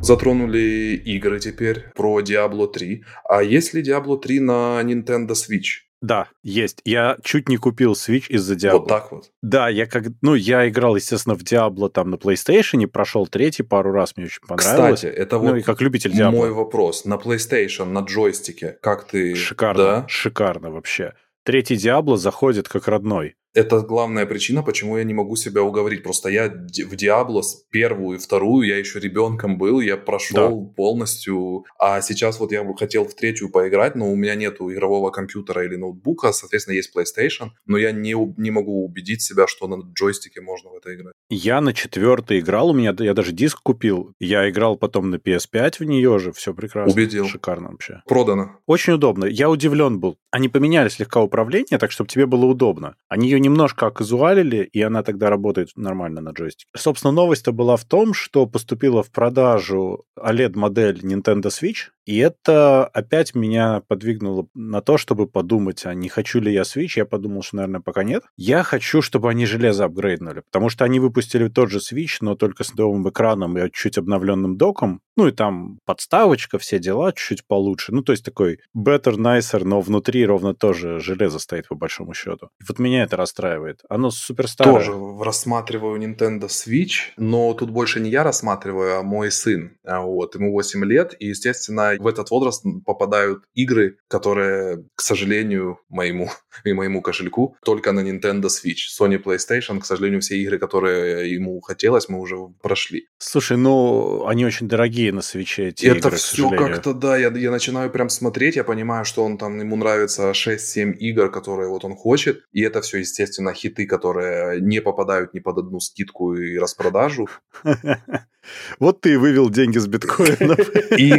Затронули 0.00 0.96
игры 1.04 1.40
теперь 1.40 1.84
про 1.94 2.20
Diablo 2.20 2.70
3. 2.70 3.04
А 3.28 3.42
есть 3.42 3.74
ли 3.74 3.82
Diablo 3.82 4.18
3 4.18 4.40
на 4.40 4.82
Nintendo 4.82 5.32
Switch? 5.32 5.84
Да, 6.04 6.28
есть. 6.42 6.82
Я 6.84 7.16
чуть 7.22 7.48
не 7.48 7.56
купил 7.56 7.92
Switch 7.92 8.26
из-за 8.28 8.56
Diablo. 8.56 8.80
Вот 8.80 8.88
так 8.88 9.10
вот. 9.10 9.30
Да, 9.40 9.70
я 9.70 9.86
как... 9.86 10.04
Ну, 10.20 10.34
я 10.34 10.68
играл, 10.68 10.96
естественно, 10.96 11.34
в 11.34 11.42
Diablo 11.42 11.88
там 11.88 12.10
на 12.10 12.16
PlayStation, 12.16 12.86
прошел 12.86 13.26
третий 13.26 13.62
пару 13.62 13.90
раз, 13.90 14.14
мне 14.14 14.26
очень 14.26 14.46
понравилось. 14.46 15.00
Кстати, 15.00 15.10
это 15.10 15.38
ну, 15.38 15.48
вот 15.48 15.56
и 15.56 15.62
как 15.62 15.80
любитель 15.80 16.12
Diablo. 16.12 16.32
мой 16.32 16.50
вопрос. 16.50 17.06
На 17.06 17.14
PlayStation, 17.14 17.86
на 17.86 18.00
джойстике, 18.00 18.76
как 18.82 19.06
ты... 19.06 19.34
Шикарно, 19.34 19.82
Да? 19.82 20.04
шикарно 20.06 20.70
вообще. 20.70 21.14
Третий 21.42 21.76
Diablo 21.76 22.16
заходит 22.16 22.68
как 22.68 22.86
родной. 22.86 23.36
Это 23.54 23.80
главная 23.82 24.26
причина, 24.26 24.64
почему 24.64 24.98
я 24.98 25.04
не 25.04 25.14
могу 25.14 25.36
себя 25.36 25.62
уговорить. 25.62 26.02
Просто 26.02 26.28
я 26.28 26.48
в 26.48 26.96
Диабло 26.96 27.42
с 27.42 27.64
первую 27.70 28.18
и 28.18 28.20
вторую, 28.20 28.66
я 28.66 28.76
еще 28.78 28.98
ребенком 28.98 29.58
был, 29.58 29.80
я 29.80 29.96
прошел 29.96 30.66
полностью. 30.76 31.64
А 31.78 32.00
сейчас 32.00 32.40
вот 32.40 32.50
я 32.50 32.64
бы 32.64 32.76
хотел 32.76 33.04
в 33.04 33.14
третью 33.14 33.50
поиграть, 33.50 33.94
но 33.94 34.10
у 34.10 34.16
меня 34.16 34.34
нету 34.34 34.72
игрового 34.72 35.10
компьютера 35.10 35.64
или 35.64 35.76
ноутбука, 35.76 36.32
соответственно, 36.32 36.74
есть 36.74 36.90
PlayStation, 36.96 37.50
но 37.64 37.78
я 37.78 37.92
не, 37.92 38.16
не 38.36 38.50
могу 38.50 38.84
убедить 38.84 39.22
себя, 39.22 39.46
что 39.46 39.68
на 39.68 39.82
джойстике 39.92 40.40
можно 40.40 40.70
в 40.70 40.74
это 40.74 40.92
играть. 40.92 41.14
Я 41.30 41.60
на 41.60 41.72
четвертый 41.72 42.40
играл, 42.40 42.70
у 42.70 42.74
меня 42.74 42.92
я 42.98 43.14
даже 43.14 43.32
диск 43.32 43.60
купил. 43.62 44.12
Я 44.18 44.50
играл 44.50 44.76
потом 44.76 45.10
на 45.10 45.16
PS5 45.16 45.76
в 45.78 45.84
нее 45.84 46.18
же, 46.18 46.32
все 46.32 46.54
прекрасно. 46.54 46.92
Убедил. 46.92 47.26
Шикарно 47.28 47.70
вообще. 47.70 48.02
Продано. 48.06 48.58
Очень 48.66 48.94
удобно. 48.94 49.26
Я 49.26 49.48
удивлен 49.48 50.00
был. 50.00 50.16
Они 50.32 50.48
поменяли 50.48 50.88
слегка 50.88 51.20
управление, 51.22 51.78
так 51.78 51.92
чтобы 51.92 52.10
тебе 52.10 52.26
было 52.26 52.46
удобно. 52.46 52.96
Они 53.08 53.28
ее 53.28 53.43
немножко 53.44 53.86
оказуалили, 53.86 54.68
и 54.72 54.80
она 54.82 55.02
тогда 55.02 55.30
работает 55.30 55.68
нормально 55.76 56.20
на 56.20 56.30
джойстике. 56.30 56.68
Собственно, 56.76 57.12
новость-то 57.12 57.52
была 57.52 57.76
в 57.76 57.84
том, 57.84 58.14
что 58.14 58.46
поступила 58.46 59.02
в 59.02 59.10
продажу 59.10 60.04
OLED-модель 60.18 61.00
Nintendo 61.04 61.48
Switch, 61.48 61.90
и 62.06 62.18
это 62.18 62.86
опять 62.86 63.34
меня 63.34 63.82
подвигнуло 63.88 64.46
на 64.54 64.80
то, 64.80 64.98
чтобы 64.98 65.26
подумать, 65.26 65.86
а 65.86 65.94
не 65.94 66.08
хочу 66.08 66.40
ли 66.40 66.52
я 66.52 66.62
Switch. 66.62 66.92
Я 66.96 67.06
подумал, 67.06 67.42
что, 67.42 67.56
наверное, 67.56 67.80
пока 67.80 68.04
нет. 68.04 68.24
Я 68.36 68.62
хочу, 68.62 69.00
чтобы 69.02 69.30
они 69.30 69.46
железо 69.46 69.84
апгрейднули, 69.84 70.40
потому 70.40 70.68
что 70.68 70.84
они 70.84 71.00
выпустили 71.00 71.48
тот 71.48 71.70
же 71.70 71.78
Switch, 71.78 72.18
но 72.20 72.34
только 72.34 72.64
с 72.64 72.74
новым 72.74 73.08
экраном 73.08 73.56
и 73.56 73.70
чуть 73.72 73.98
обновленным 73.98 74.56
доком. 74.56 75.00
Ну 75.16 75.28
и 75.28 75.30
там 75.30 75.78
подставочка, 75.84 76.58
все 76.58 76.78
дела 76.78 77.12
чуть-чуть 77.12 77.46
получше. 77.46 77.92
Ну, 77.92 78.02
то 78.02 78.12
есть 78.12 78.24
такой 78.24 78.58
better, 78.76 79.14
nicer, 79.16 79.64
но 79.64 79.80
внутри 79.80 80.26
ровно 80.26 80.54
тоже 80.54 80.98
железо 80.98 81.38
стоит 81.38 81.68
по 81.68 81.76
большому 81.76 82.14
счету. 82.14 82.48
И 82.60 82.64
вот 82.68 82.78
меня 82.78 83.04
это 83.04 83.16
расстраивает. 83.16 83.82
Оно 83.88 84.10
супер 84.10 84.48
старое. 84.48 84.74
Тоже 84.74 84.92
рассматриваю 85.22 86.00
Nintendo 86.00 86.48
Switch, 86.48 87.12
но 87.16 87.54
тут 87.54 87.70
больше 87.70 88.00
не 88.00 88.10
я 88.10 88.24
рассматриваю, 88.24 88.98
а 88.98 89.02
мой 89.02 89.30
сын. 89.30 89.76
А 89.84 90.00
Вот, 90.00 90.34
ему 90.34 90.52
8 90.52 90.84
лет, 90.84 91.14
и, 91.18 91.28
естественно, 91.28 91.93
в 91.98 92.06
этот 92.06 92.30
возраст 92.30 92.64
попадают 92.84 93.44
игры, 93.54 93.98
которые, 94.08 94.84
к 94.94 95.00
сожалению, 95.00 95.78
моему 95.88 96.30
и 96.64 96.72
моему 96.72 97.02
кошельку, 97.02 97.56
только 97.64 97.92
на 97.92 98.00
Nintendo 98.00 98.46
Switch. 98.46 98.90
Sony 98.98 99.22
PlayStation, 99.22 99.80
к 99.80 99.86
сожалению, 99.86 100.20
все 100.20 100.36
игры, 100.36 100.58
которые 100.58 101.32
ему 101.32 101.60
хотелось, 101.60 102.08
мы 102.08 102.20
уже 102.20 102.36
прошли. 102.62 103.08
Слушай, 103.18 103.56
ну, 103.56 104.26
они 104.26 104.44
очень 104.44 104.68
дорогие 104.68 105.12
на 105.12 105.22
свече, 105.22 105.68
эти 105.68 105.86
это 105.86 106.08
игры, 106.08 106.16
все 106.16 106.50
как-то, 106.50 106.94
да, 106.94 107.16
я, 107.16 107.28
я 107.28 107.50
начинаю 107.50 107.90
прям 107.90 108.08
смотреть, 108.08 108.56
я 108.56 108.64
понимаю, 108.64 109.04
что 109.04 109.24
он 109.24 109.38
там, 109.38 109.58
ему 109.58 109.76
нравится 109.76 110.30
6-7 110.30 110.92
игр, 110.94 111.30
которые 111.30 111.68
вот 111.68 111.84
он 111.84 111.94
хочет, 111.96 112.44
и 112.52 112.62
это 112.62 112.80
все, 112.80 112.98
естественно, 112.98 113.52
хиты, 113.52 113.86
которые 113.86 114.60
не 114.60 114.80
попадают 114.80 115.34
ни 115.34 115.40
под 115.40 115.58
одну 115.58 115.80
скидку 115.80 116.34
и 116.34 116.58
распродажу. 116.58 117.28
Вот 118.78 119.00
ты 119.00 119.14
и 119.14 119.16
вывел 119.16 119.50
деньги 119.50 119.78
с 119.78 119.86
биткоинов. 119.86 120.58
И, 120.98 121.14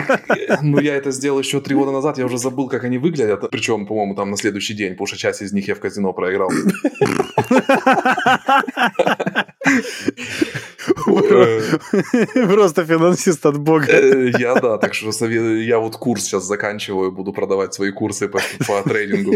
ну, 0.61 0.79
я 0.79 0.95
это 0.95 1.11
сделал 1.11 1.39
еще 1.39 1.61
три 1.61 1.75
года 1.75 1.91
назад, 1.91 2.17
я 2.17 2.25
уже 2.25 2.37
забыл, 2.37 2.69
как 2.69 2.83
они 2.83 2.97
выглядят. 2.97 3.49
Причем, 3.51 3.85
по-моему, 3.85 4.15
там 4.15 4.31
на 4.31 4.37
следующий 4.37 4.73
день, 4.73 4.91
потому 4.91 5.07
что 5.07 5.17
часть 5.17 5.41
из 5.41 5.53
них 5.53 5.67
я 5.67 5.75
в 5.75 5.79
казино 5.79 6.13
проиграл. 6.13 6.49
Просто 12.53 12.85
финансист 12.85 13.45
от 13.45 13.57
бога. 13.57 13.85
Э, 13.87 14.31
Я, 14.39 14.55
да, 14.55 14.77
так 14.77 14.93
что 14.93 15.11
я 15.25 15.79
вот 15.79 15.95
курс 15.95 16.23
сейчас 16.23 16.43
заканчиваю, 16.43 17.11
буду 17.11 17.33
продавать 17.33 17.73
свои 17.73 17.91
курсы 17.91 18.27
по, 18.27 18.39
трейдингу. 18.83 19.33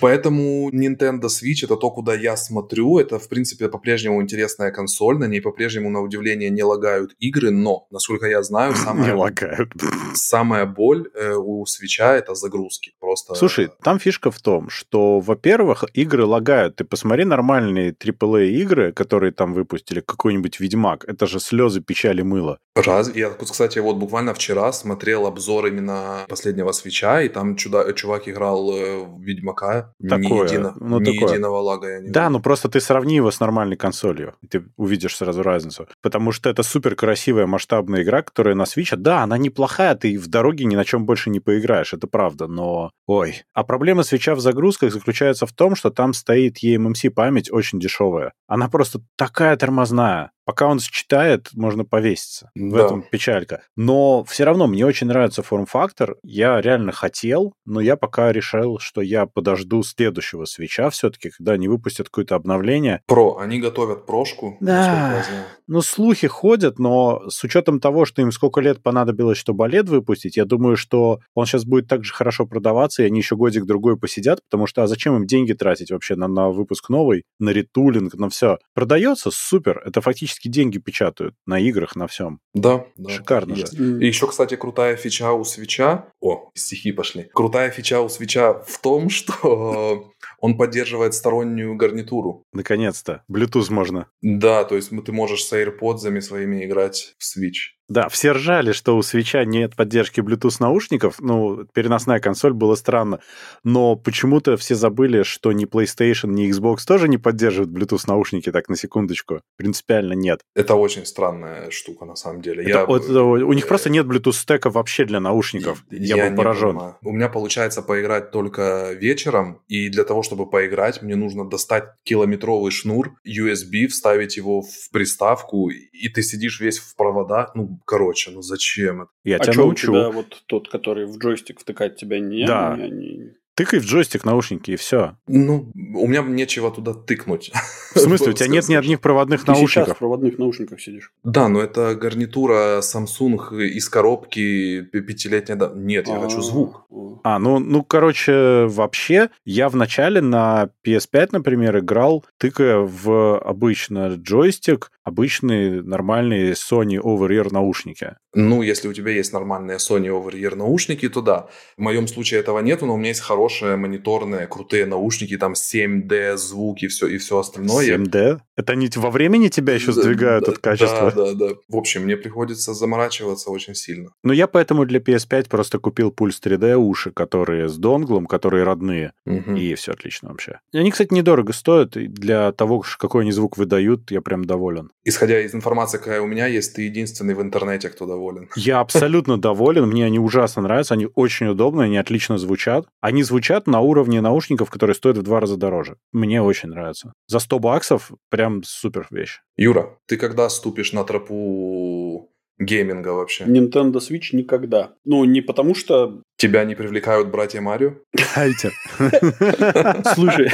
Поэтому 0.00 0.70
Nintendo 0.70 1.26
Switch 1.28 1.64
это 1.64 1.76
то, 1.76 1.90
куда 1.90 2.14
я 2.14 2.36
смотрю. 2.36 2.98
Это, 2.98 3.18
в 3.18 3.28
принципе, 3.28 3.68
по-прежнему 3.68 4.22
интересная 4.22 4.70
консоль. 4.70 5.18
На 5.18 5.26
ней 5.26 5.40
по-прежнему, 5.40 5.90
на 5.90 6.00
удивление, 6.00 6.50
не 6.50 6.62
лагают 6.62 7.14
игры. 7.18 7.50
Но, 7.50 7.86
насколько 7.90 8.26
я 8.26 8.42
знаю, 8.42 8.72
Не 8.76 8.78
самая, 8.78 9.14
лагают. 9.14 9.72
самая 10.14 10.66
боль 10.66 11.08
э, 11.14 11.34
у 11.34 11.66
свеча 11.66 12.16
это 12.16 12.34
загрузки. 12.34 12.92
Просто... 13.00 13.34
Слушай, 13.34 13.68
там 13.82 13.98
фишка 13.98 14.30
в 14.30 14.40
том, 14.40 14.68
что, 14.70 15.20
во-первых, 15.20 15.84
игры 15.94 16.24
лагают. 16.24 16.76
Ты 16.76 16.84
посмотри 16.84 17.24
нормальные 17.24 17.92
AAA 17.92 18.46
игры, 18.62 18.92
которые 18.92 19.32
там 19.32 19.54
выпустили, 19.66 20.00
какой-нибудь 20.00 20.60
Ведьмак. 20.60 21.04
Это 21.08 21.26
же 21.26 21.40
слезы, 21.40 21.80
печали, 21.80 22.22
мыло. 22.22 22.58
Раз, 22.74 23.14
я, 23.14 23.30
кстати, 23.30 23.78
вот 23.80 23.96
буквально 23.96 24.32
вчера 24.34 24.72
смотрел 24.72 25.26
обзор 25.26 25.66
именно 25.66 26.24
последнего 26.28 26.72
свеча, 26.72 27.22
и 27.22 27.28
там 27.28 27.56
чуда, 27.56 27.92
чувак 27.94 28.28
играл 28.28 28.70
э, 28.76 28.98
в 29.04 29.20
Ведьмака. 29.20 29.92
ни, 29.98 30.08
Такое, 30.08 30.48
едино- 30.48 30.72
ну, 30.78 31.00
ни 31.00 31.04
такое. 31.12 31.32
единого 31.32 31.56
лага 31.56 31.88
я 31.88 32.00
не 32.00 32.10
Да, 32.10 32.30
ну 32.30 32.40
просто 32.40 32.68
ты 32.68 32.80
сравни 32.80 33.16
его 33.16 33.30
с 33.30 33.40
нормальной 33.40 33.76
консолью, 33.76 34.34
и 34.42 34.46
ты 34.46 34.64
увидишь 34.76 35.16
сразу 35.16 35.42
разницу. 35.42 35.86
Потому 36.02 36.32
что 36.32 36.50
это 36.50 36.62
супер 36.62 36.94
красивая 36.94 37.46
масштабная 37.46 38.02
игра, 38.02 38.22
которая 38.22 38.54
на 38.54 38.64
Switch, 38.64 38.94
да, 38.96 39.22
она 39.22 39.38
неплохая, 39.38 39.94
ты 39.94 40.18
в 40.18 40.28
дороге 40.28 40.64
ни 40.64 40.76
на 40.76 40.84
чем 40.84 41.06
больше 41.06 41.30
не 41.30 41.40
поиграешь, 41.40 41.94
это 41.94 42.06
правда, 42.06 42.46
но... 42.46 42.90
Ой. 43.06 43.42
А 43.54 43.64
проблема 43.64 44.02
свеча 44.02 44.34
в 44.34 44.40
загрузках 44.40 44.92
заключается 44.92 45.46
в 45.46 45.52
том, 45.52 45.76
что 45.76 45.90
там 45.90 46.12
стоит 46.12 46.62
eMMC 46.62 47.10
память 47.10 47.50
очень 47.50 47.80
дешевая. 47.80 48.32
Она 48.46 48.68
просто 48.68 49.00
такая 49.16 49.55
тормозная. 49.56 50.32
Пока 50.46 50.68
он 50.68 50.78
считает, 50.80 51.48
можно 51.54 51.84
повеситься. 51.84 52.50
В 52.54 52.70
Да. 52.72 52.86
этом 52.86 53.02
печалька. 53.02 53.62
Но 53.76 54.24
все 54.24 54.44
равно 54.44 54.68
мне 54.68 54.86
очень 54.86 55.08
нравится 55.08 55.42
форм-фактор. 55.42 56.16
Я 56.22 56.60
реально 56.60 56.92
хотел, 56.92 57.52
но 57.66 57.80
я 57.80 57.96
пока 57.96 58.32
решил, 58.32 58.78
что 58.78 59.00
я 59.02 59.26
подожду 59.26 59.82
следующего 59.82 60.44
свеча 60.44 60.88
все-таки, 60.90 61.30
когда 61.30 61.52
они 61.52 61.66
выпустят 61.66 62.08
какое-то 62.08 62.36
обновление. 62.36 63.02
Про, 63.06 63.38
они 63.38 63.58
готовят 63.58 64.06
прошку, 64.06 64.56
Да. 64.60 65.24
Ну, 65.66 65.80
слухи 65.82 66.28
ходят, 66.28 66.78
но 66.78 67.28
с 67.28 67.42
учетом 67.42 67.80
того, 67.80 68.04
что 68.04 68.22
им 68.22 68.30
сколько 68.30 68.60
лет 68.60 68.84
понадобилось, 68.84 69.36
чтобы 69.38 69.66
OLED 69.66 69.86
выпустить, 69.86 70.36
я 70.36 70.44
думаю, 70.44 70.76
что 70.76 71.18
он 71.34 71.44
сейчас 71.46 71.64
будет 71.64 71.88
так 71.88 72.04
же 72.04 72.12
хорошо 72.14 72.46
продаваться, 72.46 73.02
и 73.02 73.06
они 73.06 73.18
еще 73.18 73.34
годик-другой 73.34 73.96
посидят, 73.98 74.38
потому 74.48 74.68
что 74.68 74.84
а 74.84 74.86
зачем 74.86 75.16
им 75.16 75.26
деньги 75.26 75.54
тратить 75.54 75.90
вообще 75.90 76.14
на, 76.14 76.28
на 76.28 76.50
выпуск 76.50 76.88
новый, 76.88 77.24
на 77.40 77.50
ретулинг, 77.50 78.14
на 78.14 78.28
все? 78.28 78.58
Продается? 78.74 79.30
Супер. 79.32 79.82
Это 79.84 80.00
фактически 80.00 80.35
деньги 80.44 80.78
печатают 80.78 81.34
на 81.46 81.58
играх, 81.58 81.96
на 81.96 82.06
всем. 82.06 82.40
Да, 82.54 82.86
да. 82.96 83.10
Шикарно 83.10 83.54
есть. 83.54 83.76
же. 83.76 84.02
И 84.02 84.06
еще, 84.06 84.26
кстати, 84.26 84.56
крутая 84.56 84.96
фича 84.96 85.32
у 85.32 85.44
свеча. 85.44 86.08
О, 86.20 86.50
стихи 86.54 86.92
пошли. 86.92 87.28
Крутая 87.34 87.70
фича 87.70 88.00
у 88.00 88.08
свеча 88.08 88.54
в 88.54 88.78
том, 88.80 89.08
что 89.10 90.12
он 90.40 90.56
поддерживает 90.56 91.14
стороннюю 91.14 91.76
гарнитуру. 91.76 92.44
Наконец-то. 92.52 93.24
Bluetooth 93.30 93.72
можно. 93.72 94.08
Да, 94.22 94.64
то 94.64 94.76
есть 94.76 94.90
ты 95.04 95.12
можешь 95.12 95.44
с 95.44 95.52
AirPods 95.52 96.20
своими 96.20 96.64
играть 96.64 97.14
в 97.18 97.24
Switch. 97.24 97.75
Да, 97.88 98.08
все 98.08 98.32
ржали, 98.32 98.72
что 98.72 98.96
у 98.96 99.02
свеча 99.02 99.44
нет 99.44 99.76
поддержки 99.76 100.20
Bluetooth 100.20 100.56
наушников. 100.58 101.16
Ну, 101.20 101.66
переносная 101.72 102.18
консоль 102.18 102.52
было 102.52 102.74
странно. 102.74 103.20
Но 103.62 103.94
почему-то 103.94 104.56
все 104.56 104.74
забыли, 104.74 105.22
что 105.22 105.52
ни 105.52 105.66
PlayStation, 105.66 106.28
ни 106.30 106.50
Xbox 106.50 106.78
тоже 106.86 107.08
не 107.08 107.16
поддерживают 107.18 107.70
Bluetooth 107.72 108.02
наушники, 108.08 108.50
так 108.50 108.68
на 108.68 108.76
секундочку. 108.76 109.40
Принципиально 109.56 110.14
нет. 110.14 110.40
Это 110.54 110.74
очень 110.74 111.06
странная 111.06 111.70
штука, 111.70 112.04
на 112.06 112.16
самом 112.16 112.42
деле. 112.42 112.64
Это- 112.64 112.86
вот, 112.86 113.08
э, 113.08 113.12
у 113.12 113.52
них 113.52 113.68
просто 113.68 113.88
нет 113.88 114.06
Bluetooth 114.06 114.32
стека 114.32 114.68
вообще 114.70 115.04
для 115.04 115.20
наушников. 115.20 115.84
Я, 115.90 116.16
был 116.16 116.30
не 116.30 116.36
поражен. 116.36 116.68
понимаю. 116.70 116.96
У 117.02 117.12
меня 117.12 117.28
получается 117.28 117.82
поиграть 117.82 118.32
только 118.32 118.92
вечером, 118.94 119.60
и 119.68 119.88
для 119.90 120.02
того, 120.02 120.24
чтобы 120.24 120.50
поиграть, 120.50 121.02
мне 121.02 121.14
нужно 121.14 121.48
достать 121.48 121.84
километровый 122.02 122.72
шнур 122.72 123.14
USB, 123.24 123.86
вставить 123.86 124.36
его 124.36 124.62
в 124.62 124.90
приставку, 124.90 125.68
и 125.70 126.08
ты 126.08 126.22
сидишь 126.22 126.60
весь 126.60 126.78
в 126.78 126.96
проводах. 126.96 127.52
Ну, 127.54 127.75
короче, 127.84 128.30
ну 128.30 128.42
зачем 128.42 129.02
это? 129.02 129.10
Я 129.24 129.36
а 129.36 129.40
тебя 129.40 129.54
научу. 129.54 129.88
тебя 129.92 130.10
вот 130.10 130.42
тот, 130.46 130.68
который 130.68 131.06
в 131.06 131.18
джойстик 131.18 131.60
втыкать 131.60 131.96
тебя 131.96 132.18
не? 132.20 132.46
Да. 132.46 132.72
они- 132.72 132.82
они- 132.84 133.30
Тыкай 133.56 133.80
в 133.80 133.84
джойстик 133.84 134.26
наушники, 134.26 134.72
и 134.72 134.76
все. 134.76 135.16
Ну, 135.26 135.72
у 135.74 136.06
меня 136.06 136.20
нечего 136.20 136.70
туда 136.70 136.92
тыкнуть. 136.92 137.50
В 137.94 137.98
смысле, 137.98 138.32
у 138.32 138.32
тебя 138.34 138.48
нет 138.48 138.68
ни 138.68 138.74
одних 138.74 139.00
проводных 139.00 139.40
Ты 139.40 139.46
сейчас 139.46 139.56
наушников? 139.56 139.96
в 139.96 139.98
проводных 139.98 140.38
наушниках 140.38 140.78
сидишь. 140.78 141.10
Да, 141.24 141.48
но 141.48 141.62
это 141.62 141.94
гарнитура 141.94 142.80
Samsung 142.82 143.64
из 143.64 143.88
коробки 143.88 144.82
пятилетняя... 144.82 145.56
да- 145.56 145.72
Нет, 145.74 146.06
я 146.06 146.20
хочу 146.20 146.42
звук. 146.42 146.82
А, 147.24 147.38
ну, 147.38 147.58
ну, 147.58 147.82
короче, 147.82 148.66
вообще, 148.66 149.30
я 149.46 149.70
вначале 149.70 150.20
на 150.20 150.68
PS5, 150.86 151.30
например, 151.32 151.78
играл, 151.78 152.26
тыкая 152.36 152.76
в 152.78 153.38
обычно 153.38 154.08
джойстик, 154.08 154.92
обычные 155.02 155.82
нормальные 155.82 156.52
Sony 156.52 156.98
Over-Ear 157.00 157.48
наушники. 157.50 158.16
Ну, 158.34 158.60
если 158.60 158.88
у 158.88 158.92
тебя 158.92 159.12
есть 159.12 159.32
нормальные 159.32 159.78
Sony 159.78 160.08
Over-Ear 160.08 160.54
наушники, 160.56 161.08
то 161.08 161.22
да. 161.22 161.48
В 161.78 161.80
моем 161.80 162.06
случае 162.06 162.40
этого 162.40 162.58
нету, 162.58 162.84
но 162.84 162.94
у 162.94 162.96
меня 162.98 163.08
есть 163.08 163.22
хорошие 163.22 163.45
мониторные, 163.76 164.46
крутые 164.46 164.86
наушники, 164.86 165.36
там 165.36 165.52
7D 165.52 166.36
звуки 166.36 166.88
все, 166.88 167.06
и 167.06 167.18
все 167.18 167.38
остальное. 167.38 167.96
7D? 167.98 168.40
Это 168.56 168.72
они 168.72 168.88
во 168.96 169.10
времени 169.10 169.48
тебя 169.48 169.74
еще 169.74 169.92
сдвигают 169.92 170.46
да, 170.46 170.52
от 170.52 170.58
качества? 170.58 171.12
Да, 171.14 171.34
да, 171.34 171.48
да. 171.48 171.54
В 171.68 171.76
общем, 171.76 172.02
мне 172.02 172.16
приходится 172.16 172.74
заморачиваться 172.74 173.50
очень 173.50 173.74
сильно. 173.74 174.10
Ну, 174.22 174.32
я 174.32 174.46
поэтому 174.46 174.86
для 174.86 174.98
PS5 174.98 175.48
просто 175.48 175.78
купил 175.78 176.10
Pulse 176.10 176.40
3D 176.42 176.74
уши, 176.76 177.10
которые 177.10 177.68
с 177.68 177.76
донглом, 177.76 178.26
которые 178.26 178.64
родные, 178.64 179.12
Мгм. 179.24 179.56
и 179.56 179.74
все 179.74 179.92
отлично 179.92 180.30
вообще. 180.30 180.60
Они, 180.72 180.90
кстати, 180.90 181.12
недорого 181.12 181.52
стоят, 181.52 181.96
и 181.96 182.06
для 182.06 182.52
того, 182.52 182.82
какой 182.98 183.22
они 183.22 183.32
звук 183.32 183.56
выдают, 183.58 184.10
я 184.10 184.20
прям 184.22 184.44
доволен. 184.44 184.90
Исходя 185.04 185.40
из 185.40 185.54
информации, 185.54 185.98
какая 185.98 186.20
у 186.20 186.26
меня 186.26 186.46
есть, 186.46 186.74
ты 186.74 186.82
единственный 186.82 187.34
в 187.34 187.42
интернете, 187.42 187.88
кто 187.90 188.06
доволен. 188.06 188.48
Я 188.56 188.80
абсолютно 188.80 189.38
доволен, 189.40 189.86
мне 189.86 190.06
они 190.06 190.18
ужасно 190.18 190.62
нравятся, 190.62 190.94
они 190.94 191.08
очень 191.14 191.48
удобные, 191.48 191.86
они 191.86 191.98
отлично 191.98 192.38
звучат. 192.38 192.86
Они 193.00 193.22
звучат 193.22 193.35
на 193.66 193.80
уровне 193.80 194.20
наушников, 194.20 194.70
которые 194.70 194.94
стоят 194.94 195.18
в 195.18 195.22
два 195.22 195.40
раза 195.40 195.56
дороже. 195.56 195.96
Мне 196.12 196.42
очень 196.42 196.68
нравится. 196.68 197.12
За 197.26 197.38
100 197.38 197.58
баксов 197.58 198.12
прям 198.30 198.62
супер 198.62 199.06
вещь. 199.10 199.40
Юра, 199.56 199.98
ты 200.06 200.16
когда 200.16 200.48
ступишь 200.48 200.92
на 200.92 201.04
тропу 201.04 202.30
гейминга 202.58 203.08
вообще? 203.08 203.44
Nintendo 203.44 203.96
Switch 203.96 204.28
никогда. 204.32 204.94
Ну, 205.04 205.24
не 205.24 205.40
потому 205.40 205.74
что... 205.74 206.22
Тебя 206.36 206.64
не 206.64 206.74
привлекают 206.74 207.28
братья 207.28 207.60
Марио? 207.60 207.94
Дайте. 208.34 208.70
Слушай, 210.14 210.50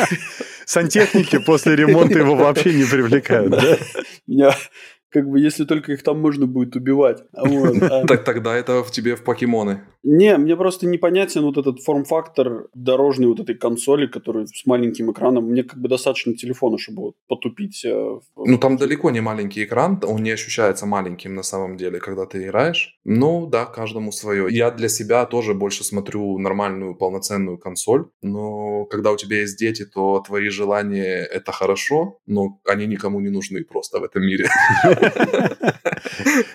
Сантехники 0.65 1.39
после 1.39 1.77
ремонта 1.77 2.19
его 2.19 2.35
вообще 2.35 2.73
не 2.73 2.85
привлекают, 2.85 3.51
да? 3.51 3.79
меня 4.27 4.55
как 5.13 5.29
бы, 5.29 5.39
если 5.41 5.65
только 5.65 5.93
их 5.93 6.03
там 6.03 6.21
можно 6.21 6.47
будет 6.47 6.77
убивать. 6.77 7.23
А 7.33 7.43
а- 7.45 8.07
Так 8.07 8.25
тогда 8.25 8.57
это 8.57 8.83
в 8.83 8.91
тебе 8.91 9.15
в 9.15 9.23
покемоны. 9.25 9.83
Не, 10.05 10.37
мне 10.37 10.57
просто 10.57 10.87
непонятен 10.87 11.43
вот 11.43 11.59
этот 11.59 11.81
форм-фактор 11.81 12.69
дорожной 12.75 13.29
вот 13.29 13.39
этой 13.41 13.55
консоли, 13.55 14.07
которая 14.07 14.47
с 14.47 14.67
маленьким 14.67 15.13
экраном. 15.13 15.45
Мне 15.45 15.63
как 15.63 15.79
бы 15.81 15.89
достаточно 15.89 16.35
телефона, 16.35 16.77
чтобы 16.79 17.03
вот 17.03 17.15
потупить. 17.29 17.85
э, 17.85 18.19
Ну, 18.37 18.59
там 18.59 18.77
далеко 18.77 19.11
не 19.11 19.21
маленький 19.21 19.63
экран, 19.65 20.01
он 20.05 20.23
не 20.23 20.33
ощущается 20.33 20.87
маленьким 20.87 21.35
на 21.35 21.43
самом 21.43 21.77
деле, 21.77 22.01
когда 22.01 22.27
ты 22.27 22.43
играешь. 22.45 22.99
Ну, 23.05 23.47
да, 23.47 23.65
каждому 23.65 24.11
свое. 24.13 24.47
Я 24.51 24.71
для 24.71 24.89
себя 24.89 25.25
тоже 25.27 25.55
больше 25.55 25.85
смотрю 25.85 26.39
нормальную, 26.39 26.97
полноценную 26.97 27.59
консоль, 27.59 28.07
но 28.23 28.87
когда 28.87 29.13
у 29.13 29.17
тебя 29.17 29.41
есть 29.41 29.59
дети, 29.59 29.85
то 29.85 30.21
твои 30.27 30.49
желания— 30.49 31.25
это 31.33 31.53
хорошо, 31.53 32.19
но 32.27 32.61
они 32.67 32.87
никому 32.87 33.21
не 33.21 33.31
нужны 33.31 33.65
просто 33.65 34.01
в 34.01 34.05
этом 34.05 34.23
мире. 34.23 34.47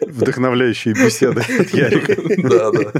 Вдохновляющие 0.01 0.93
беседы 0.93 1.41
от 1.41 1.69
Ярика. 1.69 2.15
Да, 2.49 2.71
да. 2.71 2.91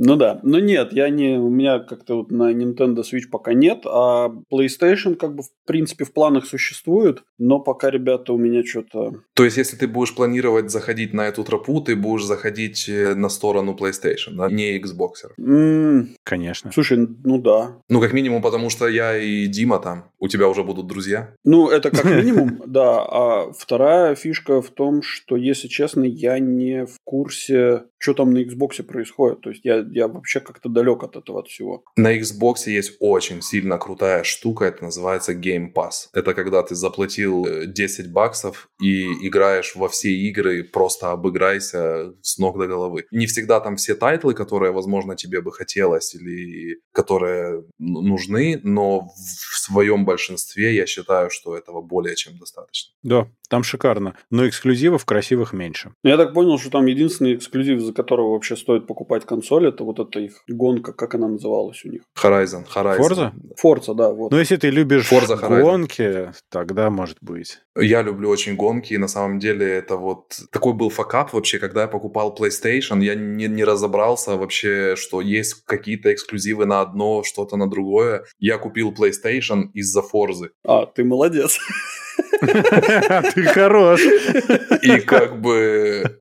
Ну 0.00 0.14
да, 0.14 0.38
но 0.44 0.60
нет, 0.60 0.92
я 0.92 1.08
не, 1.08 1.38
у 1.38 1.50
меня 1.50 1.80
как-то 1.80 2.18
вот 2.18 2.30
на 2.30 2.52
Nintendo 2.52 2.98
Switch 3.02 3.28
пока 3.30 3.52
нет, 3.52 3.80
а 3.84 4.30
PlayStation 4.52 5.16
как 5.16 5.34
бы 5.34 5.42
в 5.42 5.48
принципе 5.66 6.04
в 6.04 6.12
планах 6.12 6.46
существует, 6.46 7.24
но 7.36 7.58
пока, 7.58 7.90
ребята, 7.90 8.32
у 8.32 8.38
меня 8.38 8.62
что-то... 8.64 9.14
То 9.34 9.44
есть, 9.44 9.56
если 9.56 9.76
ты 9.76 9.88
будешь 9.88 10.14
планировать 10.14 10.70
заходить 10.70 11.12
на 11.12 11.26
эту 11.26 11.42
тропу, 11.42 11.80
ты 11.80 11.96
будешь 11.96 12.24
заходить 12.24 12.88
э, 12.88 13.16
на 13.16 13.28
сторону 13.28 13.76
PlayStation, 13.78 14.34
да, 14.36 14.48
не 14.48 14.78
Xbox. 14.78 15.32
М, 15.36 16.10
Конечно. 16.22 16.70
Слушай, 16.72 17.08
ну 17.24 17.38
да. 17.38 17.78
Ну, 17.88 18.00
как 18.00 18.12
минимум, 18.12 18.40
потому 18.40 18.70
что 18.70 18.86
я 18.86 19.18
и 19.18 19.46
Дима 19.46 19.80
там, 19.80 20.04
у 20.20 20.28
тебя 20.28 20.48
уже 20.48 20.62
будут 20.62 20.86
друзья. 20.86 21.34
Ну, 21.44 21.70
это 21.70 21.90
как 21.90 22.04
минимум, 22.04 22.62
да. 22.66 23.00
А 23.02 23.52
вторая 23.52 24.14
фишка 24.14 24.37
в 24.46 24.70
том, 24.70 25.02
что, 25.02 25.36
если 25.36 25.68
честно, 25.68 26.04
я 26.04 26.38
не 26.38 26.86
в 26.86 26.96
курсе, 27.04 27.84
что 27.98 28.14
там 28.14 28.32
на 28.32 28.38
Xbox 28.38 28.82
происходит. 28.82 29.40
То 29.40 29.50
есть 29.50 29.64
я, 29.64 29.84
я 29.90 30.08
вообще 30.08 30.40
как-то 30.40 30.68
далек 30.68 31.02
от 31.02 31.16
этого 31.16 31.40
от 31.40 31.48
всего. 31.48 31.84
На 31.96 32.16
Xbox 32.18 32.66
есть 32.66 32.96
очень 33.00 33.42
сильно 33.42 33.78
крутая 33.78 34.24
штука, 34.24 34.66
это 34.66 34.84
называется 34.84 35.32
Game 35.32 35.72
Pass. 35.74 36.08
Это 36.12 36.34
когда 36.34 36.62
ты 36.62 36.74
заплатил 36.74 37.46
э, 37.46 37.66
10 37.66 38.12
баксов 38.12 38.68
и 38.80 39.04
играешь 39.26 39.74
во 39.74 39.88
все 39.88 40.10
игры, 40.10 40.64
просто 40.64 41.10
обыграйся 41.10 42.14
с 42.22 42.38
ног 42.38 42.58
до 42.58 42.66
головы. 42.66 43.06
Не 43.10 43.26
всегда 43.26 43.60
там 43.60 43.76
все 43.76 43.94
title 43.94 44.23
ы, 44.23 44.34
которые, 44.34 44.72
возможно, 44.72 45.16
тебе 45.16 45.40
бы 45.40 45.52
хотелось 45.52 46.14
или 46.14 46.80
которые 46.92 47.64
ну, 47.78 48.02
нужны, 48.02 48.60
но 48.62 49.08
в 49.08 49.58
своем 49.58 50.04
большинстве 50.04 50.74
я 50.74 50.86
считаю, 50.86 51.30
что 51.30 51.56
этого 51.56 51.82
более 51.82 52.16
чем 52.16 52.38
достаточно. 52.38 52.94
Да, 53.02 53.28
там 53.48 53.62
шикарно. 53.62 54.16
Но 54.30 54.46
эксклюзивов 54.46 55.04
красивых 55.04 55.52
меньше. 55.52 55.92
Я 56.02 56.16
так 56.16 56.34
понял, 56.34 56.58
что 56.58 56.70
там 56.70 56.86
единственный 56.86 57.34
эксклюзив, 57.34 57.80
за 57.80 57.92
которого 57.92 58.32
вообще 58.32 58.56
стоит 58.56 58.86
покупать 58.86 59.24
консоль, 59.24 59.68
это 59.68 59.84
вот 59.84 59.98
эта 59.98 60.20
их 60.20 60.42
гонка, 60.48 60.92
как 60.92 61.14
она 61.14 61.28
называлась 61.28 61.84
у 61.84 61.88
них. 61.88 62.02
Horizon, 62.22 62.64
Horizon. 62.74 62.98
Forza? 62.98 63.32
Форца, 63.56 63.94
да, 63.94 64.12
вот. 64.12 64.30
Но 64.30 64.38
если 64.38 64.56
ты 64.56 64.70
любишь 64.70 65.10
Forza 65.10 65.40
Horizon. 65.40 65.62
гонки, 65.62 66.32
тогда 66.50 66.90
может 66.90 67.16
быть. 67.20 67.60
Я 67.76 68.02
люблю 68.02 68.28
очень 68.28 68.56
гонки, 68.56 68.94
и 68.94 68.98
на 68.98 69.08
самом 69.08 69.38
деле 69.38 69.66
это 69.66 69.96
вот 69.96 70.38
такой 70.50 70.74
был 70.74 70.90
факап 70.90 71.32
вообще, 71.32 71.58
когда 71.58 71.82
я 71.82 71.88
покупал 71.88 72.34
PlayStation, 72.38 73.02
я 73.02 73.14
не, 73.14 73.46
не 73.46 73.64
разобрался 73.64 74.36
вообще, 74.36 74.96
что 74.96 75.20
есть 75.20 75.64
какие-то 75.64 76.12
эксклюзивы 76.12 76.66
на 76.66 76.80
одно, 76.80 77.22
что-то 77.22 77.56
на 77.56 77.68
другое. 77.70 78.24
Я 78.38 78.58
купил 78.58 78.92
PlayStation 78.92 79.70
из-за 79.74 80.02
Форзы. 80.02 80.50
А, 80.66 80.86
ты 80.86 81.04
молодец. 81.04 81.58
Ты 82.40 83.42
хорош. 83.44 84.00
И 84.82 85.00
как 85.00 85.40
бы 85.40 86.20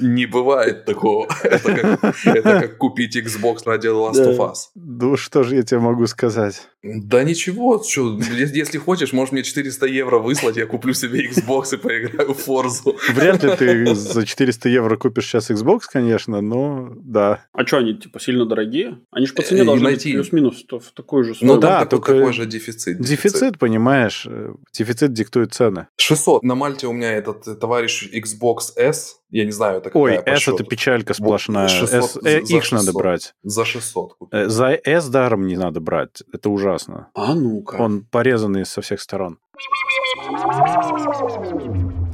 не 0.00 0.26
бывает 0.26 0.84
такого. 0.84 1.26
Это 1.42 1.74
как, 2.00 2.14
это 2.26 2.42
как 2.60 2.78
купить 2.78 3.16
Xbox 3.16 3.58
ради 3.66 3.88
Last 3.88 4.14
of. 4.26 4.38
Us. 4.38 4.54
Ну, 4.74 5.16
что 5.16 5.42
же 5.42 5.56
я 5.56 5.62
тебе 5.62 5.80
могу 5.80 6.06
сказать? 6.06 6.68
Да 6.82 7.22
ничего, 7.22 7.80
если 7.82 8.78
хочешь, 8.78 9.12
можешь 9.12 9.32
мне 9.32 9.42
400 9.42 9.86
евро 9.86 10.18
выслать, 10.18 10.56
я 10.56 10.66
куплю 10.66 10.94
себе 10.94 11.28
Xbox 11.28 11.74
и 11.74 11.76
поиграю 11.76 12.34
в 12.34 12.38
Форзу. 12.38 12.96
Вряд 13.14 13.42
ли 13.44 13.56
ты 13.56 13.94
за 13.94 14.26
400 14.26 14.68
евро 14.68 14.96
купишь 14.96 15.26
сейчас 15.26 15.50
Xbox, 15.50 15.82
конечно, 15.92 16.40
но 16.40 16.90
да. 16.96 17.44
А 17.52 17.64
что, 17.66 17.78
они 17.78 17.94
типа 17.94 18.18
сильно 18.20 18.46
дорогие? 18.46 18.98
Они 19.10 19.26
же 19.26 19.34
по 19.34 19.42
Э, 19.42 19.44
цене 19.44 19.62
и 19.62 19.64
должны 19.64 19.84
найти. 19.84 20.08
быть 20.16 20.22
плюс-минус 20.28 20.64
то- 20.64 20.80
в 20.80 20.90
такой 20.92 21.24
же 21.24 21.34
Ну 21.40 21.58
да, 21.58 21.84
только 21.86 22.14
такой 22.14 22.32
же 22.32 22.46
дефицит. 22.46 23.00
Дефицит, 23.00 23.58
понимаешь, 23.58 24.26
э, 24.28 24.54
дефицит 24.72 25.12
диктует 25.12 25.52
цены. 25.54 25.86
600. 25.96 26.42
На 26.42 26.54
Мальте 26.54 26.86
у 26.88 26.92
меня 26.92 27.12
этот 27.12 27.46
э, 27.46 27.54
товарищ 27.54 28.08
Xbox 28.12 28.76
S. 28.76 29.18
Я 29.32 29.46
не 29.46 29.50
знаю, 29.50 29.78
это 29.78 29.90
Ой, 29.94 30.16
какая 30.18 30.34
по 30.34 30.38
S 30.38 30.48
это 30.48 30.62
печалька 30.62 31.14
сплошная. 31.14 31.66
600 31.66 31.92
S, 32.04 32.16
э, 32.22 32.44
за 32.44 32.56
X 32.58 32.70
надо 32.70 32.84
600. 32.84 32.94
брать. 33.02 33.34
За 33.42 33.64
600 33.64 34.14
купил. 34.14 34.38
Э, 34.38 34.48
За 34.48 34.68
S 34.84 35.08
даром 35.08 35.46
не 35.46 35.56
надо 35.56 35.80
брать. 35.80 36.22
Это 36.32 36.50
ужасно. 36.50 37.08
А 37.14 37.34
ну-ка. 37.34 37.76
Он 37.76 38.04
порезанный 38.04 38.66
со 38.66 38.82
всех 38.82 39.00
сторон. 39.00 39.38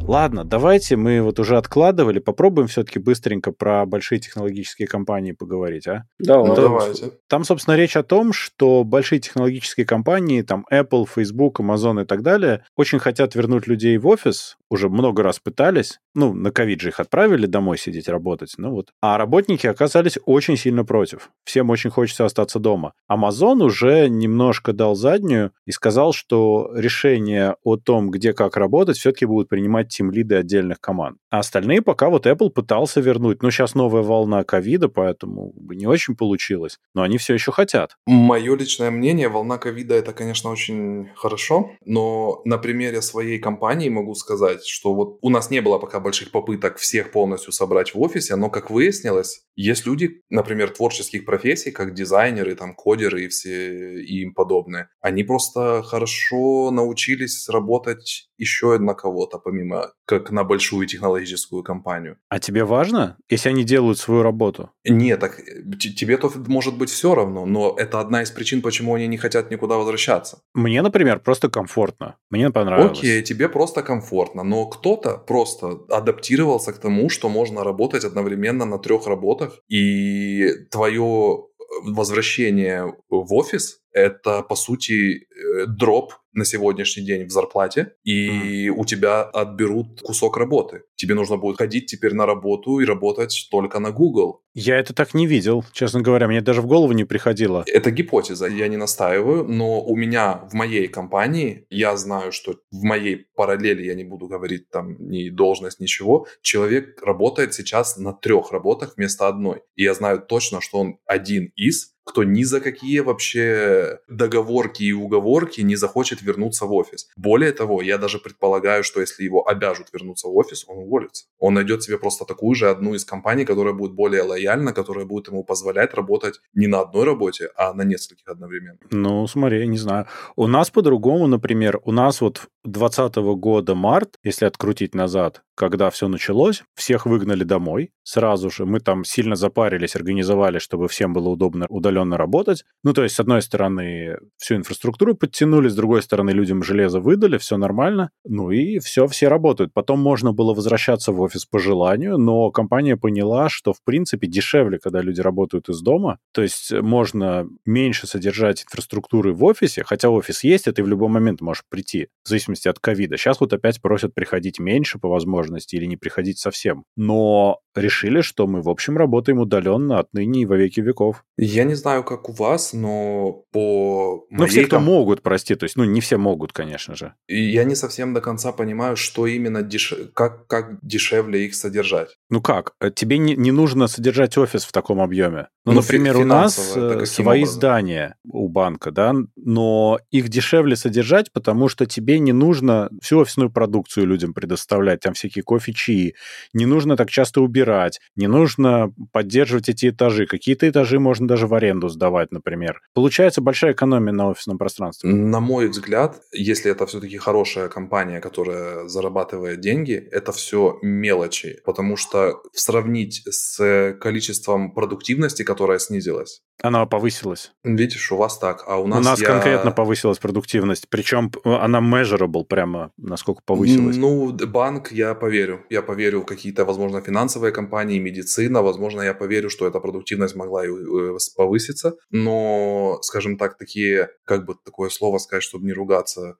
Ладно, 0.09 0.43
давайте 0.43 0.97
мы 0.97 1.21
вот 1.21 1.39
уже 1.39 1.59
откладывали, 1.59 2.19
попробуем 2.19 2.67
все-таки 2.67 2.99
быстренько 2.99 3.53
про 3.53 3.85
большие 3.85 4.19
технологические 4.19 4.89
компании 4.89 5.33
поговорить, 5.33 5.87
а? 5.87 6.05
Да, 6.19 6.37
Ну, 6.37 6.45
ладно. 6.45 6.55
давайте. 6.57 7.11
Там, 7.29 7.45
собственно, 7.45 7.75
речь 7.77 7.95
о 7.95 8.03
том, 8.03 8.33
что 8.33 8.85
большие 8.85 9.21
технологические 9.21 9.85
компании, 9.85 10.41
там 10.41 10.65
Apple, 10.73 11.05
Facebook, 11.15 11.61
Amazon 11.61 12.03
и 12.03 12.07
так 12.07 12.23
далее, 12.23 12.65
очень 12.75 12.99
хотят 12.99 13.35
вернуть 13.35 13.67
людей 13.67 13.99
в 13.99 14.07
офис, 14.07 14.57
уже 14.71 14.89
много 14.89 15.23
раз 15.23 15.41
пытались, 15.41 16.01
ну, 16.15 16.33
на 16.33 16.53
ковид 16.53 16.81
же 16.81 16.89
их 16.89 17.01
отправили 17.01 17.45
домой 17.45 17.77
сидеть 17.77 18.09
работать, 18.09 18.55
ну 18.57 18.71
вот. 18.71 18.89
А 19.03 19.19
работники 19.19 19.67
оказались 19.67 20.19
очень 20.25 20.57
сильно 20.57 20.87
против. 20.87 21.31
Всем 21.45 21.69
очень 21.69 21.91
хочется 21.91 22.25
остаться 22.25 22.59
дома. 22.59 22.95
Amazon 23.13 23.63
уже 23.63 24.09
немножко 24.09 24.73
дал 24.73 24.95
заднюю 24.95 25.53
и 25.67 25.71
сказал, 25.71 26.15
что 26.15 26.71
решение 26.75 27.57
о 27.63 27.77
том, 27.77 28.11
где 28.11 28.33
как 28.33 28.57
работать, 28.57 28.97
все-таки 28.97 29.27
будут 29.27 29.51
принимать 29.51 29.98
тимлиды 29.99 30.37
отдельных 30.37 30.81
команд. 30.81 31.19
А 31.31 31.41
остальные 31.41 31.83
пока 31.83 32.09
вот 32.09 32.27
Apple 32.27 32.51
пытался 32.51 33.01
вернуть. 33.01 33.43
Ну, 33.43 33.51
сейчас 33.51 33.75
новая 33.75 34.03
волна 34.03 34.45
ковида, 34.45 34.89
поэтому 34.89 35.53
не 35.57 35.87
очень 35.87 36.15
получилось. 36.15 36.79
Но 36.95 37.03
они 37.03 37.19
все 37.19 37.35
еще 37.35 37.51
хотят. 37.51 37.97
Мое 38.07 38.57
личное 38.57 38.91
мнение, 38.91 39.29
волна 39.29 39.59
ковида 39.59 39.95
это, 39.95 40.13
конечно, 40.13 40.51
очень 40.51 41.09
хорошо. 41.17 41.73
Но 41.85 42.43
на 42.45 42.59
примере 42.59 43.03
своей 43.03 43.41
компании 43.41 43.89
могу 43.89 44.15
сказать, 44.15 44.65
что 44.65 44.95
вот 44.95 45.19
у 45.21 45.31
нас 45.31 45.51
не 45.51 45.61
было 45.61 45.79
пока 45.79 45.99
больших 45.99 46.31
попыток 46.31 46.79
всех 46.79 47.11
полностью 47.11 47.53
собрать 47.53 47.95
в 47.95 48.01
офисе, 48.01 48.37
но, 48.37 48.51
как 48.51 48.71
выяснилось, 48.71 49.43
есть 49.57 49.87
люди, 49.87 50.23
например, 50.31 50.71
творческих 50.71 51.25
профессий, 51.25 51.73
как 51.73 51.93
дизайнеры, 51.93 52.55
там, 52.55 52.75
кодеры 52.75 53.25
и 53.25 53.29
все 53.29 54.01
и 54.01 54.23
им 54.23 54.35
подобное. 54.35 54.91
Они 55.01 55.25
просто 55.25 55.83
хорошо 55.83 56.71
научились 56.71 57.49
работать 57.49 58.29
еще 58.39 58.79
на 58.79 58.95
кого-то, 58.95 59.39
помимо 59.39 59.88
как 60.07 60.31
на 60.31 60.45
большую 60.45 60.87
технологическую 60.87 61.63
компанию. 61.63 62.17
А 62.29 62.39
тебе 62.39 62.65
важно, 62.65 63.17
если 63.29 63.51
они 63.51 63.65
делают 63.65 63.99
свою 63.99 64.23
работу? 64.23 64.71
Нет, 64.85 65.21
так 65.21 65.41
тебе-то 65.79 66.31
может 66.47 66.79
быть 66.79 66.91
все 66.91 67.15
равно, 67.15 67.47
но 67.47 67.75
это 67.79 68.01
одна 68.01 68.23
из 68.23 68.31
причин, 68.31 68.63
почему 68.63 68.95
они 68.95 69.07
не 69.07 69.19
хотят 69.19 69.51
никуда 69.51 69.77
возвращаться. 69.77 70.43
Мне, 70.55 70.83
например, 70.83 71.21
просто 71.21 71.51
комфортно. 71.51 72.17
Мне 72.31 72.51
понравилось. 72.51 72.99
Окей, 72.99 73.23
тебе 73.23 73.49
просто 73.49 73.83
комфортно, 73.83 74.43
но 74.45 74.67
кто-то 74.67 75.19
просто 75.19 75.79
адаптировался 75.91 76.73
к 76.73 76.79
тому, 76.79 77.11
что 77.11 77.29
можно 77.29 77.65
работать 77.65 78.05
одновременно 78.05 78.65
на 78.65 78.79
трех 78.79 79.07
работах, 79.07 79.61
и 79.69 80.49
твое 80.71 81.45
возвращение 81.83 82.95
в 83.09 83.35
офис 83.35 83.81
это, 83.93 84.43
по 84.43 84.55
сути, 84.55 85.27
э, 85.35 85.67
дроп 85.67 86.15
на 86.33 86.45
сегодняшний 86.45 87.05
день 87.05 87.27
в 87.27 87.31
зарплате, 87.31 87.95
и 88.05 88.69
mm. 88.69 88.75
у 88.77 88.85
тебя 88.85 89.23
отберут 89.23 90.01
кусок 90.03 90.37
работы. 90.37 90.83
Тебе 90.95 91.15
нужно 91.15 91.37
будет 91.37 91.59
ходить 91.59 91.87
теперь 91.87 92.15
на 92.15 92.27
работу 92.27 92.81
и 92.81 92.85
работать 92.85 93.49
только 93.51 93.81
на 93.81 93.91
Google. 93.91 94.43
Я 94.55 94.79
это 94.79 94.95
так 94.95 95.15
не 95.15 95.27
видел, 95.27 95.65
честно 95.73 96.01
говоря, 96.01 96.29
мне 96.29 96.41
даже 96.41 96.63
в 96.63 96.67
голову 96.67 96.93
не 96.93 97.05
приходило. 97.05 97.65
Это 97.67 97.91
гипотеза, 97.91 98.47
я 98.47 98.69
не 98.69 98.77
настаиваю, 98.77 99.45
но 99.45 99.83
у 99.83 99.97
меня 99.97 100.49
в 100.51 100.55
моей 100.55 100.89
компании, 100.89 101.67
я 101.71 101.97
знаю, 101.97 102.33
что 102.33 102.57
в 102.71 102.83
моей 102.83 103.27
параллели, 103.35 103.85
я 103.85 103.95
не 103.95 104.05
буду 104.05 104.27
говорить 104.29 104.69
там 104.71 104.97
ни 104.99 105.31
должность, 105.31 105.81
ничего, 105.81 106.27
человек 106.43 107.01
работает 107.03 107.55
сейчас 107.55 107.97
на 107.97 108.13
трех 108.13 108.53
работах 108.53 108.95
вместо 108.97 109.29
одной. 109.29 109.63
И 109.77 109.83
я 109.83 109.95
знаю 109.95 110.21
точно, 110.21 110.61
что 110.61 110.79
он 110.79 110.99
один 111.07 111.53
из 111.57 111.95
кто 112.09 112.25
ни 112.25 112.43
за 112.43 112.61
какие 112.61 113.01
вообще 113.01 113.99
договорки 114.09 114.83
и 114.83 114.93
уговорки 114.93 115.61
не 115.61 115.77
захочет 115.77 116.23
вернуться 116.23 116.65
в 116.67 116.73
офис. 116.73 117.09
Более 117.17 117.53
того, 117.53 117.83
я 117.83 117.99
даже 117.99 118.19
предполагаю, 118.19 118.83
что 118.83 119.01
если 119.01 119.25
его 119.25 119.47
обяжут 119.47 119.89
вернуться 119.93 120.29
в 120.29 120.37
офис, 120.37 120.65
он 120.67 120.79
уволится. 120.79 121.27
Он 121.39 121.55
найдет 121.55 121.83
себе 121.83 121.99
просто 121.99 122.25
такую 122.25 122.55
же 122.55 122.71
одну 122.71 122.95
из 122.95 123.05
компаний, 123.05 123.45
которая 123.45 123.75
будет 123.75 123.93
более 123.93 124.23
лояльна, 124.23 124.73
которая 124.73 125.05
будет 125.05 125.29
ему 125.29 125.45
позволять 125.45 125.95
работать 125.95 126.41
не 126.55 126.67
на 126.67 126.81
одной 126.81 127.05
работе, 127.05 127.51
а 127.57 127.75
на 127.75 127.83
нескольких 127.83 128.29
одновременно. 128.29 128.79
Ну, 128.91 129.27
смотри, 129.27 129.67
не 129.69 129.79
знаю. 129.79 130.07
У 130.37 130.47
нас 130.47 130.71
по-другому, 130.71 131.27
например, 131.27 131.81
у 131.85 131.93
нас 131.93 132.21
вот 132.21 132.49
2020 132.65 133.17
года 133.39 133.75
март, 133.75 134.17
если 134.25 134.47
открутить 134.47 134.95
назад, 134.95 135.43
когда 135.55 135.91
все 135.91 136.09
началось, 136.09 136.63
всех 136.75 137.07
выгнали 137.07 137.45
домой 137.45 137.91
сразу 138.03 138.51
же. 138.51 138.65
Мы 138.65 138.81
там 138.81 139.05
сильно 139.05 139.37
запарились, 139.37 139.97
организовали, 139.97 140.59
чтобы 140.59 140.89
всем 140.89 141.13
было 141.13 141.29
удобно 141.29 141.67
удаленно 141.69 141.98
работать. 142.05 142.65
Ну, 142.85 142.93
то 142.93 143.03
есть, 143.03 143.15
с 143.15 143.21
одной 143.21 143.43
стороны, 143.43 144.19
всю 144.37 144.57
инфраструктуру 144.57 145.15
подтянули, 145.15 145.69
с 145.69 145.75
другой 145.75 146.03
стороны, 146.03 146.31
людям 146.31 146.63
железо 146.63 147.01
выдали, 147.01 147.39
все 147.39 147.57
нормально. 147.57 148.11
Ну 148.25 148.51
и 148.51 148.79
все, 148.79 149.07
все 149.07 149.29
работают. 149.29 149.73
Потом 149.73 150.01
можно 150.01 150.33
было 150.33 150.55
возвращаться 150.55 151.13
в 151.13 151.21
офис 151.21 151.45
по 151.45 151.59
желанию, 151.59 152.19
но 152.19 152.51
компания 152.51 152.97
поняла, 152.97 153.49
что, 153.49 153.73
в 153.73 153.83
принципе, 153.83 154.27
дешевле, 154.27 154.79
когда 154.79 155.01
люди 155.01 155.21
работают 155.21 155.69
из 155.69 155.81
дома. 155.81 156.19
То 156.33 156.43
есть, 156.43 156.73
можно 156.73 157.49
меньше 157.65 158.07
содержать 158.07 158.65
инфраструктуры 158.65 159.33
в 159.33 159.45
офисе, 159.45 159.85
хотя 159.85 160.11
офис 160.11 160.45
есть, 160.45 160.67
и 160.67 160.73
ты 160.73 160.83
в 160.83 160.89
любой 160.89 161.09
момент 161.09 161.41
можешь 161.41 161.65
прийти, 161.69 162.09
в 162.25 162.29
зависимости 162.29 162.69
от 162.69 162.79
ковида. 162.79 163.17
Сейчас 163.17 163.41
вот 163.41 163.53
опять 163.53 163.81
просят 163.81 164.15
приходить 164.15 164.59
меньше 164.59 164.99
по 164.99 165.09
возможности 165.09 165.77
или 165.77 165.87
не 165.87 165.97
приходить 165.97 166.39
совсем. 166.39 166.85
Но 166.97 167.61
решили, 167.75 168.21
что 168.21 168.47
мы, 168.47 168.63
в 168.63 168.69
общем, 168.69 168.97
работаем 168.97 169.39
удаленно 169.39 169.99
отныне 169.99 170.43
и 170.43 170.47
во 170.47 170.57
веки 170.57 170.81
веков. 170.81 171.25
Я 171.37 171.65
не 171.65 171.75
знаю, 171.75 171.88
как 171.97 172.29
у 172.29 172.33
вас, 172.33 172.73
но 172.73 173.45
по 173.53 174.27
Ну, 174.31 174.47
все, 174.47 174.65
кто 174.67 174.81
могут, 174.81 175.23
прости, 175.23 175.55
то 175.55 175.65
есть, 175.65 175.77
ну, 175.77 175.85
не 175.85 176.01
все 176.01 176.17
могут, 176.17 176.53
конечно 176.53 176.95
же. 176.95 177.15
Я 177.29 177.65
не 177.65 177.75
совсем 177.75 178.15
до 178.15 178.21
конца 178.21 178.53
понимаю, 178.53 178.97
что 178.97 179.27
именно, 179.27 179.63
деш... 179.63 179.95
как, 180.15 180.47
как 180.47 180.79
дешевле 180.83 181.47
их 181.47 181.55
содержать. 181.55 182.17
Ну 182.31 182.41
как? 182.41 182.73
Э, 182.81 182.91
тебе 182.91 183.19
не, 183.19 183.37
не 183.37 183.53
нужно 183.53 183.87
содержать 183.87 184.37
офис 184.39 184.65
в 184.65 184.73
таком 184.73 185.01
объеме. 185.01 185.49
Ну, 185.65 185.73
ну 185.73 185.81
например, 185.81 186.17
у 186.17 186.25
нас 186.25 186.73
э, 186.77 187.05
свои 187.05 187.41
образом? 187.41 187.55
здания 187.57 188.17
у 188.25 188.49
банка, 188.49 188.91
да, 188.91 189.15
но 189.37 189.99
их 190.11 190.29
дешевле 190.29 190.77
содержать, 190.77 191.33
потому 191.33 191.69
что 191.69 191.85
тебе 191.87 192.19
не 192.19 192.33
нужно 192.33 192.89
всю 193.03 193.19
офисную 193.19 193.51
продукцию 193.51 194.07
людям 194.07 194.33
предоставлять, 194.33 195.01
там 195.01 195.15
всякие 195.15 195.43
кофе, 195.43 195.73
чаи. 195.73 196.15
Не 196.55 196.67
нужно 196.67 196.97
так 196.97 197.11
часто 197.11 197.43
убирать, 197.43 198.01
не 198.17 198.27
нужно 198.27 198.93
поддерживать 199.13 199.69
эти 199.69 199.91
этажи. 199.91 200.27
Какие-то 200.27 200.69
этажи 200.69 200.99
можно 200.99 201.29
даже 201.29 201.47
в 201.47 201.55
аренду 201.55 201.78
сдавать, 201.87 202.33
например. 202.33 202.81
Получается 202.95 203.41
большая 203.41 203.73
экономия 203.75 204.13
на 204.13 204.31
офисном 204.31 204.59
пространстве. 204.59 205.11
На 205.11 205.39
мой 205.39 205.69
взгляд, 205.69 206.21
если 206.33 206.73
это 206.73 206.87
все-таки 206.87 207.17
хорошая 207.19 207.69
компания, 207.69 208.21
которая 208.21 208.89
зарабатывает 208.89 209.61
деньги, 209.61 209.95
это 209.95 210.33
все 210.33 210.79
мелочи, 210.83 211.61
потому 211.65 211.97
что 211.97 212.43
сравнить 212.53 213.23
с 213.31 213.97
количеством 214.01 214.73
продуктивности, 214.73 215.45
которая 215.45 215.79
снизилась, 215.79 216.43
она 216.61 216.85
повысилась. 216.87 217.53
Видишь, 217.63 218.11
у 218.11 218.17
вас 218.17 218.37
так, 218.37 218.65
а 218.67 218.79
у 218.79 218.89
нас... 218.89 218.99
У 218.99 219.03
нас 219.03 219.21
я... 219.21 219.27
конкретно 219.29 219.71
повысилась 219.71 220.19
продуктивность, 220.19 220.89
причем 220.89 221.31
она 221.45 221.81
measurable 221.81 222.45
прямо, 222.45 222.91
насколько 222.97 223.43
повысилась. 223.45 223.97
Ну, 223.97 224.33
банк, 224.33 224.91
я 224.91 225.15
поверю. 225.15 225.65
Я 225.71 225.83
поверю 225.83 226.23
в 226.23 226.27
какие-то, 226.27 226.65
возможно, 226.65 227.01
финансовые 227.01 227.53
компании, 227.53 228.01
медицина, 228.01 228.63
возможно, 228.63 229.03
я 229.03 229.15
поверю, 229.15 229.51
что 229.51 229.69
эта 229.69 229.79
продуктивность 229.79 230.35
могла 230.35 230.67
и 230.67 230.69
э, 230.69 231.19
повыситься, 231.59 231.95
но, 232.11 232.99
скажем 233.03 233.37
так, 233.37 233.59
такие, 233.59 234.11
как 234.25 234.47
бы 234.47 234.55
такое 234.65 234.91
слово 234.91 235.19
сказать, 235.19 235.43
чтобы 235.43 235.67
не 235.67 235.73
ругаться, 235.73 236.37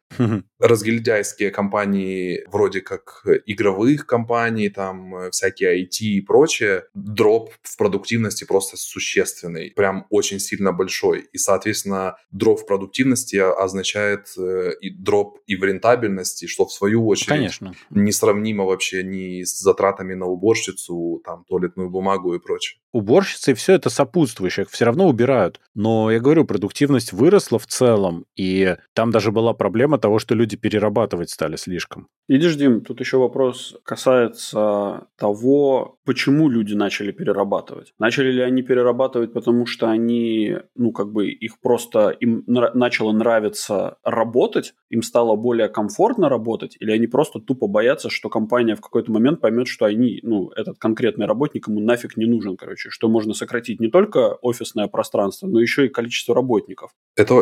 разгильдяйские 0.59 1.51
компании, 1.51 2.45
вроде 2.51 2.81
как 2.81 3.25
игровых 3.47 4.07
компаний, 4.07 4.69
там, 4.69 5.15
э, 5.17 5.31
всякие 5.31 5.85
IT 5.85 6.01
и 6.01 6.21
прочее, 6.21 6.85
дроп 6.95 7.53
в 7.63 7.77
продуктивности 7.77 8.45
просто 8.45 8.77
существенный. 8.77 9.73
Прям 9.77 10.07
очень 10.11 10.41
сильно 10.41 10.73
большой. 10.73 11.29
И, 11.33 11.39
соответственно, 11.39 12.17
дроп 12.31 12.61
в 12.61 12.67
продуктивности 12.67 13.37
означает 13.37 14.29
э, 14.39 14.73
и 14.81 14.91
дроп 14.91 15.39
и 15.47 15.57
в 15.57 15.65
рентабельности, 15.65 16.47
что 16.47 16.67
в 16.67 16.73
свою 16.73 17.07
очередь 17.07 17.29
Конечно. 17.29 17.75
несравнимо 17.91 18.65
вообще 18.65 19.03
ни 19.03 19.43
с 19.43 19.59
затратами 19.59 20.15
на 20.15 20.27
уборщицу, 20.27 21.23
там, 21.25 21.45
туалетную 21.45 21.91
бумагу 21.91 22.35
и 22.35 22.39
прочее. 22.39 22.81
Уборщицы 22.93 23.55
все 23.55 23.75
это 23.75 23.91
сопутствующее, 23.91 24.67
все 24.71 24.87
равно 24.87 25.08
убирают. 25.09 25.61
Но 25.75 26.11
я 26.11 26.21
говорю, 26.21 26.45
продуктивность 26.45 27.13
выросла 27.13 27.59
в 27.59 27.67
целом, 27.67 28.25
и 28.37 28.77
там 28.95 29.11
даже 29.11 29.33
была 29.33 29.55
проблема 29.55 29.99
того, 29.99 30.19
что 30.19 30.35
люди 30.35 30.57
перерабатывать 30.57 31.31
стали 31.31 31.57
слишком. 31.57 32.09
Видишь, 32.29 32.57
Дим, 32.57 32.83
тут 32.83 33.01
еще 33.01 33.17
вопрос 33.17 33.77
касается 33.85 35.07
того, 35.17 35.99
почему 36.05 36.51
люди 36.51 36.75
начали 36.75 37.11
перерабатывать. 37.11 37.95
Начали 37.99 38.31
ли 38.31 38.43
они 38.43 38.63
перерабатывать, 38.63 39.33
потому 39.33 39.65
что 39.65 39.89
они, 39.89 40.57
ну, 40.75 40.93
как 40.93 41.11
бы 41.11 41.31
их 41.31 41.59
просто, 41.61 42.11
им 42.11 42.45
нра- 42.47 42.73
начало 42.75 43.13
нравиться 43.13 43.97
работать, 44.05 44.75
им 44.91 45.03
стало 45.03 45.37
более 45.37 45.69
комфортно 45.69 46.29
работать, 46.29 46.77
или 46.81 46.91
они 46.91 47.07
просто 47.07 47.41
тупо 47.41 47.67
боятся, 47.67 48.11
что 48.11 48.29
компания 48.29 48.75
в 48.75 48.81
какой-то 48.83 49.11
момент 49.11 49.41
поймет, 49.41 49.67
что 49.69 49.87
они, 49.87 50.21
ну, 50.23 50.51
этот 50.51 50.79
конкретный 50.79 51.27
работник 51.27 51.69
ему 51.69 51.81
нафиг 51.81 52.17
не 52.19 52.27
нужен, 52.27 52.57
короче, 52.57 52.91
что 52.91 53.09
можно 53.09 53.33
сократить 53.33 53.81
не 53.81 53.89
только 53.89 54.35
офисное 54.43 54.87
пространство, 54.99 55.47
но 55.47 55.61
еще 55.61 55.87
и 55.87 55.89
количество 55.89 56.35
работников. 56.35 56.91
Это 57.15 57.35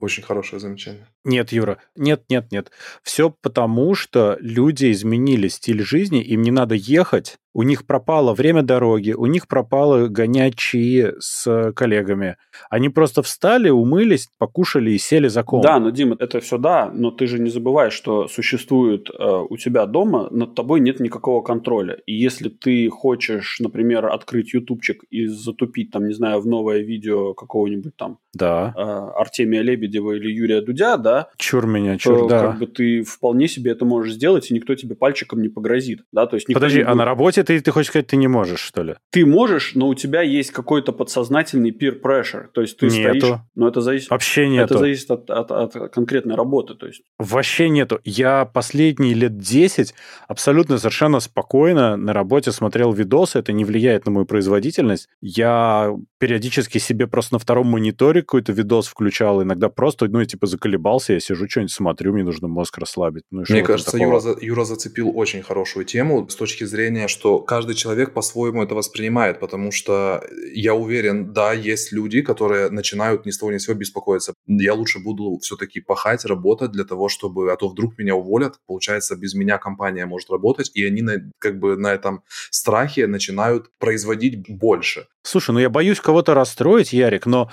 очень 0.00 0.24
хорошее 0.24 0.58
замечание. 0.58 1.06
Нет, 1.24 1.52
Юра, 1.52 1.78
нет, 1.94 2.24
нет, 2.28 2.50
нет. 2.50 2.72
Все 3.04 3.30
потому, 3.30 3.94
что 3.94 4.36
люди 4.40 4.90
изменили 4.90 5.46
стиль 5.46 5.84
жизни, 5.84 6.20
им 6.20 6.42
не 6.42 6.50
надо 6.50 6.74
ехать, 6.74 7.38
у 7.54 7.62
них 7.62 7.86
пропало 7.86 8.34
время 8.34 8.62
дороги, 8.62 9.12
у 9.12 9.26
них 9.26 9.48
пропало 9.48 10.08
гонять 10.08 10.56
чаи 10.56 11.12
с 11.20 11.72
коллегами. 11.74 12.36
Они 12.68 12.88
просто 12.88 13.22
встали, 13.22 13.70
умылись, 13.70 14.28
покушали 14.38 14.90
и 14.90 14.98
сели 14.98 15.28
за 15.28 15.44
комп. 15.44 15.62
Да, 15.62 15.78
но, 15.78 15.90
Дима, 15.90 16.16
это 16.18 16.40
все 16.40 16.58
да, 16.58 16.90
но 16.92 17.10
ты 17.10 17.26
же 17.26 17.38
не 17.38 17.50
забывай, 17.50 17.90
что 17.90 18.26
существует 18.28 19.08
э, 19.08 19.44
у 19.48 19.56
тебя 19.56 19.86
дома, 19.86 20.28
над 20.30 20.54
тобой 20.54 20.80
нет 20.80 20.98
никакого 21.00 21.42
контроля. 21.42 21.98
И 22.06 22.14
если 22.14 22.48
ты 22.48 22.88
хочешь, 22.90 23.58
например, 23.60 24.06
открыть 24.06 24.52
ютубчик 24.52 25.04
и 25.10 25.26
затупить, 25.26 25.92
там, 25.92 26.08
не 26.08 26.14
знаю, 26.14 26.40
в 26.40 26.46
новое 26.46 26.80
видео 26.80 27.34
какого-нибудь 27.34 27.96
там 27.96 28.18
да. 28.34 28.74
э, 28.76 29.20
Артемия 29.20 29.62
Лебедева 29.62 30.12
или 30.12 30.30
Юрия 30.30 30.60
Дудя, 30.60 30.96
да, 30.96 31.28
чур 31.36 31.66
меня, 31.66 31.98
чур, 31.98 32.20
то 32.20 32.28
да. 32.28 32.40
как 32.40 32.58
бы 32.58 32.66
ты 32.66 33.02
вполне 33.02 33.46
себе 33.46 33.70
это 33.70 33.84
можешь 33.84 34.14
сделать, 34.14 34.50
и 34.50 34.54
никто 34.54 34.74
тебе 34.74 34.96
пальчиком 34.96 35.40
не 35.40 35.48
погрозит, 35.48 36.02
да, 36.12 36.26
то 36.26 36.34
есть 36.34 36.52
Подожди, 36.52 36.78
не 36.78 36.84
а 36.84 36.94
на 36.94 37.04
работе 37.04 37.43
ты, 37.44 37.60
ты 37.60 37.70
хочешь 37.70 37.90
сказать, 37.90 38.06
ты 38.06 38.16
не 38.16 38.28
можешь, 38.28 38.60
что 38.60 38.82
ли? 38.82 38.94
Ты 39.10 39.24
можешь, 39.26 39.74
но 39.74 39.88
у 39.88 39.94
тебя 39.94 40.22
есть 40.22 40.50
какой-то 40.50 40.92
подсознательный 40.92 41.70
peer 41.70 42.00
pressure, 42.00 42.46
то 42.52 42.60
есть 42.60 42.76
ты 42.78 42.86
Нету. 42.86 43.18
стоишь, 43.20 43.38
но 43.54 43.68
это 43.68 43.80
зависит, 43.80 44.10
Вообще 44.10 44.42
это 44.42 44.50
нету. 44.50 44.78
зависит 44.78 45.10
от, 45.10 45.30
от- 45.30 45.50
от 45.50 45.92
конкретной 45.92 46.34
работы, 46.34 46.74
то 46.74 46.86
есть 46.86 47.02
Вообще 47.18 47.68
нету. 47.68 48.00
Я 48.04 48.44
последние 48.44 49.14
лет 49.14 49.38
10 49.38 49.94
абсолютно 50.28 50.78
совершенно 50.78 51.20
спокойно 51.20 51.96
на 51.96 52.12
работе 52.12 52.52
смотрел 52.52 52.92
видосы, 52.92 53.38
это 53.38 53.52
не 53.52 53.64
влияет 53.64 54.06
на 54.06 54.12
мою 54.12 54.26
производительность. 54.26 55.08
Я 55.20 55.94
периодически 56.18 56.78
себе 56.78 57.06
просто 57.06 57.34
на 57.34 57.38
втором 57.38 57.66
мониторе 57.68 58.22
какой-то 58.22 58.52
видос 58.52 58.86
включал, 58.86 59.42
иногда 59.42 59.68
просто, 59.68 60.06
ну, 60.08 60.20
я 60.20 60.26
типа 60.26 60.46
заколебался, 60.46 61.12
я 61.14 61.20
сижу, 61.20 61.48
что-нибудь 61.48 61.72
смотрю, 61.72 62.12
мне 62.12 62.24
нужно 62.24 62.48
мозг 62.48 62.78
расслабить. 62.78 63.24
Ну, 63.30 63.44
Мне 63.48 63.62
кажется, 63.62 63.92
такого? 63.92 64.20
Юра, 64.20 64.36
Юра 64.40 64.64
зацепил 64.64 65.10
очень 65.14 65.42
хорошую 65.42 65.84
тему 65.84 66.28
с 66.28 66.36
точки 66.36 66.64
зрения, 66.64 67.08
что 67.08 67.33
каждый 67.40 67.74
человек 67.74 68.12
по-своему 68.12 68.62
это 68.62 68.74
воспринимает, 68.74 69.40
потому 69.40 69.72
что 69.72 70.22
я 70.52 70.74
уверен, 70.74 71.32
да, 71.32 71.52
есть 71.52 71.92
люди, 71.92 72.22
которые 72.22 72.70
начинают 72.70 73.26
ни 73.26 73.30
с 73.30 73.38
того 73.38 73.52
ни 73.52 73.58
с 73.58 73.64
сего 73.64 73.74
беспокоиться. 73.74 74.34
Я 74.46 74.74
лучше 74.74 74.98
буду 74.98 75.38
все-таки 75.42 75.80
пахать, 75.80 76.24
работать 76.24 76.72
для 76.72 76.84
того, 76.84 77.08
чтобы, 77.08 77.52
а 77.52 77.56
то 77.56 77.68
вдруг 77.68 77.98
меня 77.98 78.14
уволят, 78.14 78.58
получается, 78.66 79.16
без 79.16 79.34
меня 79.34 79.58
компания 79.58 80.06
может 80.06 80.30
работать, 80.30 80.70
и 80.74 80.84
они 80.84 81.02
на, 81.02 81.30
как 81.38 81.58
бы 81.58 81.76
на 81.76 81.92
этом 81.92 82.22
страхе 82.50 83.06
начинают 83.06 83.70
производить 83.78 84.48
больше. 84.48 85.06
Слушай, 85.26 85.52
ну 85.52 85.58
я 85.58 85.70
боюсь 85.70 86.00
кого-то 86.00 86.34
расстроить, 86.34 86.92
Ярик, 86.92 87.24
но 87.24 87.50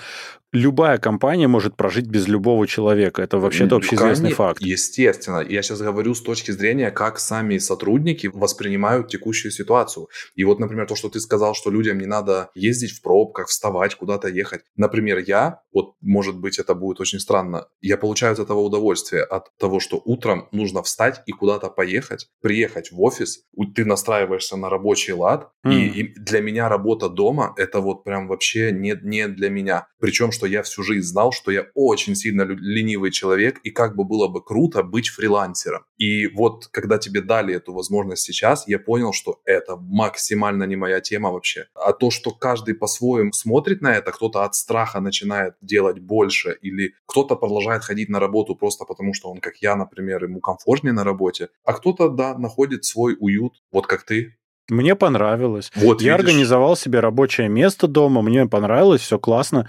любая 0.52 0.98
компания 0.98 1.48
может 1.48 1.76
прожить 1.76 2.06
без 2.06 2.28
любого 2.28 2.66
человека. 2.66 3.22
Это 3.22 3.38
вообще-то 3.38 3.70
Ну, 3.70 3.76
общеизвестный 3.78 4.14
конечно, 4.14 4.36
факт. 4.36 4.60
Естественно. 4.60 5.40
Я 5.40 5.62
сейчас 5.62 5.80
говорю 5.80 6.14
с 6.14 6.20
точки 6.20 6.50
зрения, 6.50 6.90
как 6.90 7.18
сами 7.18 7.56
сотрудники 7.56 8.30
воспринимают 8.32 9.08
текущую 9.08 9.50
ситуацию. 9.50 10.08
И 10.34 10.44
вот, 10.44 10.60
например, 10.60 10.86
то, 10.86 10.94
что 10.94 11.08
ты 11.08 11.20
сказал, 11.20 11.54
что 11.54 11.70
людям 11.70 11.98
не 11.98 12.06
надо 12.06 12.50
ездить 12.54 12.92
в 12.92 13.00
пробках, 13.02 13.48
вставать, 13.48 13.94
куда-то 13.94 14.28
ехать. 14.28 14.60
Например, 14.76 15.18
я, 15.18 15.60
вот, 15.72 15.94
может 16.02 16.36
быть, 16.38 16.58
это 16.58 16.74
будет 16.74 17.00
очень 17.00 17.18
странно, 17.18 17.68
я 17.80 17.96
получаю 17.96 18.32
от 18.34 18.38
этого 18.38 18.60
удовольствие, 18.60 19.22
от 19.22 19.56
того, 19.56 19.80
что 19.80 20.02
утром 20.04 20.48
нужно 20.52 20.82
встать 20.82 21.22
и 21.24 21.32
куда-то 21.32 21.68
поехать, 21.70 22.28
приехать 22.42 22.92
в 22.92 23.00
офис, 23.00 23.44
ты 23.74 23.86
настраиваешься 23.86 24.56
на 24.58 24.68
рабочий 24.68 25.14
лад, 25.14 25.48
и, 25.64 25.68
Мгм. 25.68 25.76
и 25.94 26.02
для 26.18 26.40
меня 26.42 26.68
работа 26.68 27.08
дома 27.08 27.54
это 27.62 27.80
вот 27.80 28.04
прям 28.04 28.28
вообще 28.28 28.72
не, 28.72 28.98
не 29.02 29.28
для 29.28 29.50
меня. 29.50 29.86
Причем, 29.98 30.32
что 30.32 30.46
я 30.46 30.62
всю 30.62 30.82
жизнь 30.82 31.06
знал, 31.06 31.32
что 31.32 31.50
я 31.50 31.66
очень 31.74 32.14
сильно 32.14 32.42
ленивый 32.42 33.10
человек, 33.10 33.60
и 33.62 33.70
как 33.70 33.96
бы 33.96 34.04
было 34.04 34.28
бы 34.28 34.44
круто 34.44 34.82
быть 34.82 35.08
фрилансером. 35.08 35.84
И 35.96 36.26
вот 36.26 36.66
когда 36.68 36.98
тебе 36.98 37.20
дали 37.20 37.54
эту 37.54 37.72
возможность 37.72 38.22
сейчас, 38.22 38.66
я 38.66 38.78
понял, 38.78 39.12
что 39.12 39.40
это 39.44 39.76
максимально 39.76 40.64
не 40.64 40.76
моя 40.76 41.00
тема 41.00 41.30
вообще. 41.30 41.66
А 41.74 41.92
то, 41.92 42.10
что 42.10 42.32
каждый 42.32 42.74
по-своему 42.74 43.32
смотрит 43.32 43.80
на 43.80 43.94
это, 43.94 44.10
кто-то 44.10 44.44
от 44.44 44.54
страха 44.54 45.00
начинает 45.00 45.54
делать 45.60 46.00
больше, 46.00 46.58
или 46.62 46.94
кто-то 47.06 47.36
продолжает 47.36 47.84
ходить 47.84 48.08
на 48.08 48.20
работу 48.20 48.56
просто 48.56 48.84
потому, 48.84 49.14
что 49.14 49.30
он, 49.30 49.40
как 49.40 49.56
я, 49.58 49.76
например, 49.76 50.24
ему 50.24 50.40
комфортнее 50.40 50.92
на 50.92 51.04
работе, 51.04 51.48
а 51.64 51.72
кто-то, 51.72 52.08
да, 52.08 52.36
находит 52.36 52.84
свой 52.84 53.16
уют, 53.18 53.62
вот 53.70 53.86
как 53.86 54.02
ты. 54.04 54.34
Мне 54.72 54.94
понравилось. 54.94 55.70
Вот 55.74 56.00
Я 56.00 56.12
видишь. 56.12 56.24
организовал 56.30 56.76
себе 56.76 57.00
рабочее 57.00 57.48
место 57.48 57.86
дома, 57.86 58.22
мне 58.22 58.46
понравилось, 58.46 59.02
все 59.02 59.18
классно. 59.18 59.68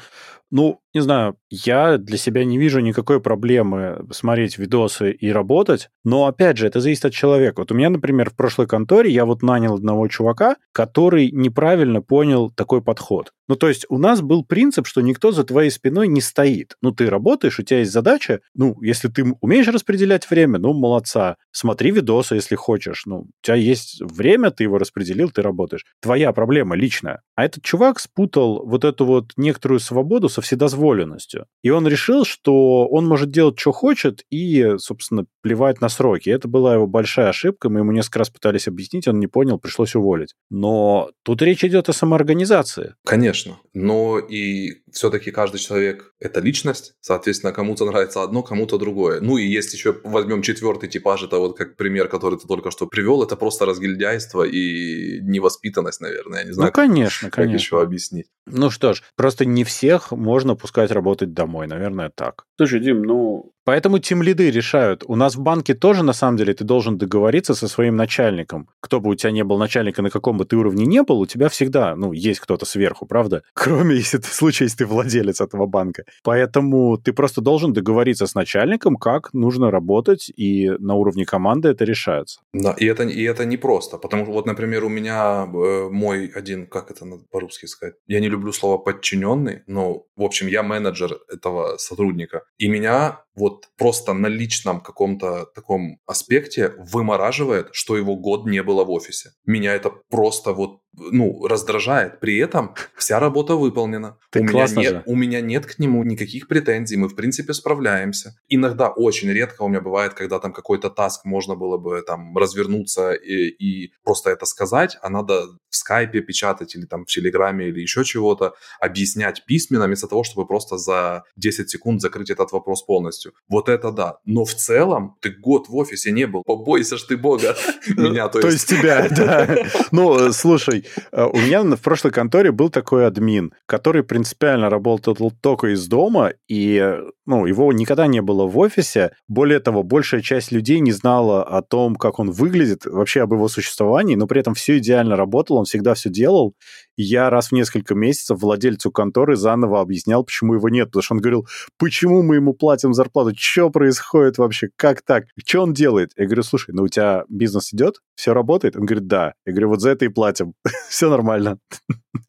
Ну, 0.56 0.82
не 0.94 1.02
знаю, 1.02 1.36
я 1.50 1.98
для 1.98 2.16
себя 2.16 2.46
не 2.46 2.60
вижу 2.60 2.80
никакой 2.80 3.20
проблемы 3.20 4.06
смотреть 4.12 4.60
видосы 4.60 5.12
и 5.12 5.32
работать, 5.32 5.90
но, 6.04 6.28
опять 6.28 6.58
же, 6.58 6.68
это 6.68 6.80
зависит 6.80 7.06
от 7.06 7.14
человека. 7.14 7.62
Вот 7.62 7.72
у 7.72 7.76
меня, 7.76 7.90
например, 7.90 8.30
в 8.30 8.36
прошлой 8.36 8.68
конторе 8.68 9.10
я 9.10 9.26
вот 9.26 9.42
нанял 9.42 9.74
одного 9.74 10.08
чувака, 10.08 10.58
который 10.72 11.32
неправильно 11.32 12.04
понял 12.04 12.52
такой 12.52 12.84
подход. 12.84 13.32
Ну, 13.48 13.56
то 13.56 13.68
есть 13.68 13.88
у 13.90 13.98
нас 13.98 14.22
был 14.22 14.46
принцип, 14.46 14.86
что 14.86 15.02
никто 15.02 15.32
за 15.32 15.44
твоей 15.44 15.72
спиной 15.72 16.08
не 16.08 16.22
стоит. 16.22 16.78
Ну, 16.82 16.92
ты 16.92 17.10
работаешь, 17.10 17.60
у 17.60 17.64
тебя 17.64 17.80
есть 17.80 17.92
задача, 17.92 18.42
ну, 18.54 18.80
если 18.82 19.08
ты 19.08 19.26
умеешь 19.42 19.68
распределять 19.68 20.30
время, 20.30 20.60
ну, 20.60 20.74
молодца. 20.74 21.38
Смотри 21.52 21.90
видосы, 21.90 22.36
если 22.36 22.56
хочешь. 22.56 23.08
Ну, 23.08 23.22
у 23.22 23.32
тебя 23.42 23.56
есть 23.56 24.00
время, 24.02 24.52
ты 24.52 24.64
его 24.64 24.78
распределил, 24.78 25.32
ты 25.32 25.42
работаешь. 25.42 25.86
Твоя 26.00 26.32
проблема 26.32 26.76
личная. 26.76 27.22
А 27.36 27.46
этот 27.46 27.64
чувак 27.64 28.00
спутал 28.00 28.66
вот 28.66 28.84
эту 28.84 29.06
вот 29.06 29.32
некоторую 29.38 29.80
свободу 29.80 30.30
со 30.30 30.42
вседозволенностью. 30.42 31.48
И 31.64 31.70
он 31.70 31.88
решил, 31.88 32.26
что 32.26 32.88
он 32.88 33.08
может 33.08 33.32
делать, 33.32 33.60
что 33.60 33.72
хочет, 33.72 34.24
и, 34.30 34.76
собственно, 34.78 35.26
плевать 35.44 35.82
на 35.82 35.90
сроки. 35.90 36.30
Это 36.30 36.48
была 36.48 36.74
его 36.74 36.88
большая 36.88 37.30
ошибка. 37.30 37.70
Мы 37.70 37.82
ему 37.82 37.92
несколько 37.92 38.20
раз 38.20 38.30
пытались 38.30 38.68
объяснить, 38.68 39.08
он 39.08 39.20
не 39.20 39.28
понял, 39.28 39.60
пришлось 39.60 39.94
уволить. 39.94 40.34
Но 40.50 41.12
тут 41.24 41.42
речь 41.42 41.64
идет 41.64 41.90
о 41.90 41.94
самоорганизации. 41.94 42.96
Конечно, 43.06 43.60
но 43.74 44.18
и 44.18 44.82
все-таки 44.92 45.32
каждый 45.32 45.60
человек– 45.60 46.14
это 46.20 46.40
личность, 46.40 46.94
соответственно, 47.02 47.52
кому-то 47.52 47.86
нравится 47.86 48.24
одно, 48.24 48.42
кому-то 48.42 48.78
другое. 48.78 49.20
Ну 49.20 49.38
и 49.38 49.46
есть 49.46 49.74
еще, 49.74 49.96
возьмем 50.04 50.42
четвертый 50.42 50.90
типаж, 50.90 51.24
это 51.24 51.38
вот 51.38 51.58
как 51.58 51.76
пример, 51.76 52.08
который 52.08 52.40
ты 52.40 52.48
только 52.48 52.72
что 52.72 52.88
привел, 52.88 53.22
это 53.22 53.36
просто 53.36 53.66
разгильдяйство 53.66 54.44
и 54.44 55.20
невоспитанность, 55.22 56.00
наверное, 56.00 56.40
я 56.40 56.46
не 56.46 56.54
знаю, 56.54 56.68
ну, 56.70 56.74
конечно, 56.74 57.30
как 57.30 57.36
конечно. 57.36 57.56
еще 57.58 57.82
объяснить. 57.82 58.28
Ну 58.46 58.70
что 58.70 58.94
ж, 58.94 59.04
просто 59.16 59.46
не 59.46 59.64
всех 59.64 60.12
можно 60.12 60.56
пускать 60.56 60.92
работать 60.92 61.34
домой, 61.34 61.68
наверное, 61.68 62.10
так. 62.14 62.46
Слушай, 62.58 62.80
Дим, 62.80 63.04
ну, 63.04 63.53
Поэтому 63.66 64.00
тимлиды 64.00 64.52
решают. 64.52 65.04
У 65.08 65.16
нас 65.16 65.36
в 65.36 65.42
банке 65.42 65.74
тоже, 65.74 66.04
на 66.04 66.14
самом 66.14 66.38
деле, 66.38 66.54
ты 66.54 66.64
должен 66.64 66.98
договориться 66.98 67.56
со 67.56 67.68
своим 67.68 67.96
начальником. 67.96 68.70
Кто 68.82 69.00
бы 69.00 69.10
у 69.10 69.16
тебя 69.16 69.32
не 69.32 69.44
был 69.44 69.58
начальника, 69.58 70.02
на 70.02 70.10
каком 70.10 70.38
бы 70.38 70.46
ты 70.46 70.58
уровне 70.58 70.86
не 70.86 71.02
был, 71.04 71.20
у 71.20 71.26
тебя 71.26 71.48
всегда, 71.48 71.96
ну, 71.96 72.12
есть 72.12 72.40
кто-то 72.40 72.66
сверху, 72.66 73.06
правда? 73.06 73.44
Кроме, 73.54 73.96
если 73.96 74.18
ты 74.18 74.28
в 74.28 74.34
случае, 74.34 74.66
если 74.66 74.80
ты 74.80 74.86
владелец 74.86 75.40
этого 75.42 75.66
банка. 75.66 76.04
Поэтому 76.24 76.98
ты 76.98 77.14
просто 77.14 77.42
должен 77.42 77.74
договориться 77.74 78.28
с 78.28 78.36
начальником, 78.36 78.98
как 78.98 79.34
нужно 79.34 79.72
работать, 79.72 80.30
и 80.36 80.70
на 80.80 80.96
уровне 80.96 81.26
команды 81.26 81.70
это 81.70 81.86
решается. 81.86 82.42
Да, 82.54 82.76
и 82.78 82.86
это, 82.86 83.04
и 83.04 83.24
это 83.24 83.46
непросто, 83.46 83.98
потому 83.98 84.26
что 84.26 84.34
вот, 84.34 84.46
например, 84.46 84.84
у 84.84 84.90
меня 84.90 85.46
э, 85.46 85.90
мой 85.90 86.28
один, 86.28 86.68
как 86.68 86.92
это 86.92 87.06
по-русски 87.32 87.68
сказать, 87.68 87.96
я 88.08 88.20
не 88.20 88.30
люблю 88.30 88.52
слово 88.52 88.78
подчиненный, 88.78 89.62
но, 89.68 90.04
в 90.16 90.24
общем, 90.24 90.48
я 90.48 90.64
менеджер 90.64 91.18
этого 91.30 91.78
сотрудника, 91.78 92.42
и 92.58 92.68
меня 92.68 93.24
вот 93.36 93.70
просто 93.78 94.14
на 94.14 94.28
личном 94.28 94.82
каком-то 94.82 95.46
таком 95.56 96.00
аспекте 96.06 96.74
вымораживает, 96.78 97.70
что 97.72 97.98
его 97.98 98.16
год 98.16 98.46
не 98.46 98.62
было 98.64 98.84
в 98.84 98.92
офисе. 98.92 99.32
Меня 99.46 99.74
это 99.74 99.92
просто 100.10 100.54
вот 100.54 100.83
ну, 100.96 101.48
раздражает. 101.48 102.20
При 102.20 102.38
этом 102.38 102.76
вся 102.96 103.20
работа 103.20 103.56
выполнена. 103.56 104.18
Ты 104.30 104.40
у, 104.40 104.44
меня 104.44 104.68
нет, 104.68 104.92
же. 104.92 105.04
у 105.06 105.16
меня 105.16 105.42
нет 105.42 105.66
к 105.66 105.80
нему 105.80 106.04
никаких 106.04 106.48
претензий. 106.48 106.98
Мы, 106.98 107.08
в 107.08 107.16
принципе, 107.16 107.54
справляемся. 107.54 108.36
Иногда, 108.50 108.90
очень 108.90 109.30
редко 109.30 109.64
у 109.64 109.70
меня 109.70 109.82
бывает, 109.82 110.14
когда 110.14 110.40
там 110.40 110.54
какой-то 110.54 110.90
таск 110.90 111.26
можно 111.26 111.56
было 111.56 111.78
бы 111.78 112.02
там 112.02 112.38
развернуться 112.38 113.14
и, 113.14 113.48
и 113.48 113.94
просто 114.04 114.30
это 114.30 114.46
сказать, 114.46 114.98
а 115.02 115.10
надо 115.10 115.48
в 115.70 115.76
скайпе 115.76 116.22
печатать 116.22 116.76
или 116.76 116.86
там 116.86 117.06
в 117.06 117.08
телеграме 117.08 117.68
или 117.68 117.82
еще 117.82 118.04
чего-то, 118.04 118.54
объяснять 118.80 119.44
письменно, 119.46 119.88
вместо 119.88 120.08
того, 120.08 120.24
чтобы 120.24 120.48
просто 120.48 120.78
за 120.78 121.24
10 121.36 121.70
секунд 121.70 122.02
закрыть 122.02 122.30
этот 122.30 122.52
вопрос 122.52 122.84
полностью. 122.84 123.34
Вот 123.50 123.70
это 123.70 123.92
да. 123.92 124.18
Но 124.26 124.46
в 124.46 124.54
целом 124.54 125.18
ты 125.20 125.32
год 125.32 125.70
в 125.70 125.76
офисе 125.76 126.12
не 126.12 126.28
был. 126.28 126.44
Побойся 126.44 126.98
ж 126.98 127.04
ты 127.04 127.18
бога. 127.18 127.56
Меня, 127.88 128.28
то 128.30 128.40
То 128.40 128.48
есть. 128.48 128.70
есть 128.70 128.82
тебя, 128.82 129.10
да. 129.10 129.58
Ну, 129.92 130.32
слушай, 130.32 130.83
э, 131.12 131.26
у 131.26 131.38
меня 131.38 131.64
в 131.64 131.82
прошлой 131.82 132.12
конторе 132.12 132.52
был 132.52 132.70
такой 132.70 133.06
админ, 133.06 133.54
который 133.66 134.04
принципиально 134.04 134.70
работал 134.70 135.16
только 135.42 135.74
из 135.74 135.88
дома, 135.88 136.34
и, 136.48 136.98
ну, 137.26 137.46
его 137.46 137.72
никогда 137.74 138.08
не 138.08 138.22
было 138.22 138.46
в 138.46 138.58
офисе. 138.58 139.12
Более 139.28 139.60
того, 139.60 139.84
большая 139.84 140.22
часть 140.22 140.52
людей 140.52 140.80
не 140.80 140.92
знала 140.92 141.44
о 141.44 141.62
том, 141.62 141.96
как 141.96 142.20
он 142.20 142.32
выглядит, 142.32 142.86
вообще 142.86 143.22
об 143.22 143.34
его 143.34 143.48
существовании, 143.48 144.16
но 144.16 144.28
при 144.28 144.42
этом 144.42 144.54
все 144.54 144.78
идеально 144.78 145.16
работало, 145.16 145.60
он 145.60 145.66
всегда 145.66 145.94
все 145.94 146.10
делал. 146.10 146.54
И 146.98 147.04
я 147.04 147.30
раз 147.30 147.50
в 147.50 147.52
несколько 147.54 147.96
месяцев 147.96 148.40
владельцу 148.42 148.92
конторы 148.92 149.36
заново 149.36 149.82
объяснял, 149.82 150.24
почему 150.24 150.56
его 150.56 150.70
нет, 150.70 150.88
потому 150.88 151.04
что 151.04 151.16
он 151.16 151.22
говорил, 151.22 151.48
почему 151.78 152.22
мы 152.22 152.36
ему 152.36 152.54
платим 152.54 152.94
зарплату, 152.94 153.34
что 153.36 153.70
происходит 153.70 154.38
вообще, 154.38 154.70
как 154.76 155.02
так, 155.02 155.26
что 155.46 155.62
он 155.62 155.74
делает? 155.74 156.12
Я 156.18 156.26
говорю, 156.26 156.44
слушай, 156.44 156.72
ну 156.74 156.84
у 156.84 156.88
тебя 156.88 157.24
бизнес 157.30 157.74
идет, 157.74 157.98
все 158.16 158.34
работает? 158.34 158.76
Он 158.76 158.86
говорит, 158.86 159.08
да. 159.08 159.34
Я 159.46 159.54
говорю, 159.54 159.70
вот 159.70 159.82
за 159.82 159.92
это 159.92 160.06
и 160.06 160.10
платим. 160.10 160.54
все 160.90 161.10
нормально. 161.10 161.58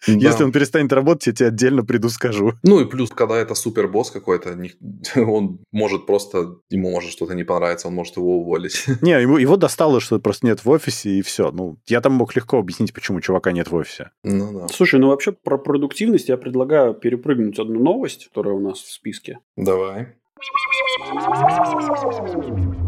Если 0.07 0.45
он 0.45 0.53
перестанет 0.53 0.93
работать, 0.93 1.27
я 1.27 1.33
тебе 1.33 1.49
отдельно 1.49 1.85
приду 1.85 2.09
скажу. 2.09 2.53
Ну 2.63 2.81
и 2.81 2.85
плюс, 2.85 3.11
когда 3.11 3.37
это 3.37 3.55
супербосс 3.55 4.11
какой-то, 4.11 4.57
он 5.17 5.61
может 5.73 6.07
просто, 6.07 6.57
ему 6.71 6.91
может 6.91 7.11
что-то 7.11 7.35
не 7.35 7.45
понравиться, 7.45 7.89
он 7.89 7.95
может 7.95 8.17
его 8.17 8.39
уволить. 8.39 8.85
Не, 9.03 9.21
его, 9.21 9.39
его 9.39 9.57
достало, 9.57 10.01
что 10.01 10.19
просто 10.19 10.47
нет 10.47 10.65
в 10.65 10.71
офисе, 10.71 11.11
и 11.11 11.23
все. 11.23 11.51
Ну, 11.51 11.79
я 11.87 12.01
там 12.01 12.13
мог 12.13 12.35
легко 12.37 12.59
объяснить, 12.59 12.93
почему 12.93 13.21
чувака 13.21 13.53
нет 13.53 13.71
в 13.71 13.75
офисе. 13.75 14.11
Ну 14.23 14.61
да. 14.61 14.69
Слушай, 14.69 15.01
ну 15.01 15.09
вообще 15.09 15.33
про 15.33 15.59
продуктивность 15.59 16.29
я 16.29 16.37
предлагаю 16.37 16.95
перепрыгнуть 16.95 17.59
одну 17.59 17.81
новость, 17.81 18.29
которая 18.29 18.55
у 18.55 18.61
нас 18.61 18.79
в 18.79 18.91
списке. 18.91 19.41
Давай. 19.57 20.15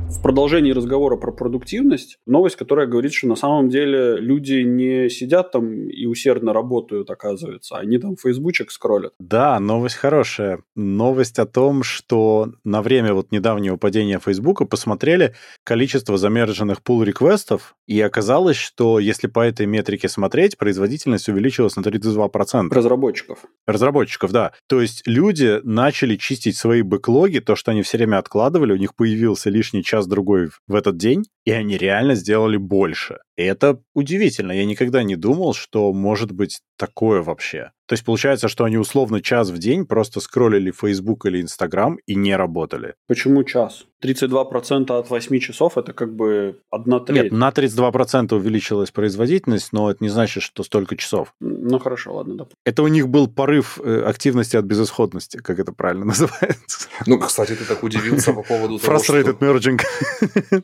В 0.09 0.23
продолжении 0.23 0.71
разговора 0.71 1.17
про 1.17 1.33
продуктивность, 1.33 2.19
новость, 2.27 2.57
которая 2.57 2.87
говорит, 2.87 3.13
что 3.13 3.27
на 3.27 3.35
самом 3.35 3.69
деле 3.69 4.17
люди 4.19 4.63
не 4.63 5.09
сидят 5.09 5.51
там 5.51 5.89
и 5.89 6.07
усердно 6.07 6.53
работают, 6.53 7.11
оказывается, 7.11 7.77
они 7.77 7.99
там 7.99 8.17
фейсбучек 8.17 8.71
скроллят. 8.71 9.13
Да, 9.19 9.59
новость 9.59 9.97
хорошая. 9.97 10.61
Новость 10.77 11.39
о 11.39 11.47
том, 11.47 11.83
что 11.83 12.53
на 12.65 12.83
время 12.83 13.15
вот 13.15 13.33
недавнего 13.33 13.77
падения 13.77 14.21
Фейсбука 14.25 14.65
посмотрели 14.65 15.35
количество 15.65 16.17
замерженных 16.17 16.79
pull-реквестов, 16.87 17.75
и 17.87 18.01
оказалось, 18.01 18.57
что 18.57 18.99
если 18.99 19.27
по 19.27 19.41
этой 19.41 19.67
метрике 19.67 20.09
смотреть, 20.09 20.57
производительность 20.57 21.29
увеличилась 21.29 21.77
на 21.77 21.81
32%. 21.81 22.73
Разработчиков. 22.73 23.39
Разработчиков, 23.67 24.33
да. 24.33 24.53
То 24.69 24.81
есть 24.81 25.03
люди 25.07 25.61
начали 25.63 26.17
чистить 26.17 26.57
свои 26.57 26.83
бэклоги, 26.83 27.39
то, 27.39 27.57
что 27.57 27.71
они 27.73 27.83
все 27.83 27.97
время 27.97 28.19
откладывали, 28.19 28.73
у 28.73 28.77
них 28.77 28.95
появился 28.95 29.51
лишний 29.51 29.83
час 29.83 29.96
час-другой 29.97 30.51
в 30.67 30.75
этот 30.75 30.97
день, 30.97 31.25
и 31.45 31.51
они 31.53 31.77
реально 31.77 32.15
сделали 32.15 32.57
больше. 32.57 33.19
И 33.37 33.43
это 33.43 33.81
удивительно. 33.95 34.53
Я 34.53 34.65
никогда 34.65 35.03
не 35.03 35.17
думал, 35.17 35.55
что 35.55 35.93
может 35.93 36.33
быть 36.33 36.61
такое 36.77 37.23
вообще. 37.23 37.71
То 37.87 37.95
есть 37.95 38.05
получается, 38.05 38.49
что 38.49 38.65
они 38.65 38.77
условно 38.77 39.23
час 39.23 39.51
в 39.51 39.59
день 39.59 39.87
просто 39.87 40.21
скроллили 40.21 40.71
Facebook 40.71 41.27
или 41.27 41.41
Instagram 41.43 41.99
и 42.07 42.15
не 42.15 42.37
работали. 42.37 42.95
Почему 43.07 43.45
час? 43.45 43.87
32% 44.03 44.91
от 44.91 45.11
8 45.11 45.39
часов– 45.41 45.77
это 45.79 45.93
как 45.93 46.15
бы 46.15 46.61
одна 46.71 47.01
треть. 47.01 47.25
Нет, 47.25 47.33
на 47.33 47.49
32% 47.51 48.35
увеличилась 48.35 48.91
производительность, 48.91 49.73
но 49.73 49.91
это 49.91 50.05
не 50.05 50.11
значит, 50.11 50.43
что 50.43 50.63
столько 50.63 50.97
часов. 50.97 51.35
Ну 51.41 51.79
хорошо, 51.79 52.15
ладно. 52.15 52.35
Да. 52.37 52.47
Это 52.65 52.83
у 52.83 52.89
них 52.89 53.09
был 53.09 53.29
порыв 53.29 53.81
э, 53.83 54.03
активности 54.03 54.57
от 54.57 54.65
безысходности, 54.65 55.39
как 55.39 55.59
это 55.59 55.73
правильно 55.73 56.05
называется. 56.13 56.89
Ну, 57.07 57.19
кстати, 57.19 57.55
ты 57.55 57.65
так 57.65 57.83
удивился 57.83 58.33
по 58.33 58.43
поводу 58.43 58.79
того, 58.79 58.99
что... 58.99 59.13
Frustrated 59.15 59.39
merging. 59.39 59.81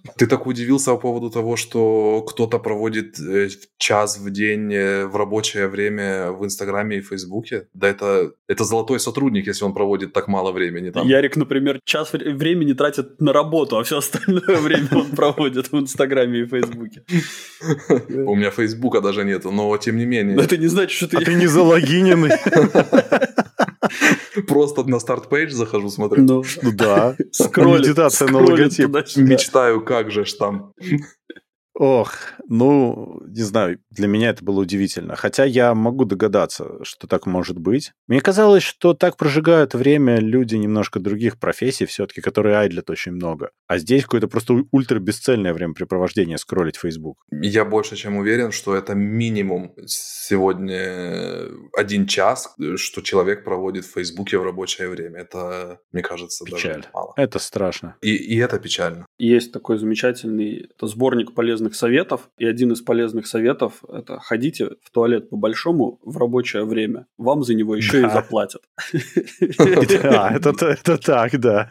Ты 0.16 0.26
так 0.26 0.46
удивился 0.46 0.92
по 0.92 0.98
поводу 0.98 1.30
того, 1.30 1.56
что 1.56 2.22
кто-то 2.28 2.58
проводит 2.58 3.18
э, 3.18 3.48
час 3.78 4.18
в 4.18 4.30
день 4.30 4.72
э, 4.72 5.06
в 5.06 5.16
рабочее 5.16 5.68
время 5.68 6.32
в 6.32 6.44
Инстаграме 6.44 6.98
и 6.98 7.00
Фейсбуке. 7.00 7.68
Да 7.74 7.88
это, 7.88 8.32
это 8.48 8.64
золотой 8.64 9.00
сотрудник, 9.00 9.46
если 9.46 9.64
он 9.64 9.72
проводит 9.74 10.12
так 10.12 10.28
мало 10.28 10.52
времени 10.52 10.90
там. 10.90 11.06
Ярик, 11.06 11.36
например, 11.36 11.80
час 11.84 12.12
времени 12.12 12.72
тратит 12.72 13.20
на 13.22 13.32
работу, 13.32 13.78
а 13.78 13.84
все 13.84 13.98
остальное 13.98 14.58
время 14.58 14.88
он 14.92 15.10
проводит 15.10 15.72
в 15.72 15.78
Инстаграме 15.78 16.40
и 16.40 16.46
Фейсбуке. 16.46 17.04
У 18.08 18.34
меня 18.34 18.50
Фейсбука 18.50 19.00
даже 19.00 19.24
нету, 19.24 19.50
но 19.50 19.76
тем 19.78 19.96
не 19.96 20.06
менее. 20.06 20.36
Это 20.42 20.56
не 20.56 20.66
значит, 20.66 20.96
что 20.96 21.08
ты... 21.08 21.16
А 21.16 21.20
ты 21.20 21.34
не 21.34 21.46
залогиненный. 21.46 22.32
Просто 24.48 24.84
на 24.84 24.98
старт-пейдж 24.98 25.52
захожу, 25.52 25.88
смотрю. 25.90 26.24
Ну, 26.24 26.44
ну 26.62 26.72
да. 26.72 27.16
Медитация 27.56 28.28
на 28.28 28.38
логотип. 28.38 28.88
Мечтаю, 29.16 29.84
как 29.84 30.10
же 30.10 30.24
ж 30.24 30.32
там. 30.34 30.72
Ох, 31.74 32.12
ну, 32.48 33.22
не 33.26 33.42
знаю, 33.42 33.78
для 33.95 34.09
меня 34.09 34.30
это 34.30 34.45
было 34.45 34.61
удивительно. 34.61 35.16
Хотя 35.16 35.45
я 35.45 35.74
могу 35.74 36.05
догадаться, 36.05 36.84
что 36.84 37.07
так 37.07 37.26
может 37.26 37.59
быть. 37.59 37.93
Мне 38.07 38.20
казалось, 38.20 38.62
что 38.62 38.95
так 38.95 39.16
прожигают 39.16 39.74
время 39.74 40.18
люди 40.18 40.57
немножко 40.57 41.01
других 41.01 41.38
профессий 41.38 41.86
все-таки, 41.86 42.20
которые 42.20 42.57
айдлят 42.57 42.90
очень 42.90 43.12
много. 43.12 43.51
А 43.66 43.78
здесь 43.78 44.03
какое-то 44.03 44.28
просто 44.28 44.64
ультра 44.70 44.99
бесцельное 44.99 45.53
времяпрепровождение 45.53 46.38
скроллить 46.38 46.76
Facebook. 46.76 47.18
Я 47.30 47.64
больше 47.64 47.97
чем 47.97 48.16
уверен, 48.16 48.53
что 48.53 48.74
это 48.74 48.95
минимум 48.95 49.74
сегодня 49.86 51.49
один 51.76 52.07
час, 52.07 52.55
что 52.76 53.03
человек 53.03 53.45
проводит 53.45 53.84
в 53.84 53.93
Фейсбуке 53.93 54.38
в 54.38 54.45
рабочее 54.45 54.88
время. 54.88 55.20
Это, 55.20 55.80
мне 55.93 56.03
кажется, 56.03 56.45
Печаль. 56.45 56.76
даже 56.76 56.88
мало. 56.95 57.12
Это 57.16 57.38
страшно. 57.38 57.97
И, 58.01 58.14
и 58.14 58.36
это 58.38 58.59
печально. 58.59 59.07
Есть 59.18 59.53
такой 59.53 59.78
замечательный 59.78 60.70
это 60.74 60.86
сборник 60.86 61.34
полезных 61.34 61.74
советов, 61.74 62.28
и 62.38 62.47
один 62.47 62.72
из 62.72 62.80
полезных 62.80 63.26
советов– 63.26 63.81
это 63.88 64.18
ходите 64.18 64.70
в 64.82 64.90
туалет 64.90 65.30
по-большому 65.30 66.00
в 66.02 66.16
рабочее 66.16 66.64
время. 66.64 67.06
Вам 67.18 67.42
за 67.42 67.54
него 67.54 67.76
еще 67.76 68.02
и 68.02 68.08
заплатят. 68.08 68.62
Да, 70.02 70.32
это 70.34 70.98
так, 70.98 71.38
да. 71.40 71.68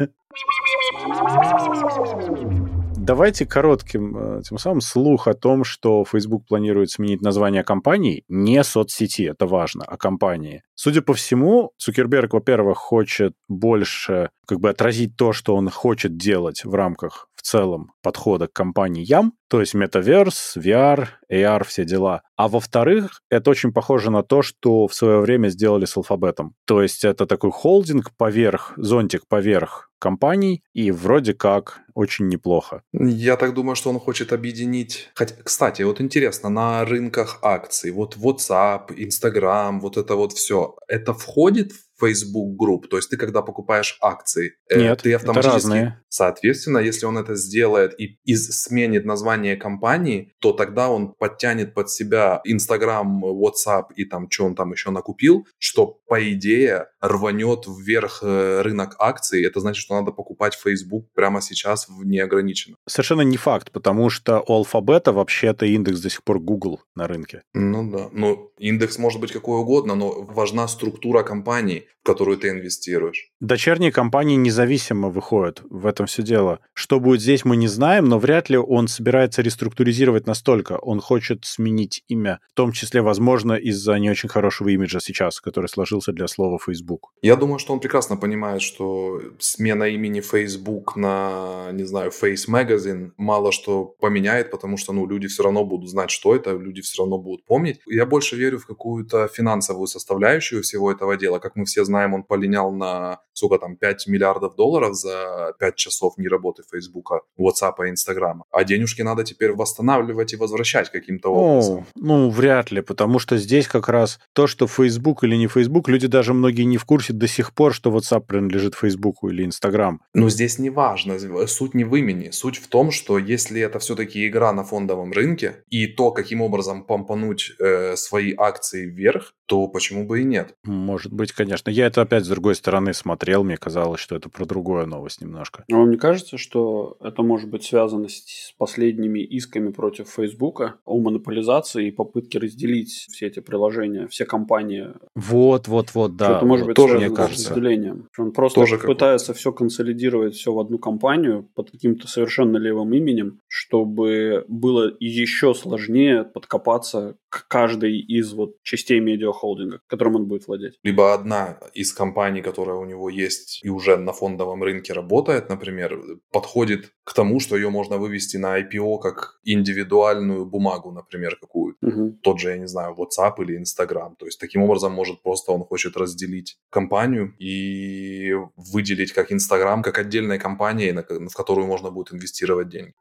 Давайте 2.97 3.47
коротким 3.47 4.15
э, 4.15 4.41
тем 4.43 4.59
самым 4.59 4.79
слух 4.79 5.27
о 5.27 5.33
том, 5.33 5.63
что 5.63 6.05
Facebook 6.05 6.45
планирует 6.45 6.91
сменить 6.91 7.21
название 7.21 7.63
компании, 7.63 8.23
не 8.27 8.63
соцсети, 8.63 9.23
это 9.23 9.47
важно, 9.47 9.83
а 9.87 9.97
компании. 9.97 10.61
Судя 10.83 11.03
по 11.03 11.13
всему, 11.13 11.73
Цукерберг, 11.77 12.33
во-первых, 12.33 12.79
хочет 12.79 13.33
больше 13.47 14.31
как 14.47 14.59
бы 14.59 14.71
отразить 14.71 15.15
то, 15.15 15.31
что 15.31 15.55
он 15.55 15.69
хочет 15.69 16.17
делать 16.17 16.65
в 16.65 16.73
рамках 16.73 17.27
в 17.35 17.43
целом 17.43 17.91
подхода 18.01 18.47
к 18.47 18.53
компаниям, 18.53 19.33
то 19.47 19.59
есть 19.59 19.73
метаверс, 19.73 20.57
VR, 20.57 21.07
AR, 21.31 21.63
все 21.65 21.85
дела. 21.85 22.21
А 22.35 22.47
во-вторых, 22.47 23.21
это 23.29 23.49
очень 23.49 23.73
похоже 23.73 24.11
на 24.11 24.23
то, 24.23 24.41
что 24.41 24.87
в 24.87 24.93
свое 24.93 25.19
время 25.19 25.49
сделали 25.49 25.85
с 25.85 25.97
алфабетом. 25.97 26.55
То 26.65 26.81
есть 26.81 27.03
это 27.03 27.25
такой 27.25 27.51
холдинг 27.51 28.11
поверх, 28.17 28.73
зонтик 28.77 29.27
поверх 29.27 29.89
компаний, 29.99 30.63
и 30.73 30.91
вроде 30.91 31.33
как 31.33 31.81
очень 31.93 32.27
неплохо. 32.27 32.81
Я 32.91 33.37
так 33.37 33.53
думаю, 33.53 33.75
что 33.75 33.89
он 33.89 33.99
хочет 33.99 34.33
объединить... 34.33 35.09
Хотя, 35.13 35.35
кстати, 35.43 35.83
вот 35.83 36.01
интересно, 36.01 36.49
на 36.49 36.83
рынках 36.85 37.39
акций, 37.43 37.91
вот 37.91 38.17
WhatsApp, 38.17 38.95
Instagram, 38.95 39.79
вот 39.79 39.97
это 39.97 40.15
вот 40.15 40.33
все, 40.33 40.70
это 40.87 41.13
входит 41.13 41.71
в 41.73 41.90
Facebook 42.01 42.59
Group. 42.59 42.87
То 42.87 42.97
есть 42.97 43.09
ты, 43.09 43.17
когда 43.17 43.41
покупаешь 43.41 43.97
акции, 44.01 44.53
э, 44.69 44.79
Нет, 44.79 45.01
ты 45.01 45.13
автоматически... 45.13 45.47
Это 45.47 45.55
разные. 45.55 46.03
Соответственно, 46.09 46.79
если 46.79 47.05
он 47.05 47.17
это 47.17 47.35
сделает 47.35 47.99
и 47.99 48.19
из, 48.25 48.49
сменит 48.49 49.05
название 49.05 49.55
компании, 49.55 50.33
то 50.39 50.51
тогда 50.51 50.89
он 50.89 51.13
подтянет 51.13 51.73
под 51.73 51.89
себя 51.89 52.41
Instagram, 52.45 53.23
WhatsApp 53.23 53.85
и 53.95 54.05
там, 54.05 54.29
что 54.29 54.45
он 54.45 54.55
там 54.55 54.71
еще 54.71 54.91
накупил, 54.91 55.47
что, 55.57 55.99
по 56.07 56.31
идее, 56.31 56.87
рванет 56.99 57.65
вверх 57.67 58.19
э, 58.23 58.61
рынок 58.61 58.95
акций. 58.99 59.45
Это 59.45 59.59
значит, 59.59 59.81
что 59.81 59.95
надо 59.95 60.11
покупать 60.11 60.55
Facebook 60.55 61.05
прямо 61.13 61.41
сейчас 61.41 61.87
в 61.87 62.05
неограниченно. 62.05 62.75
Совершенно 62.87 63.21
не 63.21 63.37
факт, 63.37 63.71
потому 63.71 64.09
что 64.09 64.43
у 64.47 64.53
алфабета 64.53 65.13
вообще-то 65.13 65.65
индекс 65.65 66.01
до 66.01 66.09
сих 66.09 66.23
пор 66.23 66.39
Google 66.39 66.81
на 66.95 67.07
рынке. 67.07 67.43
Ну 67.53 67.89
да. 67.89 68.09
Ну, 68.11 68.51
индекс 68.57 68.97
может 68.97 69.21
быть 69.21 69.31
какой 69.31 69.59
угодно, 69.59 69.95
но 69.95 70.23
важна 70.23 70.67
структура 70.67 71.23
компании 71.23 71.87
в 71.99 72.03
которую 72.03 72.37
ты 72.37 72.49
инвестируешь. 72.49 73.30
Дочерние 73.41 73.91
компании 73.91 74.35
независимо 74.35 75.09
выходят, 75.09 75.63
в 75.67 75.87
этом 75.87 76.05
все 76.05 76.21
дело. 76.21 76.59
Что 76.75 76.99
будет 76.99 77.21
здесь, 77.21 77.43
мы 77.43 77.57
не 77.57 77.67
знаем, 77.67 78.05
но 78.05 78.19
вряд 78.19 78.51
ли 78.51 78.57
он 78.57 78.87
собирается 78.87 79.41
реструктуризировать 79.41 80.27
настолько. 80.27 80.73
Он 80.73 81.01
хочет 81.01 81.43
сменить 81.43 82.03
имя, 82.07 82.39
в 82.51 82.53
том 82.53 82.71
числе, 82.71 83.01
возможно, 83.01 83.53
из-за 83.53 83.97
не 83.97 84.11
очень 84.11 84.29
хорошего 84.29 84.69
имиджа 84.69 84.99
сейчас, 84.99 85.41
который 85.41 85.65
сложился 85.69 86.11
для 86.11 86.27
слова 86.27 86.59
Facebook. 86.63 87.13
Я 87.23 87.35
думаю, 87.35 87.57
что 87.57 87.73
он 87.73 87.79
прекрасно 87.79 88.15
понимает, 88.15 88.61
что 88.61 89.19
смена 89.39 89.85
имени 89.85 90.21
Facebook 90.21 90.95
на, 90.95 91.71
не 91.71 91.83
знаю, 91.83 92.11
Face 92.11 92.47
Magazine 92.47 93.09
мало 93.17 93.51
что 93.51 93.85
поменяет, 93.85 94.51
потому 94.51 94.77
что, 94.77 94.93
ну, 94.93 95.07
люди 95.07 95.27
все 95.27 95.41
равно 95.41 95.65
будут 95.65 95.89
знать, 95.89 96.11
что 96.11 96.35
это, 96.35 96.51
люди 96.51 96.81
все 96.81 97.01
равно 97.01 97.17
будут 97.17 97.43
помнить. 97.45 97.79
Я 97.87 98.05
больше 98.05 98.35
верю 98.35 98.59
в 98.59 98.67
какую-то 98.67 99.27
финансовую 99.29 99.87
составляющую 99.87 100.61
всего 100.61 100.91
этого 100.91 101.17
дела, 101.17 101.39
как 101.39 101.55
мы 101.55 101.65
все 101.65 101.83
знаем, 101.83 102.13
он 102.13 102.21
полинял 102.21 102.71
на, 102.71 103.19
сколько 103.33 103.57
там, 103.57 103.75
5 103.75 104.07
миллиардов 104.07 104.55
долларов 104.55 104.95
за 104.95 105.53
5 105.59 105.75
часов 105.75 106.17
не 106.17 106.27
работы 106.27 106.63
Фейсбука, 106.71 107.21
WhatsApp 107.39 107.85
и 107.85 107.89
Инстаграма. 107.89 108.45
А 108.51 108.63
денежки 108.63 109.01
надо 109.01 109.23
теперь 109.23 109.51
восстанавливать 109.53 110.33
и 110.33 110.37
возвращать 110.37 110.91
каким-то 110.91 111.29
образом. 111.29 111.79
О, 111.79 111.85
ну, 111.95 112.29
вряд 112.29 112.71
ли, 112.71 112.81
потому 112.81 113.19
что 113.19 113.37
здесь 113.37 113.67
как 113.67 113.89
раз 113.89 114.19
то, 114.33 114.47
что 114.47 114.67
Facebook 114.67 115.23
или 115.23 115.35
не 115.35 115.47
Facebook, 115.47 115.89
люди 115.89 116.07
даже 116.07 116.33
многие 116.33 116.63
не 116.63 116.77
в 116.77 116.85
курсе 116.85 117.13
до 117.13 117.27
сих 117.27 117.53
пор, 117.53 117.73
что 117.73 117.91
WhatsApp 117.91 118.21
принадлежит 118.21 118.75
Фейсбуку 118.75 119.29
или 119.29 119.45
Инстаграм. 119.45 120.01
Но 120.13 120.29
здесь 120.29 120.59
не 120.59 120.69
важно. 120.69 121.17
Суть 121.47 121.73
не 121.73 121.83
в 121.83 121.95
имени. 121.95 122.29
Суть 122.31 122.57
в 122.57 122.67
том, 122.67 122.91
что 122.91 123.17
если 123.17 123.61
это 123.61 123.79
все-таки 123.79 124.27
игра 124.27 124.51
на 124.53 124.63
фондовом 124.63 125.11
рынке, 125.11 125.63
и 125.69 125.87
то, 125.87 126.11
каким 126.11 126.41
образом 126.41 126.83
помпануть 126.83 127.51
э, 127.59 127.95
свои 127.95 128.33
акции 128.37 128.85
вверх, 128.85 129.33
то 129.45 129.67
почему 129.67 130.05
бы 130.05 130.21
и 130.21 130.23
нет? 130.23 130.55
Может 130.63 131.11
быть, 131.11 131.33
конечно. 131.33 131.69
Я 131.69 131.87
это 131.87 132.01
опять 132.01 132.25
с 132.25 132.29
другой 132.29 132.55
стороны 132.55 132.93
смотрел, 133.21 133.43
мне 133.43 133.57
казалось, 133.57 133.99
что 133.99 134.15
это 134.15 134.29
про 134.29 134.45
другую 134.45 134.87
новость 134.87 135.21
немножко. 135.21 135.63
Но 135.69 135.79
вам 135.79 135.91
не 135.91 135.97
кажется, 135.97 136.37
что 136.37 136.97
это 137.01 137.21
может 137.21 137.49
быть 137.49 137.63
связано 137.63 138.07
с 138.09 138.53
последними 138.57 139.19
исками 139.19 139.71
против 139.71 140.09
Фейсбука 140.09 140.75
о 140.85 140.99
монополизации 140.99 141.87
и 141.87 141.91
попытке 141.91 142.39
разделить 142.39 142.89
все 143.11 143.27
эти 143.27 143.39
приложения, 143.39 144.07
все 144.07 144.25
компании? 144.25 144.87
Вот, 145.13 145.67
вот, 145.67 145.93
вот, 145.93 146.15
да. 146.15 146.25
Что-то 146.25 146.45
может 146.45 146.65
вот 146.65 146.67
быть 146.69 146.75
тоже, 146.75 146.97
мне 146.97 147.09
с 147.09 147.13
кажется. 147.13 147.49
разделением. 147.49 148.07
Он 148.17 148.31
просто 148.31 148.59
Тоже 148.61 148.79
пытается 148.79 149.33
все 149.35 149.51
консолидировать 149.51 150.33
все 150.33 150.51
в 150.51 150.59
одну 150.59 150.79
компанию 150.79 151.47
под 151.53 151.69
каким-то 151.69 152.07
совершенно 152.07 152.57
левым 152.57 152.91
именем, 152.93 153.39
чтобы 153.47 154.45
было 154.47 154.91
еще 154.99 155.53
сложнее 155.53 156.23
подкопаться 156.23 157.17
к 157.29 157.47
каждой 157.47 157.99
из 157.99 158.33
вот 158.33 158.55
частей 158.63 158.99
медиахолдинга, 158.99 159.79
которым 159.87 160.15
он 160.15 160.25
будет 160.25 160.47
владеть. 160.47 160.79
Либо 160.83 161.13
одна 161.13 161.59
из 161.73 161.93
компаний, 161.93 162.41
которая 162.41 162.77
у 162.77 162.85
него 162.85 163.10
есть 163.11 163.59
и 163.63 163.69
уже 163.69 163.97
на 163.97 164.13
фондовом 164.13 164.63
рынке 164.63 164.93
работает, 164.93 165.49
например, 165.49 165.99
подходит 166.31 166.91
к 167.03 167.13
тому, 167.13 167.39
что 167.39 167.55
ее 167.55 167.69
можно 167.69 167.97
вывести 167.97 168.37
на 168.37 168.59
IPO 168.59 168.99
как 168.99 169.39
индивидуальную 169.43 170.45
бумагу, 170.45 170.91
например, 170.91 171.37
какую-то. 171.39 171.85
Мгм. 171.85 172.17
Тот 172.23 172.39
же, 172.39 172.49
я 172.49 172.57
не 172.57 172.67
знаю, 172.67 172.95
WhatsApp 172.95 173.33
или 173.39 173.57
Instagram. 173.57 174.15
То 174.15 174.25
есть 174.25 174.39
таким 174.39 174.63
образом, 174.63 174.93
может, 174.93 175.21
просто 175.21 175.51
он 175.51 175.63
хочет 175.63 175.97
разделить 175.97 176.57
компанию 176.69 177.33
и 177.39 178.33
выделить 178.55 179.13
как 179.13 179.31
Instagram, 179.31 179.83
как 179.83 179.97
отдельной 179.97 180.39
компанией, 180.39 180.91
в 180.91 181.33
которую 181.33 181.67
можно 181.67 181.91
будет 181.91 182.13
инвестировать 182.13 182.69
деньги. 182.69 182.93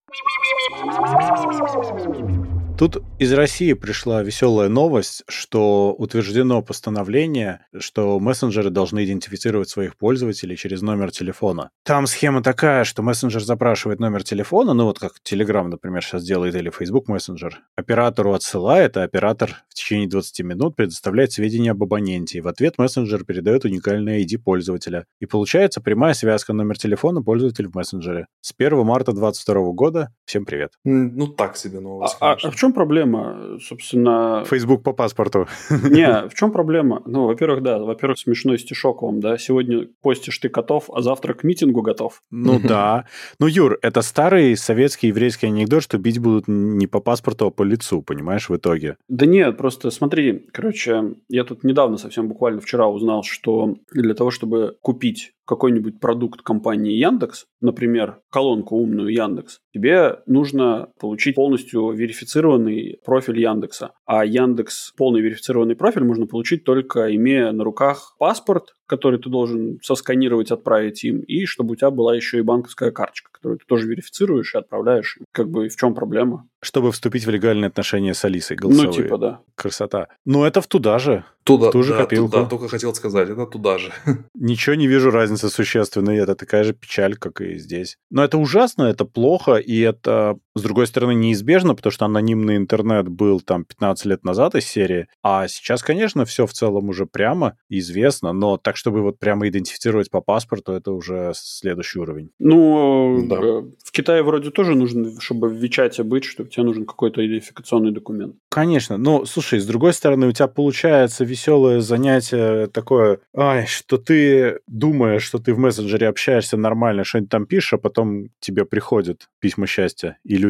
Тут 2.81 3.03
из 3.19 3.31
России 3.35 3.75
пришла 3.75 4.23
веселая 4.23 4.71
новость, 4.71 5.23
что 5.29 5.95
утверждено 5.99 6.63
постановление, 6.63 7.67
что 7.79 8.19
мессенджеры 8.19 8.71
должны 8.71 9.05
идентифицировать 9.05 9.69
своих 9.69 9.99
пользователей 9.99 10.57
через 10.57 10.81
номер 10.81 11.11
телефона. 11.11 11.69
Там 11.85 12.07
схема 12.07 12.43
такая, 12.43 12.85
что 12.85 13.03
мессенджер 13.03 13.43
запрашивает 13.45 14.01
номер 14.01 14.23
телефона, 14.23 14.73
ну 14.73 14.87
вот 14.87 14.99
как 14.99 15.13
Telegram, 15.23 15.65
например, 15.65 16.03
сейчас 16.03 16.25
делает, 16.25 16.55
или 16.55 16.71
Facebook 16.71 17.07
мессенджер. 17.09 17.61
Оператору 17.77 18.33
отсылает, 18.33 18.97
а 18.97 19.03
оператор 19.03 19.57
в 19.69 19.75
течение 19.75 20.09
20 20.09 20.41
минут 20.41 20.75
предоставляет 20.75 21.33
сведения 21.33 21.73
об 21.73 21.83
абоненте. 21.83 22.39
И 22.39 22.41
в 22.41 22.49
ответ 22.49 22.79
мессенджер 22.79 23.25
передает 23.25 23.67
уникальный 23.67 24.25
ID 24.25 24.39
пользователя. 24.39 25.05
И 25.21 25.27
получается 25.27 25.83
прямая 25.83 26.15
связка 26.15 26.55
номер 26.55 26.79
телефона 26.79 27.21
пользователя 27.23 27.69
в 27.69 27.75
мессенджере. 27.75 28.27
С 28.41 28.55
1 28.57 28.83
марта 28.87 29.13
2022 29.13 29.73
года. 29.73 30.15
Всем 30.25 30.47
привет. 30.47 30.73
Ну, 30.85 31.27
так 31.27 31.59
себе 31.59 31.81
новость, 31.81 32.17
А, 32.21 32.31
а- 32.31 32.35
конечно. 32.37 32.49
а 32.49 32.53
в 32.53 32.57
чем 32.57 32.70
проблема, 32.73 33.59
собственно? 33.61 34.45
Facebook 34.49 34.83
по 34.83 34.93
паспорту. 34.93 35.49
Не, 35.71 36.29
в 36.29 36.35
чем 36.35 36.53
проблема? 36.53 37.03
Ну, 37.07 37.27
во-первых, 37.27 37.63
да, 37.63 37.79
во-первых, 37.79 38.19
смешной 38.19 38.59
стишок 38.59 39.03
вам, 39.03 39.21
да, 39.21 39.39
сегодня 39.39 39.89
постишь 40.03 40.39
ты 40.39 40.49
котов, 40.49 40.91
а 40.93 41.03
завтра 41.03 41.35
к 41.35 41.45
митингу 41.45 41.83
готов. 41.83 42.23
Ну 42.31 42.61
да. 42.61 43.07
Ну, 43.39 43.47
Юр, 43.47 43.79
это 43.83 44.03
старый 44.03 44.57
советский 44.57 45.09
еврейский 45.09 45.47
анекдот, 45.47 45.83
что 45.83 45.99
бить 45.99 46.19
будут 46.19 46.45
не 46.49 46.87
по 46.87 47.01
паспорту, 47.01 47.47
а 47.47 47.51
по 47.51 47.63
лицу, 47.63 48.03
понимаешь, 48.03 48.49
в 48.49 48.57
итоге. 48.57 48.97
Да 49.09 49.27
нет, 49.27 49.57
просто 49.57 49.91
смотри, 49.91 50.47
короче, 50.53 51.15
я 51.29 51.45
тут 51.45 51.65
недавно, 51.65 51.97
совсем 51.97 52.29
буквально 52.29 52.61
вчера 52.61 52.89
узнал, 52.89 53.23
что 53.23 53.77
для 53.93 54.15
того, 54.15 54.31
чтобы 54.31 54.77
купить 54.83 55.33
какой-нибудь 55.51 55.99
продукт 55.99 56.43
компании 56.43 56.93
Яндекс, 56.93 57.47
например, 57.61 58.21
колонку 58.31 58.77
умную 58.77 59.13
Яндекс, 59.13 59.59
тебе 59.75 60.21
нужно 60.27 60.93
получить 61.01 61.35
полностью 61.35 61.91
верифицированный 61.91 63.01
профиль 63.05 63.41
Яндекса. 63.41 63.91
А 64.07 64.25
Яндекс 64.25 64.93
полный 64.97 65.21
верифицированный 65.21 65.75
профиль 65.75 66.05
можно 66.05 66.29
получить 66.29 66.63
только 66.63 67.13
имея 67.17 67.51
на 67.51 67.65
руках 67.65 68.15
паспорт, 68.21 68.77
который 68.91 69.21
ты 69.21 69.31
должен 69.31 69.79
сосканировать, 69.83 70.51
отправить 70.51 71.05
им, 71.05 71.21
и 71.21 71.45
чтобы 71.45 71.73
у 71.73 71.77
тебя 71.77 71.93
была 71.93 72.17
еще 72.17 72.39
и 72.39 72.43
банковская 72.43 72.91
карточка, 72.91 73.31
которую 73.31 73.61
ты 73.61 73.65
тоже 73.65 73.87
верифицируешь 73.87 74.53
и 74.53 74.59
отправляешь. 74.59 75.17
Как 75.31 75.49
бы 75.49 75.69
в 75.69 75.77
чем 75.77 75.95
проблема? 75.95 76.49
Чтобы 76.61 76.91
вступить 76.91 77.25
в 77.25 77.31
легальные 77.31 77.69
отношения 77.69 78.15
с 78.15 78.25
Алисой 78.25 78.57
голосовые. 78.57 78.89
Ну, 78.89 78.93
типа, 78.93 79.19
да. 79.19 79.41
Красота. 79.55 80.09
Ну, 80.27 80.45
это 80.45 80.61
в 80.61 80.67
туда 80.67 80.99
же. 80.99 81.25
Туда, 81.45 81.69
в 81.69 81.73
ту 81.73 81.85
же 81.85 81.93
да, 81.93 81.99
копилку. 82.01 82.33
туда, 82.33 82.47
только 82.47 82.69
хотел 82.69 82.93
сказать, 82.95 83.31
это 83.31 83.47
туда 83.47 83.79
же. 83.79 83.93
Ничего 84.35 84.75
не 84.75 84.89
вижу 84.89 85.13
разницы 85.13 85.49
существенной. 85.49 86.19
Это 86.19 86.35
такая 86.35 86.65
же 86.65 86.75
печаль, 86.75 87.15
как 87.15 87.41
и 87.41 87.59
здесь. 87.59 87.97
Но 88.11 88.25
это 88.25 88.39
ужасно, 88.39 88.83
это 88.83 89.05
плохо, 89.05 89.55
и 89.55 89.79
это, 89.79 90.37
с 90.61 90.63
другой 90.63 90.87
стороны, 90.87 91.15
неизбежно, 91.15 91.75
потому 91.75 91.91
что 91.91 92.05
анонимный 92.05 92.57
интернет 92.57 93.09
был 93.09 93.41
там 93.41 93.65
15 93.65 94.07
лет 94.07 94.25
назад 94.25 94.55
из 94.55 94.67
серии. 94.67 95.09
А 95.23 95.49
сейчас, 95.49 95.83
конечно, 95.83 96.25
все 96.25 96.47
в 96.47 96.53
целом 96.53 96.89
уже 96.89 97.07
прямо 97.07 97.57
известно, 97.69 98.33
но 98.33 98.57
так, 98.57 98.77
чтобы 98.77 99.03
вот 99.03 99.19
прямо 99.19 99.49
идентифицировать 99.49 100.11
по 100.11 100.21
паспорту, 100.21 100.73
это 100.73 100.93
уже 100.93 101.33
следующий 101.35 101.99
уровень. 101.99 102.31
Ну, 102.39 103.25
Да. 103.29 103.37
э, 103.37 103.63
в 103.85 103.91
Китае 103.93 104.23
вроде 104.23 104.51
тоже 104.51 104.75
нужно, 104.75 105.21
чтобы 105.21 105.49
в 105.49 105.55
Вичате 105.55 106.03
быть, 106.03 106.25
чтобы 106.25 106.51
тебе 106.51 106.65
нужен 106.65 106.85
какой-то 106.85 107.27
идентификационный 107.27 107.91
документ. 107.93 108.37
Конечно. 108.51 108.97
Но, 108.99 109.25
слушай, 109.25 109.59
с 109.59 109.67
другой 109.67 109.93
стороны, 109.95 110.27
у 110.29 110.33
тебя 110.33 110.47
получается 110.49 111.25
веселое 111.25 111.81
занятие 111.81 112.67
такое, 112.69 113.19
ай, 113.35 113.67
что 113.67 113.97
ты 113.97 114.61
думаешь, 114.67 115.23
что 115.23 115.39
ты 115.39 115.55
в 115.55 115.59
мессенджере 115.59 116.09
общаешься 116.09 116.57
нормально, 116.57 117.05
что-нибудь 117.05 117.31
там 117.31 117.47
пишешь, 117.47 117.73
а 117.75 117.79
потом 117.79 118.29
тебе 118.41 118.65
приходят 118.65 119.29
письма 119.41 119.67
счастья, 119.67 120.19
и 120.25 120.37
люди 120.37 120.50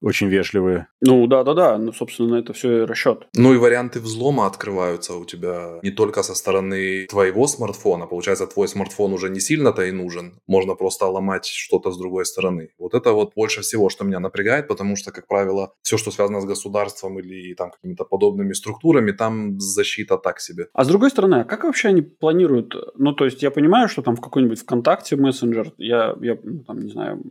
очень 0.00 0.28
вежливые. 0.28 0.86
Ну, 1.00 1.26
да-да-да, 1.26 1.78
ну, 1.78 1.92
собственно, 1.92 2.36
на 2.36 2.40
это 2.40 2.52
все 2.52 2.82
и 2.82 2.86
расчет. 2.86 3.26
Ну 3.34 3.54
и 3.54 3.58
варианты 3.58 4.00
взлома 4.00 4.46
открываются 4.46 5.14
у 5.14 5.24
тебя 5.24 5.78
не 5.82 5.90
только 5.90 6.22
со 6.22 6.34
стороны 6.34 7.06
твоего 7.06 7.46
смартфона. 7.46 8.06
Получается, 8.06 8.46
твой 8.46 8.68
смартфон 8.68 9.12
уже 9.12 9.28
не 9.28 9.40
сильно-то 9.40 9.82
и 9.82 9.92
нужен. 9.92 10.40
Можно 10.46 10.74
просто 10.74 11.06
ломать 11.06 11.46
что-то 11.46 11.90
с 11.90 11.98
другой 11.98 12.24
стороны. 12.24 12.70
Вот 12.78 12.94
это 12.94 13.12
вот 13.12 13.32
больше 13.34 13.62
всего, 13.62 13.88
что 13.88 14.04
меня 14.04 14.20
напрягает, 14.20 14.68
потому 14.68 14.96
что, 14.96 15.12
как 15.12 15.26
правило, 15.26 15.72
все, 15.82 15.98
что 15.98 16.10
связано 16.10 16.40
с 16.40 16.44
государством 16.44 17.18
или 17.18 17.54
там 17.54 17.70
какими-то 17.70 18.04
подобными 18.04 18.52
структурами, 18.52 19.12
там 19.12 19.58
защита 19.60 20.16
так 20.16 20.40
себе. 20.40 20.66
А 20.72 20.84
с 20.84 20.88
другой 20.88 21.10
стороны, 21.10 21.36
а 21.36 21.44
как 21.44 21.64
вообще 21.64 21.88
они 21.88 22.02
планируют? 22.02 22.74
Ну, 22.96 23.12
то 23.12 23.24
есть, 23.24 23.42
я 23.42 23.50
понимаю, 23.50 23.88
что 23.88 24.02
там 24.02 24.16
в 24.16 24.20
какой-нибудь 24.20 24.60
ВКонтакте 24.60 25.16
мессенджер, 25.16 25.72
я, 25.78 26.14
я 26.20 26.38
ну, 26.42 26.64
там, 26.64 26.78
не 26.78 26.90
знаю, 26.90 27.22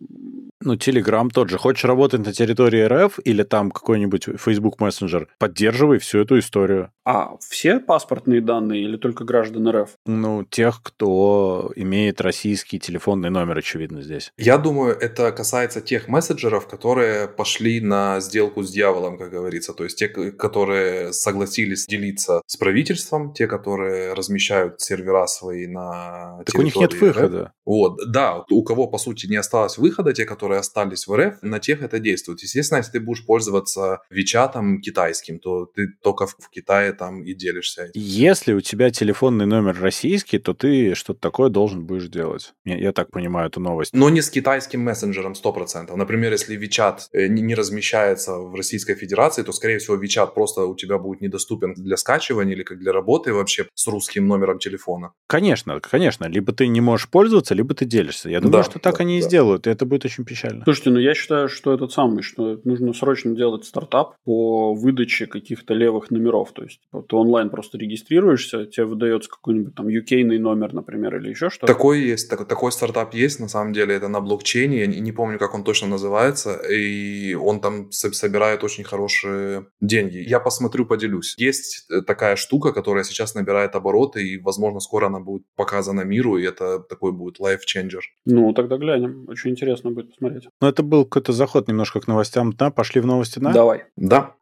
Ну, 0.62 0.76
Телеграм 0.76 1.30
тот 1.30 1.50
же. 1.50 1.58
Хочешь 1.58 1.86
работать 1.86 2.26
на 2.26 2.34
территории 2.34 2.82
РФ 2.84 3.20
или 3.24 3.44
там 3.44 3.70
какой-нибудь 3.72 4.26
Facebook 4.40 4.80
мессенджер, 4.80 5.28
поддерживай 5.40 6.00
всю 6.00 6.20
эту 6.20 6.40
историю. 6.40 6.92
а 7.06 7.38
все 7.40 7.80
паспортные 7.80 8.42
данные 8.42 8.84
или 8.84 8.98
только 8.98 9.24
граждан 9.24 9.70
РФ? 9.70 9.92
Ну, 10.06 10.44
тех, 10.44 10.82
кто 10.84 11.72
имеет 11.76 12.22
российский 12.22 12.80
телефонный 12.80 13.30
номер, 13.30 13.60
очевидно, 13.60 14.02
здесь. 14.02 14.32
Я 14.38 14.58
думаю, 14.58 14.98
это 14.98 15.32
касается 15.32 15.80
тех 15.80 16.08
мессенджеров, 16.08 16.68
которые 16.68 17.28
пошли 17.28 17.80
на 17.80 18.20
сделку 18.20 18.64
с 18.64 18.72
дьяволом, 18.72 19.18
как 19.18 19.30
говорится. 19.30 19.74
То 19.74 19.84
есть 19.84 19.98
те, 19.98 20.08
которые 20.08 21.14
согласились 21.14 21.86
делиться 21.86 22.42
с 22.46 22.58
правительством, 22.58 23.34
те, 23.34 23.48
которые 23.48 24.14
размещают 24.14 24.82
сервера 24.82 25.28
свои 25.28 25.68
на 25.68 26.42
Так 26.46 26.56
у 26.56 26.62
них 26.62 26.76
нет 26.76 26.94
выхода. 26.94 27.54
Вот, 27.66 28.00
да, 28.12 28.44
у 28.50 28.64
кого, 28.64 28.88
по 28.88 28.98
сути, 28.98 29.28
не 29.28 29.36
осталось 29.36 29.78
выхода, 29.78 30.14
те, 30.14 30.26
которые 30.26 30.47
остались 30.56 31.08
в 31.08 31.16
РФ, 31.16 31.42
на 31.42 31.60
тех 31.60 31.82
это 31.82 32.00
действует. 32.00 32.42
Естественно, 32.42 32.78
если 32.78 32.94
ты 32.94 33.00
будешь 33.00 33.26
пользоваться 33.26 34.02
Вичатом 34.10 34.82
китайским, 34.82 35.40
то 35.40 35.66
ты 35.66 35.88
только 36.02 36.28
в 36.28 36.50
Китае 36.50 36.94
там 36.94 37.24
и 37.24 37.34
делишься. 37.34 37.92
Если 37.94 38.54
у 38.54 38.62
тебя 38.62 38.90
телефонный 38.90 39.46
номер 39.46 39.80
российский, 39.82 40.40
то 40.40 40.54
ты 40.54 40.96
что-то 40.96 41.20
такое 41.20 41.50
должен 41.50 41.86
будешь 41.86 42.08
делать. 42.08 42.54
Я, 42.66 42.78
я 42.78 42.92
так 42.92 43.12
понимаю 43.12 43.48
эту 43.50 43.60
новость. 43.60 43.94
Но 43.94 44.10
не 44.10 44.22
с 44.22 44.30
китайским 44.30 44.82
мессенджером 44.82 45.34
100%. 45.34 45.96
Например, 45.96 46.32
если 46.32 46.56
Вичат 46.56 47.10
э, 47.14 47.28
не 47.28 47.56
размещается 47.56 48.38
в 48.38 48.56
Российской 48.56 48.96
Федерации, 48.96 49.44
то, 49.44 49.52
скорее 49.52 49.80
всего, 49.80 49.96
Вичат 49.96 50.34
просто 50.34 50.62
у 50.62 50.76
тебя 50.76 50.98
будет 50.98 51.22
недоступен 51.22 51.74
для 51.74 51.98
скачивания 51.98 52.54
или 52.54 52.64
как 52.64 52.80
для 52.80 52.92
работы 52.92 53.34
вообще 53.34 53.68
с 53.74 53.88
русским 53.88 54.28
номером 54.28 54.60
телефона. 54.60 55.12
Конечно, 55.28 55.80
конечно. 55.80 56.26
Либо 56.26 56.54
ты 56.54 56.68
не 56.68 56.82
можешь 56.82 57.10
пользоваться, 57.10 57.54
либо 57.54 57.74
ты 57.74 57.86
делишься. 57.86 58.30
Я 58.30 58.40
думаю, 58.40 58.64
Да, 58.64 58.70
что 58.70 58.80
так 58.80 58.98
да, 58.98 59.02
они 59.02 59.18
и 59.18 59.22
да. 59.22 59.28
сделают, 59.28 59.68
и 59.68 59.70
это 59.70 59.86
будет 59.86 60.06
очень 60.06 60.24
То 60.24 60.30
печально. 60.38 60.64
Слушайте, 60.64 60.90
ну 60.92 61.00
я 61.00 61.14
считаю, 61.14 61.50
что 61.50 61.74
этот 61.74 61.92
самый, 61.92 62.22
что 62.24 62.60
нужно 62.64 62.94
срочно 62.94 63.36
делать 63.36 63.66
стартап 63.66 64.16
по 64.24 64.74
выдаче 64.74 65.26
каких-то 65.26 65.74
левых 65.74 66.12
номеров. 66.12 66.52
То 66.54 66.64
есть 66.64 66.82
ты 66.92 67.16
онлайн 67.16 67.50
просто 67.50 67.78
регистрируешься, 67.78 68.66
тебе 68.66 68.86
выдается 68.86 69.30
какой-нибудь 69.30 69.76
там 69.76 69.88
UK 69.88 70.24
номер, 70.38 70.74
например, 70.74 71.16
или 71.18 71.30
еще 71.30 71.50
что-то. 71.50 71.68
Такой 71.68 72.02
есть, 72.02 72.30
такой, 72.30 72.46
такой 72.46 72.72
стартап 72.72 73.14
есть, 73.14 73.40
на 73.40 73.48
самом 73.48 73.74
деле, 73.74 73.96
это 73.96 74.08
на 74.08 74.22
блокчейне, 74.22 74.80
я 74.80 74.88
не, 74.88 75.00
не 75.00 75.12
помню, 75.12 75.40
как 75.40 75.54
он 75.54 75.64
точно 75.64 75.88
называется, 75.88 76.56
и 76.56 77.34
он 77.34 77.60
там 77.60 77.92
собирает 77.92 78.64
очень 78.64 78.84
хорошие 78.84 79.68
деньги. 79.82 80.18
Я 80.18 80.40
посмотрю, 80.40 80.86
поделюсь. 80.86 81.36
Есть 81.38 81.86
э, 81.90 82.02
такая 82.02 82.36
штука, 82.36 82.72
которая 82.72 83.04
сейчас 83.04 83.36
набирает 83.36 83.76
обороты, 83.76 84.24
и, 84.24 84.38
возможно, 84.38 84.80
скоро 84.80 85.08
она 85.08 85.20
будет 85.20 85.44
показана 85.56 86.02
миру, 86.02 86.38
и 86.38 86.44
это 86.44 86.80
такой 86.80 87.12
будет 87.12 87.40
life 87.40 87.62
changer. 87.68 88.02
Ну, 88.26 88.54
тогда 88.54 88.78
глянем. 88.78 89.26
Очень 89.28 89.52
интересно 89.52 89.92
будет 89.92 90.10
посмотреть. 90.10 90.27
Ну, 90.62 90.68
это 90.68 90.84
был 90.84 91.06
какой-то 91.06 91.34
заход 91.34 91.68
немножко 91.68 92.00
к 92.00 92.08
новостям. 92.08 92.54
Да, 92.54 92.70
пошли 92.70 93.02
в 93.02 93.06
новости, 93.06 93.40
да? 93.40 93.52
Давай. 93.52 93.86
Да. 93.96 94.34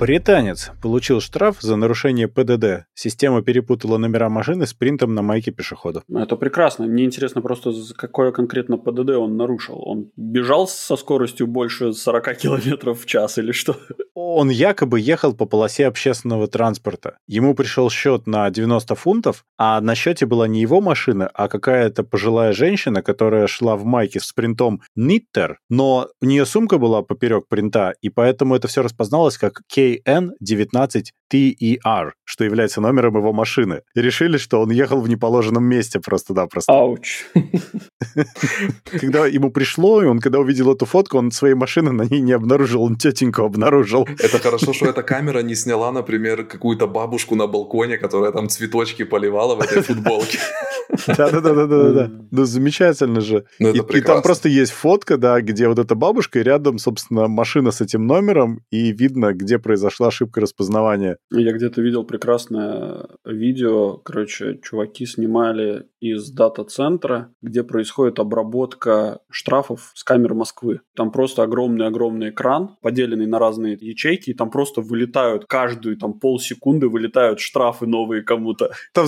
Британец 0.00 0.70
получил 0.80 1.20
штраф 1.20 1.60
за 1.60 1.76
нарушение 1.76 2.26
ПДД. 2.26 2.86
Система 2.94 3.42
перепутала 3.42 3.98
номера 3.98 4.30
машины 4.30 4.66
с 4.66 4.72
принтом 4.72 5.14
на 5.14 5.20
майке 5.20 5.50
пешехода. 5.50 6.02
Это 6.08 6.36
прекрасно. 6.36 6.86
Мне 6.86 7.04
интересно 7.04 7.42
просто, 7.42 7.74
какое 7.98 8.32
конкретно 8.32 8.78
ПДД 8.78 9.10
он 9.10 9.36
нарушил. 9.36 9.78
Он 9.84 10.10
бежал 10.16 10.66
со 10.66 10.96
скоростью 10.96 11.46
больше 11.46 11.92
40 11.92 12.34
километров 12.38 13.02
в 13.02 13.04
час 13.04 13.36
или 13.36 13.52
что? 13.52 13.76
Он 14.14 14.48
якобы 14.48 15.00
ехал 15.00 15.34
по 15.34 15.44
полосе 15.44 15.86
общественного 15.86 16.46
транспорта. 16.46 17.18
Ему 17.26 17.54
пришел 17.54 17.90
счет 17.90 18.26
на 18.26 18.48
90 18.50 18.94
фунтов, 18.94 19.44
а 19.58 19.80
на 19.82 19.94
счете 19.94 20.24
была 20.24 20.48
не 20.48 20.62
его 20.62 20.80
машина, 20.80 21.30
а 21.34 21.48
какая-то 21.48 22.04
пожилая 22.04 22.52
женщина, 22.52 23.02
которая 23.02 23.46
шла 23.46 23.76
в 23.76 23.84
майке 23.84 24.20
с 24.20 24.32
принтом 24.32 24.80
Knitter, 24.98 25.56
но 25.68 26.08
у 26.20 26.26
нее 26.26 26.46
сумка 26.46 26.78
была 26.78 27.02
поперек 27.02 27.48
принта, 27.48 27.94
и 28.00 28.08
поэтому 28.08 28.54
это 28.54 28.68
все 28.68 28.82
распозналось 28.82 29.36
как 29.36 29.62
K 29.72 29.89
KN19TER, 29.90 32.10
что 32.24 32.44
является 32.44 32.80
номером 32.80 33.16
его 33.16 33.32
машины. 33.32 33.82
И 33.94 34.00
решили, 34.00 34.36
что 34.36 34.60
он 34.60 34.70
ехал 34.70 35.00
в 35.00 35.08
неположенном 35.08 35.64
месте 35.64 36.00
просто-напросто. 36.00 36.72
Ауч. 36.72 37.24
Когда 39.00 39.26
ему 39.26 39.50
пришло, 39.50 40.02
и 40.02 40.06
он 40.06 40.20
когда 40.20 40.38
увидел 40.38 40.72
эту 40.72 40.86
фотку, 40.86 41.18
он 41.18 41.30
своей 41.30 41.54
машины 41.54 41.92
на 41.92 42.02
ней 42.02 42.20
не 42.20 42.32
обнаружил, 42.32 42.82
он 42.82 42.96
тетеньку 42.96 43.42
обнаружил. 43.42 44.08
Это 44.18 44.38
хорошо, 44.38 44.72
что 44.72 44.86
эта 44.86 45.02
камера 45.02 45.42
не 45.42 45.54
сняла, 45.54 45.92
например, 45.92 46.44
какую-то 46.44 46.86
бабушку 46.86 47.36
на 47.36 47.46
балконе, 47.46 47.98
которая 47.98 48.32
там 48.32 48.48
цветочки 48.48 49.04
поливала 49.04 49.56
в 49.56 49.60
этой 49.60 49.82
футболке. 49.82 50.38
Да-да-да-да-да. 51.06 52.10
Ну, 52.30 52.44
замечательно 52.44 53.20
же. 53.20 53.44
Ну, 53.58 53.72
и, 53.72 53.98
и 53.98 54.00
там 54.00 54.22
просто 54.22 54.48
есть 54.48 54.72
фотка, 54.72 55.16
да, 55.16 55.40
где 55.40 55.68
вот 55.68 55.78
эта 55.78 55.94
бабушка, 55.94 56.40
и 56.40 56.42
рядом, 56.42 56.78
собственно, 56.78 57.28
машина 57.28 57.70
с 57.70 57.80
этим 57.80 58.06
номером, 58.06 58.62
и 58.70 58.92
видно, 58.92 59.32
где 59.32 59.58
произошла 59.80 60.08
ошибка 60.08 60.40
распознавания. 60.40 61.16
Я 61.30 61.52
где-то 61.52 61.80
видел 61.80 62.04
прекрасное 62.04 63.06
видео, 63.24 63.96
короче, 63.96 64.58
чуваки 64.62 65.06
снимали 65.06 65.86
из 66.00 66.30
дата-центра, 66.30 67.32
где 67.40 67.62
происходит 67.62 68.18
обработка 68.18 69.20
штрафов 69.30 69.92
с 69.94 70.04
камер 70.04 70.34
Москвы. 70.34 70.80
Там 70.94 71.10
просто 71.10 71.42
огромный-огромный 71.42 72.30
экран, 72.30 72.76
поделенный 72.82 73.26
на 73.26 73.38
разные 73.38 73.76
ячейки, 73.80 74.30
и 74.30 74.34
там 74.34 74.50
просто 74.50 74.82
вылетают 74.82 75.46
каждую 75.46 75.96
там 75.96 76.18
полсекунды 76.18 76.88
вылетают 76.88 77.40
штрафы 77.40 77.86
новые 77.86 78.22
кому-то. 78.22 78.72
Там 78.92 79.06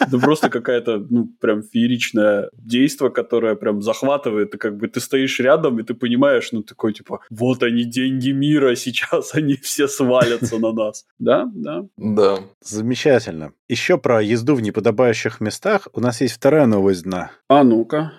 Это 0.06 0.18
просто 0.18 0.48
какая-то, 0.50 1.04
ну, 1.10 1.28
прям 1.40 1.62
фееричное 1.62 2.50
действо, 2.52 3.08
которое 3.08 3.56
прям 3.56 3.82
захватывает. 3.82 4.54
И 4.54 4.58
как 4.58 4.76
бы 4.76 4.88
ты 4.88 5.00
стоишь 5.00 5.40
рядом, 5.40 5.78
и 5.78 5.82
ты 5.82 5.94
понимаешь, 5.94 6.52
ну, 6.52 6.62
такой, 6.62 6.92
типа, 6.92 7.20
вот 7.30 7.62
они, 7.62 7.84
деньги 7.84 8.30
мира, 8.46 8.74
сейчас 8.76 9.34
они 9.34 9.56
все 9.56 9.88
свалятся 9.88 10.58
на 10.58 10.72
нас. 10.72 11.04
Да, 11.18 11.46
да. 11.54 11.82
Да. 11.96 12.38
Замечательно. 12.60 13.52
Еще 13.68 13.98
про 13.98 14.22
езду 14.22 14.54
в 14.54 14.60
неподобающих 14.60 15.40
местах 15.40 15.88
у 15.92 16.00
нас 16.00 16.20
есть 16.20 16.34
вторая 16.34 16.66
новость 16.66 17.04
дна. 17.04 17.30
А 17.48 17.64
ну-ка. 17.64 18.12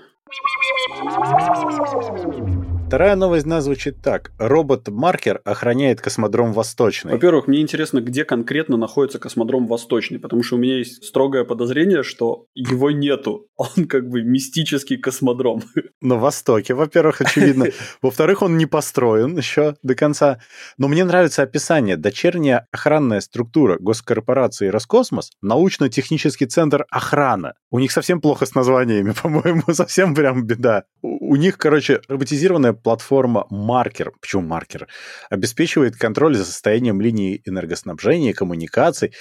Вторая 2.87 3.17
новость 3.17 3.43
дна 3.43 3.59
звучит 3.59 4.01
так. 4.01 4.31
Робот-маркер 4.39 5.41
охраняет 5.43 5.99
космодром 5.99 6.53
Восточный. 6.53 7.11
Во-первых, 7.11 7.47
мне 7.47 7.59
интересно, 7.59 7.99
где 7.99 8.23
конкретно 8.23 8.77
находится 8.77 9.19
космодром 9.19 9.67
Восточный, 9.67 10.19
потому 10.19 10.41
что 10.41 10.55
у 10.55 10.57
меня 10.57 10.77
есть 10.77 11.03
строгое 11.03 11.43
подозрение, 11.43 12.03
что 12.03 12.45
его 12.55 12.89
нету. 12.91 13.49
Он 13.57 13.87
как 13.87 14.07
бы 14.07 14.23
мистический 14.23 14.95
космодром. 14.95 15.63
На 15.99 16.15
Востоке, 16.15 16.75
во-первых, 16.75 17.19
очевидно. 17.19 17.65
Во-вторых, 18.01 18.41
он 18.41 18.57
не 18.57 18.65
построен 18.65 19.35
еще 19.35 19.75
до 19.83 19.93
конца. 19.93 20.39
Но 20.77 20.87
мне 20.87 21.03
нравится 21.03 21.41
описание. 21.41 21.97
Дочерняя 21.97 22.67
охранная 22.71 23.19
структура 23.19 23.77
госкорпорации 23.79 24.67
Роскосмос, 24.67 25.31
научно-технический 25.41 26.45
центр 26.45 26.85
охрана. 26.89 27.55
У 27.69 27.79
них 27.79 27.91
совсем 27.91 28.21
плохо 28.21 28.45
с 28.45 28.55
названиями, 28.55 29.13
по-моему, 29.21 29.63
совсем 29.73 30.15
прям 30.15 30.45
беда. 30.45 30.85
У 31.01 31.35
них, 31.35 31.57
короче, 31.57 31.99
роботизированная 32.07 32.76
платформа 32.83 33.45
Маркер, 33.49 34.11
почему 34.21 34.43
Маркер, 34.43 34.87
обеспечивает 35.29 35.95
контроль 35.97 36.35
за 36.35 36.45
состоянием 36.45 37.01
линии 37.01 37.41
энергоснабжения, 37.45 38.33
коммуникаций, 38.33 39.13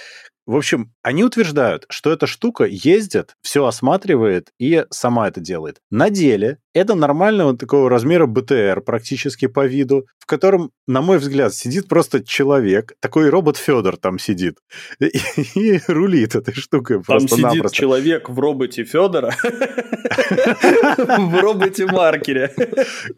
в 0.47 0.57
общем, 0.57 0.93
они 1.03 1.25
утверждают, 1.25 1.87
что 1.89 2.13
эта 2.13 2.27
штука 2.27 2.65
ездит, 2.65 3.35
все 3.43 3.67
осматривает 3.67 4.51
и 4.59 4.85
сама 4.91 5.29
это 5.29 5.41
делает. 5.41 5.81
На 5.91 6.09
деле 6.09 6.59
это 6.73 6.95
нормального 6.95 7.57
такого 7.57 7.91
размера 7.91 8.27
БТР 8.27 8.83
практически 8.83 9.47
по 9.47 9.67
виду, 9.67 10.07
в 10.19 10.27
котором, 10.27 10.71
на 10.87 11.01
мой 11.01 11.19
взгляд, 11.19 11.55
сидит 11.55 11.89
просто 11.89 12.23
человек, 12.23 12.95
такой 13.01 13.31
робот 13.31 13.57
Федор 13.57 13.97
там 13.97 14.19
сидит 14.19 14.59
и, 15.01 15.07
и 15.55 15.81
рулит 15.89 16.35
этой 16.35 16.55
штукой 16.55 17.03
Там 17.03 17.27
сидит 17.27 17.73
человек 17.73 18.29
в 18.29 18.39
роботе 18.39 18.85
Федора, 18.85 19.35
в 20.99 21.41
роботе 21.41 21.87
Маркере. 21.87 22.53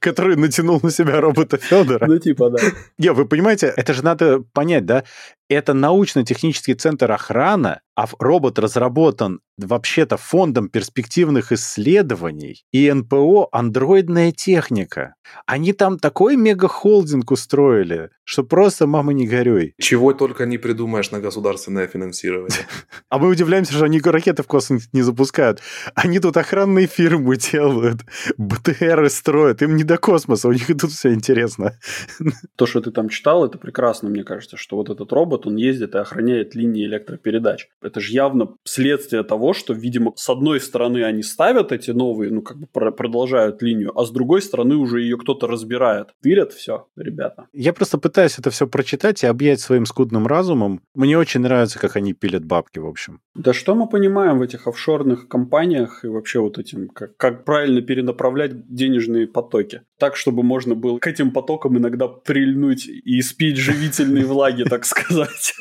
Который 0.00 0.36
натянул 0.36 0.80
на 0.82 0.90
себя 0.90 1.20
робота 1.20 1.58
Федора. 1.58 2.06
Ну 2.06 2.18
типа 2.18 2.50
да. 2.50 2.58
Не, 2.96 3.12
вы 3.12 3.26
понимаете, 3.26 3.72
это 3.76 3.92
же 3.92 4.04
надо 4.04 4.44
понять, 4.52 4.86
да? 4.86 5.04
Это 5.49 5.72
научно-технический 5.72 6.74
центр 6.74 7.11
охрана, 7.11 7.80
а 7.99 8.07
робот 8.20 8.61
разработан 8.61 9.40
вообще-то 9.57 10.16
фондом 10.16 10.68
перспективных 10.68 11.51
исследований 11.51 12.62
и 12.70 12.92
НПО 12.92 13.49
«Андроидная 13.51 14.30
техника». 14.30 15.16
Они 15.46 15.72
там 15.72 15.99
такой 15.99 16.36
мега-холдинг 16.36 17.32
устроили, 17.32 18.11
что 18.22 18.44
просто 18.44 18.86
мама 18.86 19.12
не 19.12 19.26
горюй. 19.26 19.74
Чего 19.80 20.12
только 20.12 20.46
не 20.46 20.59
придумаешь 20.59 21.11
на 21.11 21.18
государственное 21.18 21.88
финансирование. 21.88 22.57
А 23.11 23.18
мы 23.18 23.28
удивляемся, 23.28 23.72
что 23.72 23.84
они 23.86 24.01
ракеты 24.01 24.42
в 24.42 24.46
космос 24.46 24.88
не 24.92 25.03
запускают. 25.03 25.61
Они 25.94 26.20
тут 26.20 26.36
охранные 26.36 26.86
фирмы 26.86 27.36
делают, 27.36 28.03
БТРы 28.36 29.09
строят, 29.09 29.62
им 29.62 29.76
не 29.76 29.82
до 29.82 29.96
космоса, 29.96 30.49
у 30.49 30.53
них 30.53 30.68
и 30.68 30.74
тут 30.74 30.92
все 30.92 31.14
интересно. 31.14 31.72
То, 32.57 32.66
что 32.66 32.80
ты 32.80 32.90
там 32.90 33.09
читал, 33.09 33.46
это 33.46 33.57
прекрасно, 33.59 34.11
мне 34.11 34.24
кажется, 34.24 34.57
что 34.57 34.76
вот 34.76 34.90
этот 34.90 35.11
робот, 35.12 35.46
он 35.46 35.57
ездит 35.57 35.94
и 35.94 35.99
охраняет 35.99 36.55
линии 36.55 36.84
электропередач. 36.84 37.68
Это 37.89 38.01
же 38.01 38.12
явно 38.12 38.55
следствие 38.64 39.22
того, 39.22 39.55
что, 39.55 39.72
видимо, 39.72 40.12
с 40.14 40.28
одной 40.28 40.61
стороны 40.61 41.05
они 41.05 41.22
ставят 41.22 41.72
эти 41.72 41.91
новые, 41.91 42.30
ну, 42.30 42.43
как 42.43 42.59
бы 42.59 42.66
продолжают 42.66 43.62
линию, 43.62 43.99
а 43.99 44.05
с 44.05 44.11
другой 44.11 44.43
стороны 44.43 44.76
уже 44.76 45.01
ее 45.01 45.16
кто-то 45.16 45.47
разбирает. 45.47 46.09
Тырят 46.22 46.53
все, 46.53 46.86
ребята. 46.97 47.47
Я 47.55 47.72
просто 47.72 47.97
пытаюсь 47.97 48.39
это 48.39 48.51
все 48.51 48.66
прочитать 48.66 49.22
и 49.22 49.26
объять 49.26 49.61
своим 49.61 49.86
скудным 49.86 50.26
разумом. 50.26 50.82
Мне 50.95 51.16
очень 51.16 51.41
нравится, 51.41 51.78
как 51.78 51.97
они 51.97 52.12
пилят 52.12 52.45
бабки, 52.45 52.78
в 52.78 52.86
общем. 52.86 53.20
Да 53.34 53.55
что 53.55 53.74
мы 53.74 53.89
понимаем 53.89 54.39
в 54.39 54.43
этих 54.43 54.66
офшорных 54.66 55.28
компаниях 55.28 56.05
и 56.05 56.09
вообще 56.09 56.41
вот 56.41 56.59
этим, 56.59 56.89
как, 56.89 57.16
как 57.16 57.45
правильно 57.47 57.80
перенаправлять 57.80 58.68
денежные 58.68 59.26
потоки? 59.26 59.82
Так, 59.99 60.16
чтобы 60.16 60.42
можно 60.42 60.74
было 60.74 60.99
к 60.99 61.07
этим 61.07 61.32
потокам 61.32 61.76
иногда 61.76 62.07
прильнуть 62.07 62.86
и 62.86 63.20
спить 63.20 63.57
живительной 63.57 64.24
влаги, 64.24 64.64
так 64.64 64.84
сказать. 64.84 65.55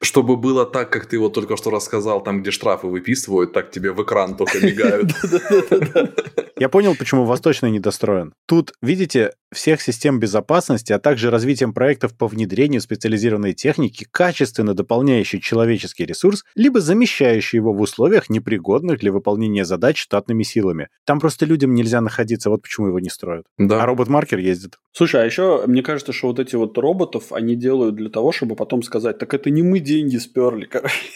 Чтобы 0.00 0.36
было 0.36 0.64
так, 0.64 0.90
как 0.90 1.06
ты 1.06 1.18
вот 1.18 1.34
только 1.34 1.56
что 1.56 1.70
рассказал, 1.70 2.22
там, 2.22 2.42
где 2.42 2.50
штрафы 2.50 2.86
выписывают, 2.86 3.52
так 3.52 3.70
тебе 3.70 3.92
в 3.92 4.02
экран 4.02 4.36
только 4.36 4.64
мигают. 4.64 5.12
Я 6.60 6.68
понял, 6.68 6.94
почему 6.94 7.24
Восточный 7.24 7.70
недостроен. 7.70 8.34
Тут, 8.46 8.74
видите, 8.82 9.32
всех 9.50 9.80
систем 9.80 10.20
безопасности, 10.20 10.92
а 10.92 10.98
также 10.98 11.30
развитием 11.30 11.72
проектов 11.72 12.14
по 12.14 12.26
внедрению 12.26 12.82
специализированной 12.82 13.54
техники, 13.54 14.06
качественно 14.10 14.74
дополняющий 14.74 15.40
человеческий 15.40 16.04
ресурс, 16.04 16.44
либо 16.54 16.80
замещающий 16.80 17.56
его 17.56 17.72
в 17.72 17.80
условиях, 17.80 18.28
непригодных 18.28 19.00
для 19.00 19.10
выполнения 19.10 19.64
задач 19.64 19.98
штатными 19.98 20.42
силами. 20.42 20.88
Там 21.06 21.18
просто 21.18 21.46
людям 21.46 21.74
нельзя 21.74 22.02
находиться, 22.02 22.50
вот 22.50 22.62
почему 22.62 22.88
его 22.88 23.00
не 23.00 23.08
строят. 23.08 23.46
Да. 23.56 23.79
А 23.80 23.86
робот-маркер 23.86 24.38
ездит. 24.38 24.78
Слушай, 24.92 25.22
а 25.22 25.24
еще 25.24 25.64
мне 25.66 25.82
кажется, 25.82 26.12
что 26.12 26.28
вот 26.28 26.38
эти 26.38 26.56
вот 26.56 26.76
роботов 26.78 27.32
они 27.32 27.54
делают 27.54 27.94
для 27.94 28.10
того, 28.10 28.32
чтобы 28.32 28.56
потом 28.56 28.82
сказать, 28.82 29.18
так 29.18 29.32
это 29.34 29.50
не 29.50 29.62
мы 29.62 29.78
деньги 29.78 30.16
сперли, 30.18 30.68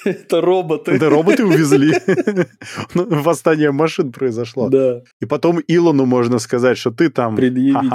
это 0.04 0.14
Это 0.34 0.40
роботы. 0.40 0.98
Да, 0.98 1.08
роботы 1.08 1.44
увезли. 1.46 1.94
Ну, 2.94 3.06
восстание 3.22 3.72
машин 3.72 4.12
произошло. 4.12 4.68
Да. 4.68 5.02
И 5.20 5.26
потом 5.26 5.60
Илону 5.68 6.06
можно 6.06 6.38
сказать, 6.38 6.78
что 6.78 6.90
ты 6.90 7.10
там... 7.10 7.36
Предъявить. 7.36 7.92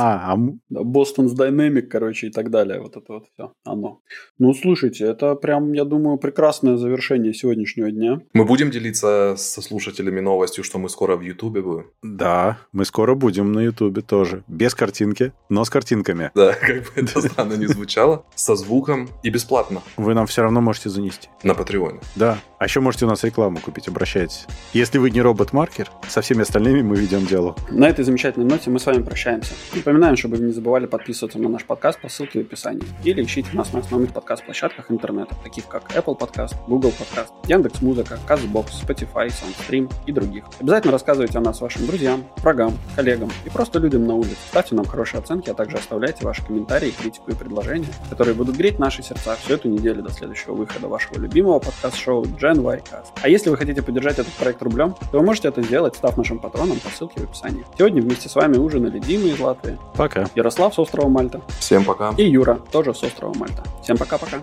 Бостон's 0.69 1.35
Dynamic, 1.35 1.83
короче, 1.83 2.27
и 2.27 2.31
так 2.31 2.49
далее. 2.49 2.79
Вот 2.79 2.97
это 2.97 3.13
вот 3.13 3.25
все. 3.33 3.51
Оно. 3.63 4.01
Ну, 4.37 4.53
слушайте, 4.53 5.05
это 5.05 5.35
прям, 5.35 5.73
я 5.73 5.85
думаю, 5.85 6.17
прекрасное 6.17 6.77
завершение 6.77 7.33
сегодняшнего 7.33 7.91
дня. 7.91 8.21
Мы 8.33 8.45
будем 8.45 8.71
делиться 8.71 9.35
со 9.37 9.61
слушателями 9.61 10.19
новостью, 10.19 10.63
что 10.63 10.79
мы 10.79 10.89
скоро 10.89 11.15
в 11.15 11.21
Ютубе 11.21 11.61
будем? 11.61 11.85
Да, 12.03 12.57
мы 12.71 12.85
скоро 12.85 13.15
будем 13.15 13.51
на 13.51 13.61
Ютубе 13.61 14.01
тоже. 14.01 14.43
Без 14.59 14.75
картинки, 14.75 15.31
но 15.47 15.63
с 15.63 15.69
картинками. 15.69 16.31
Да, 16.35 16.51
как 16.51 16.83
бы 16.83 16.89
это 16.97 17.21
странно 17.21 17.53
не 17.53 17.65
звучало. 17.67 18.25
Со 18.35 18.57
звуком 18.57 19.09
и 19.23 19.29
бесплатно. 19.29 19.81
Вы 19.95 20.13
нам 20.13 20.27
все 20.27 20.41
равно 20.41 20.59
можете 20.59 20.89
занести. 20.89 21.29
На 21.43 21.53
Патреоне. 21.53 22.01
Да. 22.17 22.39
А 22.57 22.65
еще 22.65 22.81
можете 22.81 23.05
у 23.05 23.07
нас 23.07 23.23
рекламу 23.23 23.59
купить, 23.59 23.87
обращайтесь. 23.87 24.47
Если 24.73 24.97
вы 24.97 25.11
не 25.11 25.21
робот-маркер, 25.21 25.89
со 26.09 26.19
всеми 26.19 26.41
остальными 26.41 26.81
мы 26.81 26.97
ведем 26.97 27.25
дело. 27.25 27.55
На 27.69 27.87
этой 27.87 28.03
замечательной 28.03 28.47
ноте 28.47 28.69
мы 28.69 28.81
с 28.81 28.85
вами 28.85 29.01
прощаемся. 29.01 29.53
Напоминаем, 29.73 30.17
чтобы 30.17 30.35
вы 30.35 30.43
не 30.43 30.51
забывали 30.51 30.87
подписываться 30.87 31.39
на 31.39 31.47
наш 31.47 31.63
подкаст 31.63 32.01
по 32.01 32.09
ссылке 32.09 32.39
в 32.39 32.41
описании. 32.41 32.83
Или 33.05 33.23
ищите 33.23 33.51
нас 33.53 33.71
на 33.71 33.79
основных 33.79 34.11
подкаст-площадках 34.11 34.91
интернета, 34.91 35.35
таких 35.41 35.69
как 35.69 35.89
Apple 35.95 36.19
Podcast, 36.19 36.55
Google 36.67 36.91
Podcast, 36.99 37.29
Яндекс.Музыка, 37.47 38.19
CastBox, 38.27 38.71
Spotify, 38.85 39.29
SoundStream 39.29 39.89
и 40.05 40.11
других. 40.11 40.43
Обязательно 40.59 40.91
рассказывайте 40.91 41.37
о 41.37 41.41
нас 41.41 41.61
вашим 41.61 41.87
друзьям, 41.87 42.25
врагам, 42.43 42.77
коллегам 42.97 43.31
и 43.45 43.49
просто 43.49 43.79
людям 43.79 44.05
на 44.05 44.15
улице. 44.15 44.35
Ставьте 44.49 44.73
нам 44.73 44.83
хорошие 44.85 45.19
оценки, 45.19 45.47
а 45.51 45.53
также 45.53 45.77
оставляйте 45.77 46.25
ваши 46.25 46.43
комментарии, 46.43 46.89
критику 46.89 47.29
и 47.29 47.35
предложения, 47.35 47.85
которые 48.09 48.33
будут 48.33 48.55
греть 48.55 48.79
наши 48.79 49.03
сердца 49.03 49.35
всю 49.35 49.53
эту 49.53 49.69
неделю 49.69 50.01
до 50.01 50.11
следующего 50.11 50.53
выхода 50.55 50.87
вашего 50.87 51.19
любимого 51.19 51.59
подкаст-шоу 51.59 52.23
Gen 52.23 52.59
Y 52.63 52.79
Cast. 52.79 53.09
А 53.21 53.29
если 53.29 53.51
вы 53.51 53.57
хотите 53.57 53.83
поддержать 53.83 54.17
этот 54.17 54.33
проект 54.33 54.59
рублем, 54.63 54.95
то 55.11 55.19
вы 55.19 55.23
можете 55.23 55.49
это 55.49 55.61
сделать, 55.61 55.95
став 55.95 56.17
нашим 56.17 56.39
патроном 56.39 56.79
по 56.79 56.89
ссылке 56.89 57.19
в 57.19 57.23
описании. 57.25 57.63
Сегодня 57.77 58.01
вместе 58.01 58.27
с 58.27 58.33
вами 58.33 58.57
ужинали 58.57 58.97
Дима 58.97 59.27
из 59.27 59.39
Латвии, 59.39 59.77
Пока. 59.95 60.25
Ярослав 60.33 60.73
с 60.73 60.79
острова 60.79 61.09
Мальта 61.09 61.41
Всем 61.59 61.85
пока. 61.85 62.15
и 62.17 62.23
Юра 62.23 62.55
тоже 62.71 62.95
с 62.95 63.03
острова 63.03 63.37
Мальта. 63.37 63.63
Всем 63.83 63.97
пока-пока. 63.97 64.39